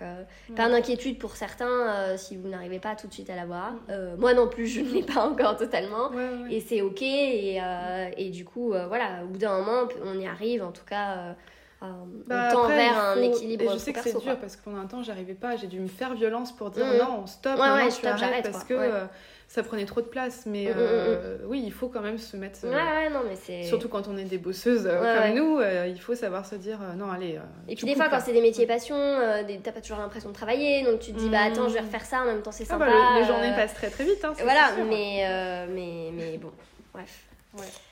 pas 0.56 0.70
d'inquiétude 0.70 1.18
pour 1.18 1.36
certains 1.36 2.18
si 2.18 2.36
vous 2.36 2.48
n'arrivez 2.48 2.80
pas 2.80 2.96
tout 2.96 3.08
de 3.08 3.14
suite 3.14 3.30
à 3.30 3.36
l'avoir. 3.36 3.74
moi 4.18 4.34
non 4.34 4.48
plus, 4.48 4.68
je 4.68 4.82
ne 4.82 4.92
l'ai 4.92 5.04
pas 5.04 5.26
encore 5.26 5.58
totalement. 5.58 6.12
Et 6.50 6.60
c'est 6.60 6.82
ok. 6.82 7.02
Et, 7.02 7.60
euh, 7.62 8.10
et, 8.18 8.30
du 8.30 8.46
coup, 8.46 8.74
euh, 8.74 8.88
voilà, 8.88 9.24
au 9.24 9.28
bout 9.28 9.38
d'un 9.38 9.58
moment, 9.58 9.88
on 10.04 10.20
y 10.20 10.28
arrive. 10.28 10.64
En 10.64 10.72
tout 10.72 10.86
cas, 10.86 11.18
euh, 11.18 11.34
bah, 11.82 12.50
on 12.50 12.54
tend 12.54 12.68
vers 12.68 12.98
un 12.98 13.22
équilibre. 13.22 13.64
Et 13.64 13.74
je 13.74 13.78
sais 13.78 13.94
que 13.94 14.02
c'est 14.02 14.18
dur 14.18 14.38
parce 14.38 14.56
que 14.56 14.64
pendant 14.64 14.78
un 14.78 14.86
temps, 14.86 15.02
j'arrivais 15.02 15.34
pas. 15.34 15.56
J'ai 15.56 15.68
dû 15.68 15.80
me 15.80 15.88
faire 15.88 16.14
violence 16.14 16.52
pour 16.52 16.70
dire 16.70 16.86
mmh. 16.86 16.98
non, 16.98 17.28
stop, 17.28 17.60
ouais, 17.60 17.90
tu 17.90 18.06
arrêtes 18.06 18.52
parce 18.52 18.64
que 18.64 18.76
ça 19.48 19.64
prenait 19.64 19.86
trop 19.86 20.02
de 20.02 20.06
place. 20.06 20.46
Mais 20.46 20.66
mm, 20.66 20.78
mm, 20.78 21.44
mm, 21.44 21.48
oui, 21.48 21.62
il 21.66 21.74
faut 21.74 21.88
quand 21.88 22.02
même 22.02 22.18
se 22.20 22.38
mettre. 22.38 22.64
ouais, 22.64 23.10
non, 23.10 23.22
mais 23.28 23.36
c'est. 23.36 23.64
Surtout 23.64 23.90
quand 23.90 24.08
on 24.08 24.18
est 24.18 24.26
des 24.26 24.38
bosseuses 24.38 24.88
comme 24.88 25.36
nous, 25.36 25.60
il 25.62 26.00
faut 26.00 26.16
savoir 26.16 26.46
se 26.46 26.56
dire 26.56 26.80
non, 26.98 27.10
allez. 27.12 27.40
et 27.68 27.76
puis 27.76 27.86
des 27.86 27.96
fois, 27.96 28.10
quand 28.10 28.20
c'est 28.20 28.34
des 28.34 28.42
métiers 28.42 28.68
passion, 28.68 28.96
t'as 29.64 29.72
pas 29.72 29.82
toujours 29.82 29.98
l'impression 29.98 30.30
de 30.30 30.36
travailler, 30.36 30.84
donc 30.84 31.00
tu 31.00 31.12
te 31.14 31.18
dis 31.18 31.30
bah 31.30 31.44
attends, 31.46 31.68
je 31.68 31.74
vais 31.74 31.82
refaire 31.82 32.06
ça 32.06 32.22
en 32.22 32.26
même 32.26 32.42
temps, 32.42 32.52
c'est 32.52 32.66
ah, 32.70 32.78
bah, 32.78 32.86
sympa. 32.86 33.20
les 33.20 33.26
journées 33.26 33.56
passent 33.56 33.74
très 33.74 33.90
très 33.90 34.04
vite. 34.04 34.24
Hein, 34.24 34.34
voilà, 34.44 34.72
mais, 34.88 35.68
mais, 35.70 36.12
mais 36.14 36.38
bon, 36.38 36.52
bref. 36.94 37.26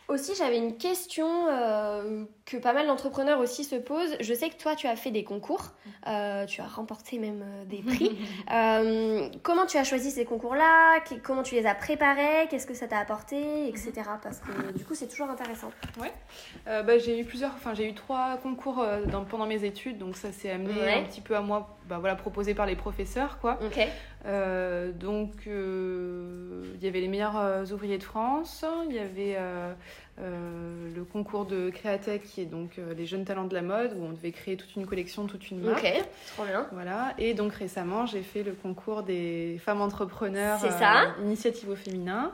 Aussi, 0.10 0.34
j'avais 0.36 0.58
une 0.58 0.76
question 0.76 1.28
euh, 1.50 2.26
que 2.44 2.58
pas 2.58 2.74
mal 2.74 2.88
d'entrepreneurs 2.88 3.40
aussi 3.40 3.64
se 3.64 3.76
posent. 3.76 4.18
Je 4.20 4.34
sais 4.34 4.50
que 4.50 4.56
toi, 4.56 4.76
tu 4.76 4.88
as 4.88 4.96
fait 4.96 5.12
des 5.12 5.24
concours, 5.24 5.68
euh, 6.08 6.48
tu 6.48 6.62
as 6.62 6.66
remporté 6.66 7.20
même 7.20 7.44
euh, 7.44 7.66
des 7.66 7.84
prix. 7.84 8.18
comment 9.44 9.68
tu 9.68 9.78
as 9.78 9.84
choisi 9.84 10.10
ces 10.10 10.26
concours-là? 10.26 11.00
Comment 11.22 11.44
tu 11.44 11.54
les 11.54 11.68
as 11.68 11.76
préparés? 11.76 12.48
Qu'est-ce 12.50 12.66
que 12.66 12.74
ça 12.74 12.88
t'a 12.88 12.98
apporté? 12.98 13.68
Etc. 13.68 13.92
Parce 14.24 14.40
que 14.40 14.72
du 14.76 14.84
coup, 14.84 14.96
c'est 14.96 15.08
toujours 15.08 15.30
intéressant. 15.30 15.70
Ouais. 16.02 16.12
bah, 16.66 16.98
j'ai 16.98 17.20
eu 17.20 17.24
plusieurs, 17.24 17.54
enfin, 17.54 17.76
j'ai 17.76 17.88
eu 17.88 17.94
trois 17.94 18.38
concours 18.38 18.84
dans, 19.12 19.26
pendant 19.26 19.46
mes 19.46 19.64
études, 19.64 20.00
donc 20.00 20.16
ça 20.16 20.32
s'est 20.32 20.50
amené 20.50 20.92
un 20.92 21.04
petit 21.04 21.22
peu 21.22 21.36
à 21.36 21.42
moi, 21.42 21.78
bah, 21.90 21.98
voilà, 22.00 22.16
proposé 22.16 22.54
par 22.54 22.68
les 22.68 22.76
professeurs, 22.76 23.40
quoi. 23.40 23.58
Euh, 24.26 24.92
donc, 24.92 25.32
euh, 25.48 26.64
il 26.76 26.84
y 26.84 26.88
avait 26.88 27.02
les 27.02 27.08
meilleurs 27.08 27.38
euh, 27.38 27.66
ouvriers 27.72 27.98
de 27.98 28.04
France, 28.04 28.64
il 28.88 28.96
y 28.96 29.00
avait 29.00 29.38
le 30.22 31.04
concours 31.04 31.46
de 31.46 31.72
Créatech, 31.72 32.24
qui 32.24 32.42
est 32.42 32.46
donc 32.46 32.80
les 32.96 33.06
jeunes 33.08 33.26
talents 33.26 33.46
de 33.46 33.56
la 33.56 33.64
mode, 33.64 33.96
où 33.98 34.04
on 34.04 34.12
devait 34.12 34.32
créer 34.32 34.56
toute 34.56 34.76
une 34.76 34.86
collection, 34.86 35.26
toute 35.26 35.50
une 35.50 35.62
marque. 35.62 35.84
Ok, 35.84 36.04
trop 36.36 36.46
bien. 36.46 36.68
Voilà, 36.72 37.16
et 37.18 37.34
donc 37.34 37.54
récemment, 37.54 38.06
j'ai 38.06 38.22
fait 38.22 38.44
le 38.44 38.52
concours 38.52 39.02
des 39.02 39.60
femmes 39.64 39.82
entrepreneurs, 39.82 40.60
ça. 40.60 41.16
initiative 41.24 41.70
au 41.70 41.76
féminin. 41.76 42.34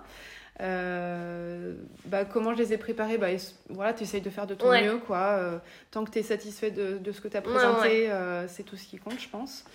Bah, 0.59 2.25
comment 2.25 2.53
je 2.53 2.59
les 2.59 2.73
ai 2.73 2.77
préparés 2.77 3.17
bah, 3.17 3.27
voilà, 3.69 3.93
Tu 3.93 4.03
essayes 4.03 4.21
de 4.21 4.29
faire 4.29 4.47
de 4.47 4.55
ton 4.55 4.71
mieux. 4.71 4.97
Quoi. 4.97 5.61
tant 5.91 6.03
que 6.05 6.11
tu 6.11 6.19
es 6.19 6.23
satisfait 6.23 6.71
de, 6.71 6.97
de 6.97 7.11
ce 7.11 7.21
que 7.21 7.27
tu 7.27 7.37
as 7.37 7.41
présenté, 7.41 8.09
c'est 8.47 8.63
tout 8.63 8.77
ce 8.77 8.85
qui 8.85 8.97
compte, 8.97 9.19
je 9.19 9.29
pense. 9.29 9.65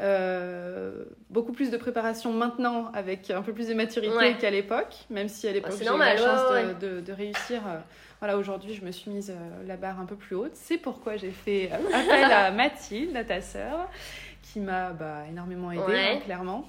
Euh, 0.00 1.04
beaucoup 1.30 1.52
plus 1.52 1.70
de 1.70 1.76
préparation 1.76 2.32
maintenant 2.32 2.90
avec 2.94 3.30
un 3.30 3.42
peu 3.42 3.52
plus 3.52 3.68
de 3.68 3.74
maturité 3.74 4.34
qu'à 4.40 4.50
l'époque, 4.50 4.94
même 5.10 5.28
si 5.28 5.46
à 5.46 5.52
l'époque 5.52 5.74
j'ai 5.78 5.84
eu 5.84 5.98
la 5.98 6.16
chance 6.16 6.80
de, 6.80 7.00
de, 7.00 7.12
réussir. 7.12 7.60
Euh, 7.66 7.78
voilà, 8.18 8.36
aujourd'hui 8.36 8.74
je 8.74 8.84
me 8.84 8.90
suis 8.90 9.10
mise 9.10 9.30
euh, 9.30 9.66
la 9.66 9.76
barre 9.76 10.00
un 10.00 10.06
peu 10.06 10.16
plus 10.16 10.34
haute. 10.34 10.54
C'est 10.54 10.78
pourquoi 10.78 11.16
j'ai 11.16 11.30
fait 11.30 11.70
appel 11.92 12.24
à 12.24 12.50
Mathilde, 12.50 13.16
à 13.16 13.24
ta 13.24 13.40
sœur, 13.40 13.88
qui 14.42 14.60
m'a 14.60 14.90
bah, 14.90 15.24
énormément 15.28 15.70
aidée, 15.70 15.98
hein, 15.98 16.20
clairement. 16.24 16.66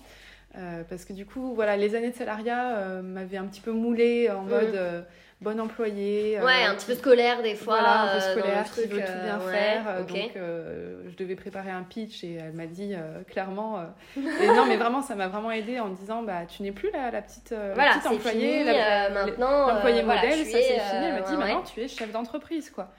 Parce 0.90 1.06
que 1.06 1.14
du 1.14 1.26
coup, 1.26 1.54
voilà, 1.56 1.78
les 1.78 1.96
années 1.96 2.12
de 2.12 2.16
salariat 2.16 3.02
m'avaient 3.02 3.38
un 3.38 3.46
petit 3.46 3.62
peu 3.62 3.72
moulé 3.72 4.30
en 4.30 4.44
mm. 4.44 4.50
mode 4.50 5.06
bon 5.42 5.60
employé. 5.60 6.40
Ouais, 6.40 6.64
un 6.64 6.76
petit 6.76 6.86
peu 6.86 6.96
scolaire 6.96 7.42
des 7.42 7.56
fois. 7.56 7.80
Voilà, 7.80 8.02
un 8.02 8.16
peu 8.16 8.20
scolaire, 8.22 8.72
qui 8.72 8.82
veut 8.82 9.02
tout 9.02 9.24
bien 9.24 9.40
faire. 9.40 10.06
Donc, 10.06 10.32
je 10.36 11.16
devais 11.18 11.36
préparer 11.36 11.72
un 11.72 11.84
pitch 11.84 12.24
et 12.24 12.36
elle 12.36 12.54
m'a 12.54 12.68
dit 12.68 12.96
clairement. 13.28 13.82
et 14.18 14.48
non, 14.48 14.66
mais 14.68 14.78
vraiment, 14.78 15.02
ça 15.02 15.16
m'a 15.16 15.28
vraiment 15.28 15.52
aidé 15.52 15.80
en 15.80 15.90
disant 15.90 16.24
bah, 16.24 16.46
tu 16.48 16.64
n'es 16.64 16.72
plus 16.72 16.92
la, 16.92 17.12
la 17.12 17.22
petite, 17.22 17.54
voilà, 17.74 17.94
petite 17.94 18.08
employée. 18.08 18.60
Fini, 18.60 18.72
maintenant. 19.14 19.68
L'employé 19.68 20.04
modèle, 20.04 20.46
ça 20.46 20.52
c'est 20.52 20.80
fini. 20.80 21.06
Elle 21.06 21.14
m'a 21.14 21.22
dit 21.22 21.38
maintenant, 21.38 21.64
tu 21.64 21.82
es 21.82 21.88
chef 21.88 22.12
d'entreprise. 22.12 22.70
quoi. 22.70 22.90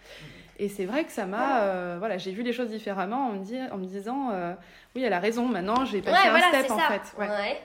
Et 0.59 0.69
c'est 0.69 0.85
vrai 0.85 1.05
que 1.05 1.13
ça 1.13 1.27
m'a. 1.27 1.97
voilà, 1.99 2.19
j'ai 2.19 2.33
vu 2.33 2.43
les 2.43 2.53
choses 2.53 2.71
différemment 2.71 3.29
en 3.29 3.33
me, 3.33 3.45
dit, 3.45 3.59
en 3.73 3.79
me 3.79 3.87
disant 3.87 4.31
oui, 4.95 5.03
elle 5.03 5.13
a 5.13 5.21
raison, 5.21 5.47
maintenant 5.47 5.85
j'ai 5.85 6.03
passé 6.03 6.29
un 6.29 6.41
step 6.41 6.71
en 6.71 6.79
fait. 6.79 7.15
Ouais. 7.19 7.61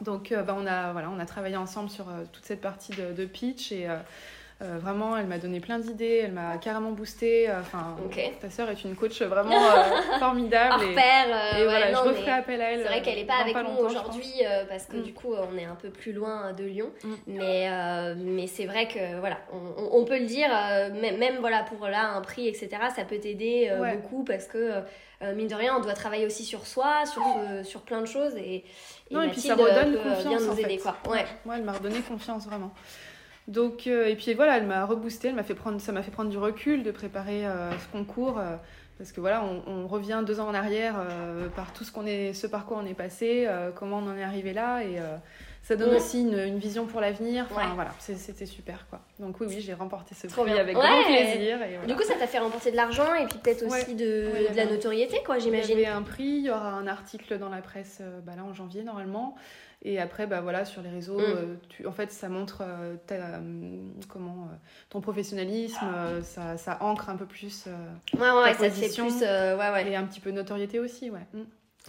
Donc, 0.00 0.34
bah, 0.34 0.56
on, 0.58 0.66
a, 0.66 0.92
voilà, 0.92 1.10
on 1.10 1.20
a 1.20 1.26
travaillé 1.26 1.56
ensemble 1.56 1.88
sur 1.88 2.06
toute 2.32 2.44
cette 2.44 2.60
partie 2.60 2.92
de, 2.92 3.12
de 3.12 3.24
pitch 3.24 3.70
et 3.70 3.86
Euh, 4.62 4.78
vraiment, 4.78 5.16
elle 5.16 5.26
m'a 5.26 5.38
donné 5.38 5.58
plein 5.58 5.80
d'idées, 5.80 6.20
elle 6.24 6.30
m'a 6.32 6.56
carrément 6.58 6.92
boosté. 6.92 7.50
euh, 7.50 7.60
Enfin, 7.60 7.96
ta 8.40 8.48
sœur 8.48 8.70
est 8.70 8.84
une 8.84 8.94
coach 8.94 9.20
vraiment 9.22 9.50
euh, 9.52 9.82
formidable. 10.20 10.84
Et, 10.84 10.94
pair, 10.94 11.26
euh, 11.26 11.56
et 11.56 11.60
ouais, 11.62 11.64
voilà, 11.64 11.90
non, 11.90 12.00
je 12.04 12.08
referai 12.10 12.30
appel 12.30 12.62
à 12.62 12.70
elle. 12.70 12.82
C'est 12.82 12.86
vrai 12.88 13.02
qu'elle 13.02 13.16
n'est 13.16 13.24
pas 13.24 13.40
avec 13.40 13.56
nous 13.56 13.84
aujourd'hui 13.84 14.32
parce 14.68 14.84
que 14.86 14.98
Mm. 14.98 15.02
du 15.02 15.12
coup 15.14 15.34
on 15.34 15.56
est 15.58 15.64
un 15.64 15.74
peu 15.74 15.90
plus 15.90 16.12
loin 16.12 16.52
de 16.52 16.62
Lyon. 16.64 16.90
Mm. 17.02 17.14
Mais, 17.26 18.14
mais 18.18 18.46
c'est 18.46 18.66
vrai 18.66 18.86
que 18.86 19.18
voilà, 19.18 19.38
on, 19.52 19.82
on- 19.82 20.00
on 20.00 20.04
peut 20.04 20.18
le 20.18 20.26
dire, 20.26 20.48
même, 21.00 21.18
même 21.18 21.38
voilà, 21.40 21.64
pour 21.64 21.88
là 21.88 22.10
un 22.10 22.20
prix, 22.20 22.46
etc., 22.46 22.68
ça 22.94 23.04
peut 23.04 23.18
t'aider 23.18 23.70
Ouais. 23.80 23.96
beaucoup 23.96 24.22
parce 24.22 24.46
que 24.46 24.74
mine 25.34 25.48
de 25.48 25.54
rien, 25.56 25.76
on 25.76 25.80
doit 25.80 25.94
travailler 25.94 26.26
aussi 26.26 26.44
sur 26.44 26.66
soi, 26.68 27.04
sur, 27.06 27.22
ce- 27.22 27.64
sur 27.64 27.80
plein 27.82 28.00
de 28.00 28.06
choses. 28.06 28.36
Et, 28.36 28.56
et 29.10 29.14
Non, 29.14 29.22
et 29.22 29.28
puis 29.30 29.40
ça 29.40 29.54
redonne 29.54 29.92
peut 29.94 29.98
bien 29.98 30.14
confiance, 30.14 30.42
nous 30.42 30.50
en 30.50 30.56
aider. 30.56 30.62
fait. 30.64 30.76
Quoi. 30.78 30.96
Ouais. 31.10 31.24
Moi, 31.44 31.56
elle 31.56 31.64
m'a 31.64 31.72
redonné 31.72 31.98
confiance 32.00 32.46
vraiment. 32.46 32.72
Donc, 33.48 33.86
euh, 33.86 34.06
et 34.06 34.14
puis 34.16 34.34
voilà, 34.34 34.56
elle 34.58 34.66
m'a 34.66 34.84
reboosté, 34.84 35.28
elle 35.28 35.34
m'a 35.34 35.42
fait 35.42 35.54
prendre, 35.54 35.80
ça 35.80 35.92
m'a 35.92 36.02
fait 36.02 36.10
prendre 36.12 36.30
du 36.30 36.38
recul 36.38 36.82
de 36.82 36.90
préparer 36.90 37.46
euh, 37.46 37.70
ce 37.72 37.86
concours. 37.88 38.38
euh, 38.38 38.56
parce 38.98 39.10
que 39.10 39.20
voilà, 39.20 39.42
on, 39.42 39.62
on 39.66 39.86
revient 39.88 40.22
deux 40.24 40.38
ans 40.38 40.46
en 40.48 40.54
arrière 40.54 40.94
par 41.56 41.72
tout 41.72 41.82
ce 41.82 41.90
qu'on 41.90 42.06
est, 42.06 42.34
ce 42.34 42.46
parcours 42.46 42.78
on 42.80 42.86
est 42.86 42.94
passé, 42.94 43.48
comment 43.74 43.98
on 43.98 44.06
en 44.08 44.16
est 44.16 44.22
arrivé 44.22 44.52
là, 44.52 44.84
et 44.84 44.96
ça 45.62 45.74
donne 45.74 45.94
aussi 45.96 46.20
une, 46.20 46.38
une 46.38 46.58
vision 46.58 46.86
pour 46.86 47.00
l'avenir. 47.00 47.46
Enfin 47.50 47.62
Ouais. 47.68 47.74
voilà, 47.74 47.90
c'était 47.98 48.46
super 48.46 48.86
quoi. 48.88 49.00
Donc 49.18 49.40
oui, 49.40 49.46
oui, 49.48 49.60
j'ai 49.60 49.74
remporté 49.74 50.14
ce 50.14 50.28
Trop 50.28 50.42
prix 50.42 50.52
bien. 50.52 50.60
avec 50.60 50.76
Ouais. 50.76 50.82
grand 50.84 51.02
plaisir. 51.04 51.62
Et 51.62 51.70
voilà. 51.78 51.86
Du 51.86 51.96
coup, 51.96 52.04
ça 52.04 52.14
t'a 52.14 52.28
fait 52.28 52.38
remporter 52.38 52.70
de 52.70 52.76
l'argent 52.76 53.12
et 53.16 53.26
puis 53.26 53.38
peut-être 53.42 53.64
aussi 53.66 53.96
de, 53.96 54.28
la 54.54 54.66
notoriété, 54.66 55.16
quoi, 55.26 55.36
Il 55.38 55.40
y 55.40 55.44
j'imagine. 55.44 55.78
avait 55.78 55.86
un 55.86 56.02
prix, 56.02 56.22
il 56.24 56.44
y 56.44 56.50
aura 56.50 56.68
un 56.72 56.86
article 56.86 57.38
dans 57.38 57.48
la 57.48 57.62
presse 57.62 58.02
bah 58.24 58.34
là 58.36 58.44
en 58.44 58.54
janvier 58.54 58.84
normalement. 58.84 59.34
Et 59.84 59.98
après, 60.00 60.26
bah 60.28 60.40
voilà, 60.40 60.64
sur 60.64 60.80
les 60.82 60.90
réseaux, 60.90 61.18
Mm. 61.18 61.22
euh, 61.24 61.54
tu, 61.68 61.86
en 61.86 61.92
fait, 61.92 62.12
ça 62.12 62.28
montre 62.28 62.62
euh, 62.64 62.94
ta, 63.06 63.14
euh, 63.14 63.40
comment, 64.08 64.48
ton 64.90 65.00
professionnalisme, 65.00 65.84
ça, 66.22 66.56
ça 66.56 66.78
ancre 66.80 67.08
un 67.10 67.16
peu 67.16 67.26
plus 67.26 67.66
Ouais, 67.66 68.20
ouais, 68.20 68.42
ouais, 68.42 68.52
ta 68.52 68.58
ça 68.58 68.64
te 68.68 68.74
fait 68.74 68.80
position. 68.82 69.06
plus. 69.08 69.20
ouais, 69.22 69.70
ouais. 69.72 69.90
et 69.90 69.96
un 69.96 70.04
petit 70.04 70.20
peu 70.20 70.30
de 70.30 70.36
notoriété 70.36 70.78
aussi, 70.78 71.10
ouais. 71.10 71.26
Mm, 71.34 71.40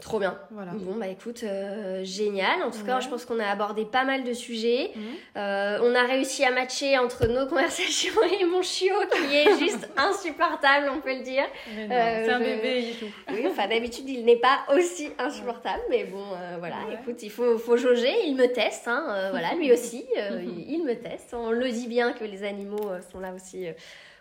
Trop 0.02 0.18
bien. 0.20 0.40
voilà. 0.50 0.72
Bon, 0.74 0.96
bah 0.96 1.08
écoute, 1.08 1.44
euh, 1.44 2.04
génial. 2.04 2.64
En 2.64 2.72
tout 2.72 2.84
cas, 2.84 3.00
je 3.00 3.08
pense 3.10 3.26
qu'on 3.26 3.40
a 3.40 3.46
abordé 3.46 3.86
pas 3.86 4.04
mal 4.04 4.24
de 4.24 4.34
sujets. 4.34 4.92
Euh, 5.38 5.78
on 5.84 5.94
a 5.94 6.02
réussi 6.04 6.44
à 6.44 6.52
matcher 6.52 6.98
entre 6.98 7.28
nos 7.28 7.46
conversations 7.46 8.14
et 8.42 8.44
mon 8.46 8.64
chiot 8.64 8.96
qui 9.12 9.36
est 9.38 9.56
juste 9.60 9.88
insupportable, 9.96 10.90
on 10.96 11.00
peut 11.00 11.16
le 11.16 11.22
dire. 11.24 11.44
Euh, 11.78 11.88
c'est 12.26 12.32
un 12.32 12.40
je- 12.40 12.44
bébé. 12.44 12.94
Oui, 13.32 13.46
enfin 13.48 13.68
d'habitude 13.68 14.10
il 14.10 14.26
n'est 14.26 14.38
pas 14.38 14.66
aussi 14.76 15.12
insupportable, 15.20 15.84
mais 15.92 16.06
bon, 16.06 16.24
voilà, 16.58 16.76
Ouais. 16.88 16.96
écoute, 17.00 17.22
il 17.22 17.30
faut, 17.30 17.58
faut 17.60 17.78
jauger, 17.78 18.14
il 18.26 18.36
me 18.36 18.48
teste, 18.48 18.88
hein, 18.88 19.30
voilà, 19.30 19.54
lui 19.54 19.72
aussi, 19.72 20.06
il, 20.16 20.72
il 20.72 20.84
me 20.84 20.96
teste. 20.96 21.34
On 21.34 21.52
le 21.52 21.70
dit 21.70 21.88
bien 21.88 22.14
que 22.14 22.24
les 22.24 22.44
animaux 22.44 22.90
sont 23.12 23.20
là 23.20 23.32
aussi 23.34 23.68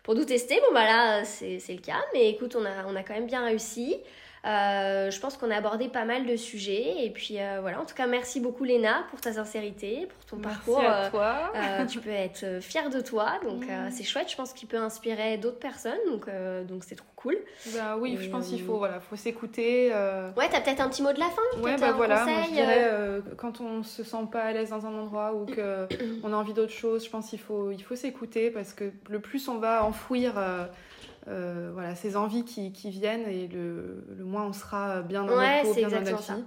pour 0.03 0.15
nous 0.15 0.25
tester. 0.27 0.57
Bon, 0.57 0.75
bah 0.75 0.85
là, 0.85 1.25
c'est 1.25 1.59
c'est 1.61 1.73
le 1.73 1.81
cas, 1.81 2.03
mais 2.13 2.29
écoute, 2.29 2.57
on 2.57 2.65
a, 2.67 2.85
on 2.87 2.95
a 2.95 3.03
quand 3.03 3.15
même 3.15 3.27
bien 3.27 3.45
réussi. 3.45 3.97
Euh, 4.45 5.09
je 5.13 5.21
pense 5.21 5.37
qu'on 5.37 5.53
a 5.53 5.57
abordé 5.57 5.89
pas 5.89 6.05
mal 6.05 6.27
de 6.27 6.35
sujets, 6.35 7.05
et 7.05 7.11
puis 7.11 7.39
euh, 7.39 7.59
voilà, 7.61 7.81
en 7.81 7.85
tout 7.85 7.95
cas, 7.95 8.09
merci 8.09 8.41
beaucoup 8.41 8.65
Léna 8.65 9.05
pour 9.11 9.21
ta 9.21 9.33
sincérité, 9.33 10.09
pour 10.09 10.25
ton 10.25 10.37
Merci 10.39 10.57
parcours. 10.57 10.81
à 10.81 11.05
euh, 11.05 11.11
toi. 11.11 11.53
tu 11.89 12.01
peux 12.01 12.11
être 12.11 12.61
fière 12.61 12.91
de 12.91 13.01
toi, 13.01 13.35
donc 13.45 13.65
Mhm. 13.67 13.91
c'est 13.93 14.03
chouette. 14.03 14.29
Je 14.31 14.35
pense 14.37 14.53
qu'il 14.53 14.69
peut 14.69 14.79
inspirer 14.79 15.37
d'autres 15.39 15.61
personnes, 15.61 15.99
donc 16.09 16.27
donc 16.67 16.83
c'est 16.83 16.97
trop 16.97 17.07
cool. 17.15 17.37
Bah 17.73 17.97
oui, 18.01 18.15
et, 18.15 18.17
je 18.25 18.29
pense 18.31 18.49
qu'il 18.49 18.61
faut, 18.63 18.79
voilà, 18.79 18.99
faut 18.99 19.15
s'écouter. 19.15 19.91
Ouais, 20.37 20.49
t'as 20.51 20.61
peut-être 20.61 20.81
un 20.81 20.89
petit 20.89 21.03
mot 21.03 21.13
de 21.13 21.21
la 21.21 21.27
fin 21.27 21.61
Ouais, 21.63 21.77
bah 21.79 21.93
voilà, 21.93 22.25
moi, 22.25 22.33
je 22.35 22.39
conseil, 22.41 22.53
dirais, 22.55 22.91
quand 23.37 23.61
on 23.61 23.85
se 23.85 24.03
sent 24.03 24.27
pas 24.33 24.43
à 24.43 24.53
l'aise 24.53 24.71
dans 24.71 24.85
un 24.87 24.93
endroit 24.95 25.35
ou 25.35 25.47
que 25.47 25.87
on 26.25 26.33
a 26.33 26.37
envie 26.37 26.53
d'autre 26.53 26.73
chose, 26.73 27.05
je 27.05 27.11
pense 27.11 27.31
qu'il 27.31 27.39
faut, 27.39 27.71
il 27.71 27.83
faut 27.83 27.95
s'écouter 27.95 28.51
parce 28.51 28.73
que 28.73 28.91
le 29.09 29.21
plus 29.21 29.47
on 29.49 29.59
va 29.59 29.85
enfouir 29.85 30.35
euh, 30.37 30.65
euh, 31.29 31.71
voilà, 31.73 31.95
ces 31.95 32.17
envies 32.17 32.45
qui, 32.45 32.73
qui 32.73 32.91
viennent 32.91 33.27
et 33.29 33.49
le, 33.49 34.05
le 34.17 34.25
moins 34.25 34.45
on 34.47 34.53
sera 34.53 35.03
bien 35.03 35.25
dans 35.25 35.37
Ouais, 35.37 35.63
notre 35.63 35.69
peau, 35.69 35.75
bien 35.75 35.89
dans 35.89 36.01
notre 36.11 36.33
vie. 36.35 36.45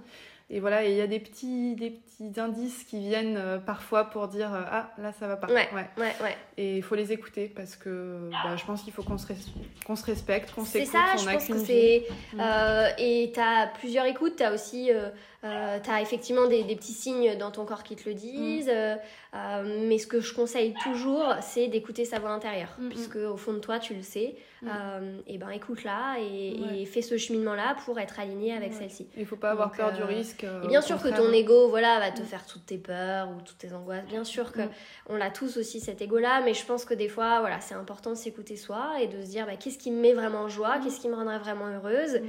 Et 0.48 0.60
voilà, 0.60 0.84
il 0.84 0.94
y 0.94 1.00
a 1.00 1.06
des 1.08 1.18
petits, 1.18 1.74
des 1.74 1.90
petits 1.90 2.38
indices 2.38 2.84
qui 2.84 3.00
viennent 3.00 3.36
euh, 3.36 3.58
parfois 3.58 4.04
pour 4.04 4.28
dire 4.28 4.54
euh, 4.54 4.62
ah 4.70 4.90
là 4.98 5.12
ça 5.12 5.26
va 5.26 5.36
pas. 5.36 5.48
Ouais. 5.48 5.68
Ouais, 5.74 6.14
ouais. 6.22 6.36
Et 6.58 6.76
il 6.78 6.82
faut 6.82 6.94
les 6.94 7.12
écouter 7.12 7.52
parce 7.54 7.76
que 7.76 8.30
bah, 8.30 8.56
je 8.56 8.64
pense 8.64 8.82
qu'il 8.82 8.92
faut 8.92 9.02
qu'on 9.02 9.18
se, 9.18 9.26
res- 9.26 9.52
qu'on 9.86 9.94
se 9.94 10.04
respecte, 10.06 10.54
qu'on 10.54 10.64
C'est 10.64 10.86
s'écoute. 10.86 10.92
ça, 10.92 11.00
on 11.14 11.18
je 11.18 11.28
a 11.28 11.32
pense 11.34 11.46
que 11.48 11.58
c'est. 11.58 12.06
Mm. 12.32 12.40
euh, 12.40 12.88
et 12.98 13.30
t'as 13.34 13.66
plusieurs 13.66 14.06
écoutes, 14.06 14.36
t'as 14.36 14.54
aussi. 14.54 14.90
Euh, 14.90 15.10
euh, 15.44 15.78
t'as 15.82 16.00
effectivement 16.00 16.48
des, 16.48 16.64
des 16.64 16.74
petits 16.74 16.94
signes 16.94 17.36
dans 17.38 17.50
ton 17.52 17.66
corps 17.66 17.82
qui 17.84 17.94
te 17.94 18.08
le 18.08 18.14
disent. 18.14 18.70
euh, 18.72 18.96
mais 19.88 19.98
ce 19.98 20.06
que 20.06 20.20
je 20.20 20.32
conseille 20.34 20.74
toujours, 20.82 21.34
c'est 21.42 21.68
d'écouter 21.68 22.04
sa 22.06 22.18
voix 22.18 22.30
intérieure. 22.30 22.74
Mm, 22.78 22.86
mm. 22.86 22.88
Puisque 22.88 23.16
au 23.16 23.36
fond 23.36 23.52
de 23.52 23.58
toi, 23.58 23.78
tu 23.78 23.94
le 23.94 24.02
sais. 24.02 24.34
Mm. 24.62 24.68
Et 25.26 25.36
ben 25.38 25.50
écoute-la 25.50 26.16
et, 26.20 26.56
Ouais. 26.58 26.80
et 26.80 26.86
fais 26.86 27.02
ce 27.02 27.18
cheminement-là 27.18 27.76
pour 27.84 27.98
être 28.00 28.18
aligné 28.18 28.54
avec 28.54 28.72
Ouais. 28.72 28.78
celle-ci. 28.78 29.06
Il 29.16 29.26
faut 29.26 29.36
pas 29.36 29.50
avoir 29.50 29.68
Donc, 29.68 29.76
peur 29.76 29.92
du 29.92 30.02
risque. 30.02 30.44
Et 30.64 30.68
bien 30.68 30.80
sûr 30.80 31.00
que 31.00 31.08
ton 31.08 31.30
ego, 31.32 31.68
voilà, 31.68 32.00
va 32.00 32.10
te 32.10 32.22
Mm. 32.22 32.24
faire 32.24 32.46
toutes 32.46 32.64
tes 32.66 32.78
peurs 32.78 33.28
ou 33.28 33.40
toutes 33.44 33.58
tes 33.58 33.72
angoisses. 33.74 34.06
Bien 34.08 34.24
sûr 34.24 34.46
Mm. 34.56 34.62
on 35.10 35.16
l'a 35.16 35.30
tous 35.30 35.58
aussi 35.58 35.80
cet 35.80 36.00
ego-là, 36.00 36.40
mais 36.46 36.54
je 36.54 36.64
pense 36.64 36.84
que 36.86 36.94
des 36.94 37.08
fois, 37.08 37.40
voilà, 37.40 37.60
c'est 37.60 37.74
important 37.74 38.10
de 38.10 38.14
s'écouter 38.16 38.56
soi 38.56 38.92
et 39.02 39.06
de 39.08 39.20
se 39.20 39.26
dire, 39.28 39.44
bah, 39.44 39.56
qu'est-ce 39.56 39.76
qui 39.78 39.90
me 39.90 40.00
met 40.00 40.14
vraiment 40.14 40.38
en 40.44 40.48
joie, 40.48 40.78
Mm. 40.78 40.84
qu'est-ce 40.84 41.00
qui 41.00 41.08
me 41.10 41.14
rendrait 41.16 41.38
vraiment 41.38 41.66
heureuse. 41.66 42.20
Mm. 42.20 42.26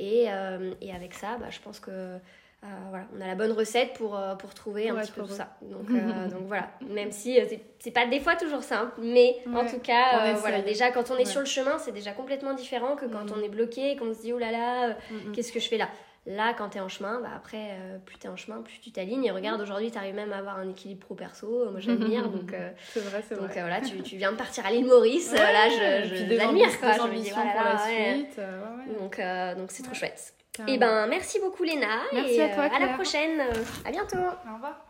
Et, 0.00 0.24
euh, 0.28 0.72
et 0.80 0.92
avec 0.92 1.14
ça, 1.14 1.36
bah, 1.38 1.46
je 1.50 1.60
pense 1.60 1.78
que 1.78 1.90
euh, 1.90 2.66
voilà, 2.88 3.04
on 3.16 3.20
a 3.20 3.26
la 3.28 3.36
bonne 3.36 3.52
recette 3.52 3.92
pour, 3.92 4.18
euh, 4.18 4.34
pour 4.34 4.52
trouver 4.52 4.88
un 4.90 4.96
petit 4.96 5.12
peu 5.12 5.20
tout 5.22 5.28
ça. 5.28 5.56
Donc, 5.62 5.86
euh, 5.90 6.28
donc 6.28 6.48
voilà, 6.48 6.70
même 6.88 7.12
si 7.12 7.38
c'est- 7.78 7.90
pas 7.92 8.04
des 8.06 8.18
fois 8.18 8.34
toujours 8.34 8.64
simple, 8.64 8.94
mais 9.00 9.36
en 9.54 9.64
tout 9.64 9.78
cas, 9.78 10.34
voilà, 10.40 10.60
déjà 10.62 10.90
quand 10.90 11.12
on 11.12 11.14
est 11.14 11.18
Ouais. 11.18 11.24
sur 11.24 11.38
le 11.38 11.46
chemin, 11.46 11.78
c'est 11.78 11.92
déjà 11.92 12.10
complètement 12.10 12.54
différent 12.54 12.96
que 12.96 13.06
quand 13.06 13.26
Mm. 13.26 13.34
on 13.38 13.42
est 13.44 13.48
bloqué, 13.48 13.94
qu'on 13.96 14.12
se 14.12 14.22
dit, 14.22 14.32
oh 14.32 14.38
là 14.38 14.50
là, 14.50 14.96
qu'est-ce 15.32 15.52
que 15.52 15.60
je 15.60 15.68
fais 15.68 15.76
là? 15.78 15.88
Là, 16.26 16.52
quand 16.52 16.68
t'es 16.70 16.80
en 16.80 16.88
chemin, 16.88 17.20
bah 17.20 17.30
après, 17.34 17.70
euh, 17.80 17.98
plus 18.04 18.16
t'es 18.18 18.28
en 18.28 18.36
chemin, 18.36 18.60
plus 18.60 18.78
tu 18.80 18.92
t'alignes. 18.92 19.24
Et 19.24 19.30
regarde, 19.30 19.60
aujourd'hui, 19.62 19.90
t'arrives 19.90 20.14
même 20.14 20.32
à 20.32 20.38
avoir 20.38 20.58
un 20.58 20.68
équilibre 20.68 21.00
pro-perso. 21.06 21.70
Moi, 21.70 21.80
j'admire. 21.80 22.28
donc, 22.28 22.52
euh, 22.52 22.70
C'est 22.92 23.00
vrai, 23.00 23.22
c'est 23.26 23.34
donc 23.36 23.48
vrai. 23.50 23.58
euh, 23.58 23.62
voilà, 23.62 23.80
tu, 23.80 24.02
tu 24.02 24.16
viens 24.16 24.32
de 24.32 24.36
partir 24.36 24.66
à 24.66 24.70
l'île 24.70 24.86
Maurice. 24.86 25.32
Ouais, 25.32 25.38
là, 25.38 25.68
je, 25.70 26.08
je 26.16 26.34
l'admire. 26.36 26.78
quoi. 26.80 26.92
Je 26.92 27.02
me 27.02 27.16
dis, 27.22 27.30
voilà, 27.30 27.50
pour 27.52 27.62
la 27.62 27.78
suite. 27.78 28.38
euh, 28.38 28.60
ouais, 28.76 28.94
Donc, 28.98 29.58
donc 29.58 29.70
c'est 29.70 29.82
trop 29.82 29.94
chouette. 29.94 30.34
Et 30.66 30.76
ben, 30.76 31.06
merci 31.06 31.38
beaucoup, 31.40 31.62
Léna. 31.62 31.86
Merci 32.12 32.34
et 32.34 32.42
à 32.42 32.48
toi, 32.48 32.64
euh, 32.64 32.66
à 32.66 32.70
la 32.70 32.76
Claire. 32.78 32.94
prochaine. 32.94 33.40
À 33.84 33.90
bientôt. 33.90 34.16
Au 34.18 34.54
revoir. 34.54 34.87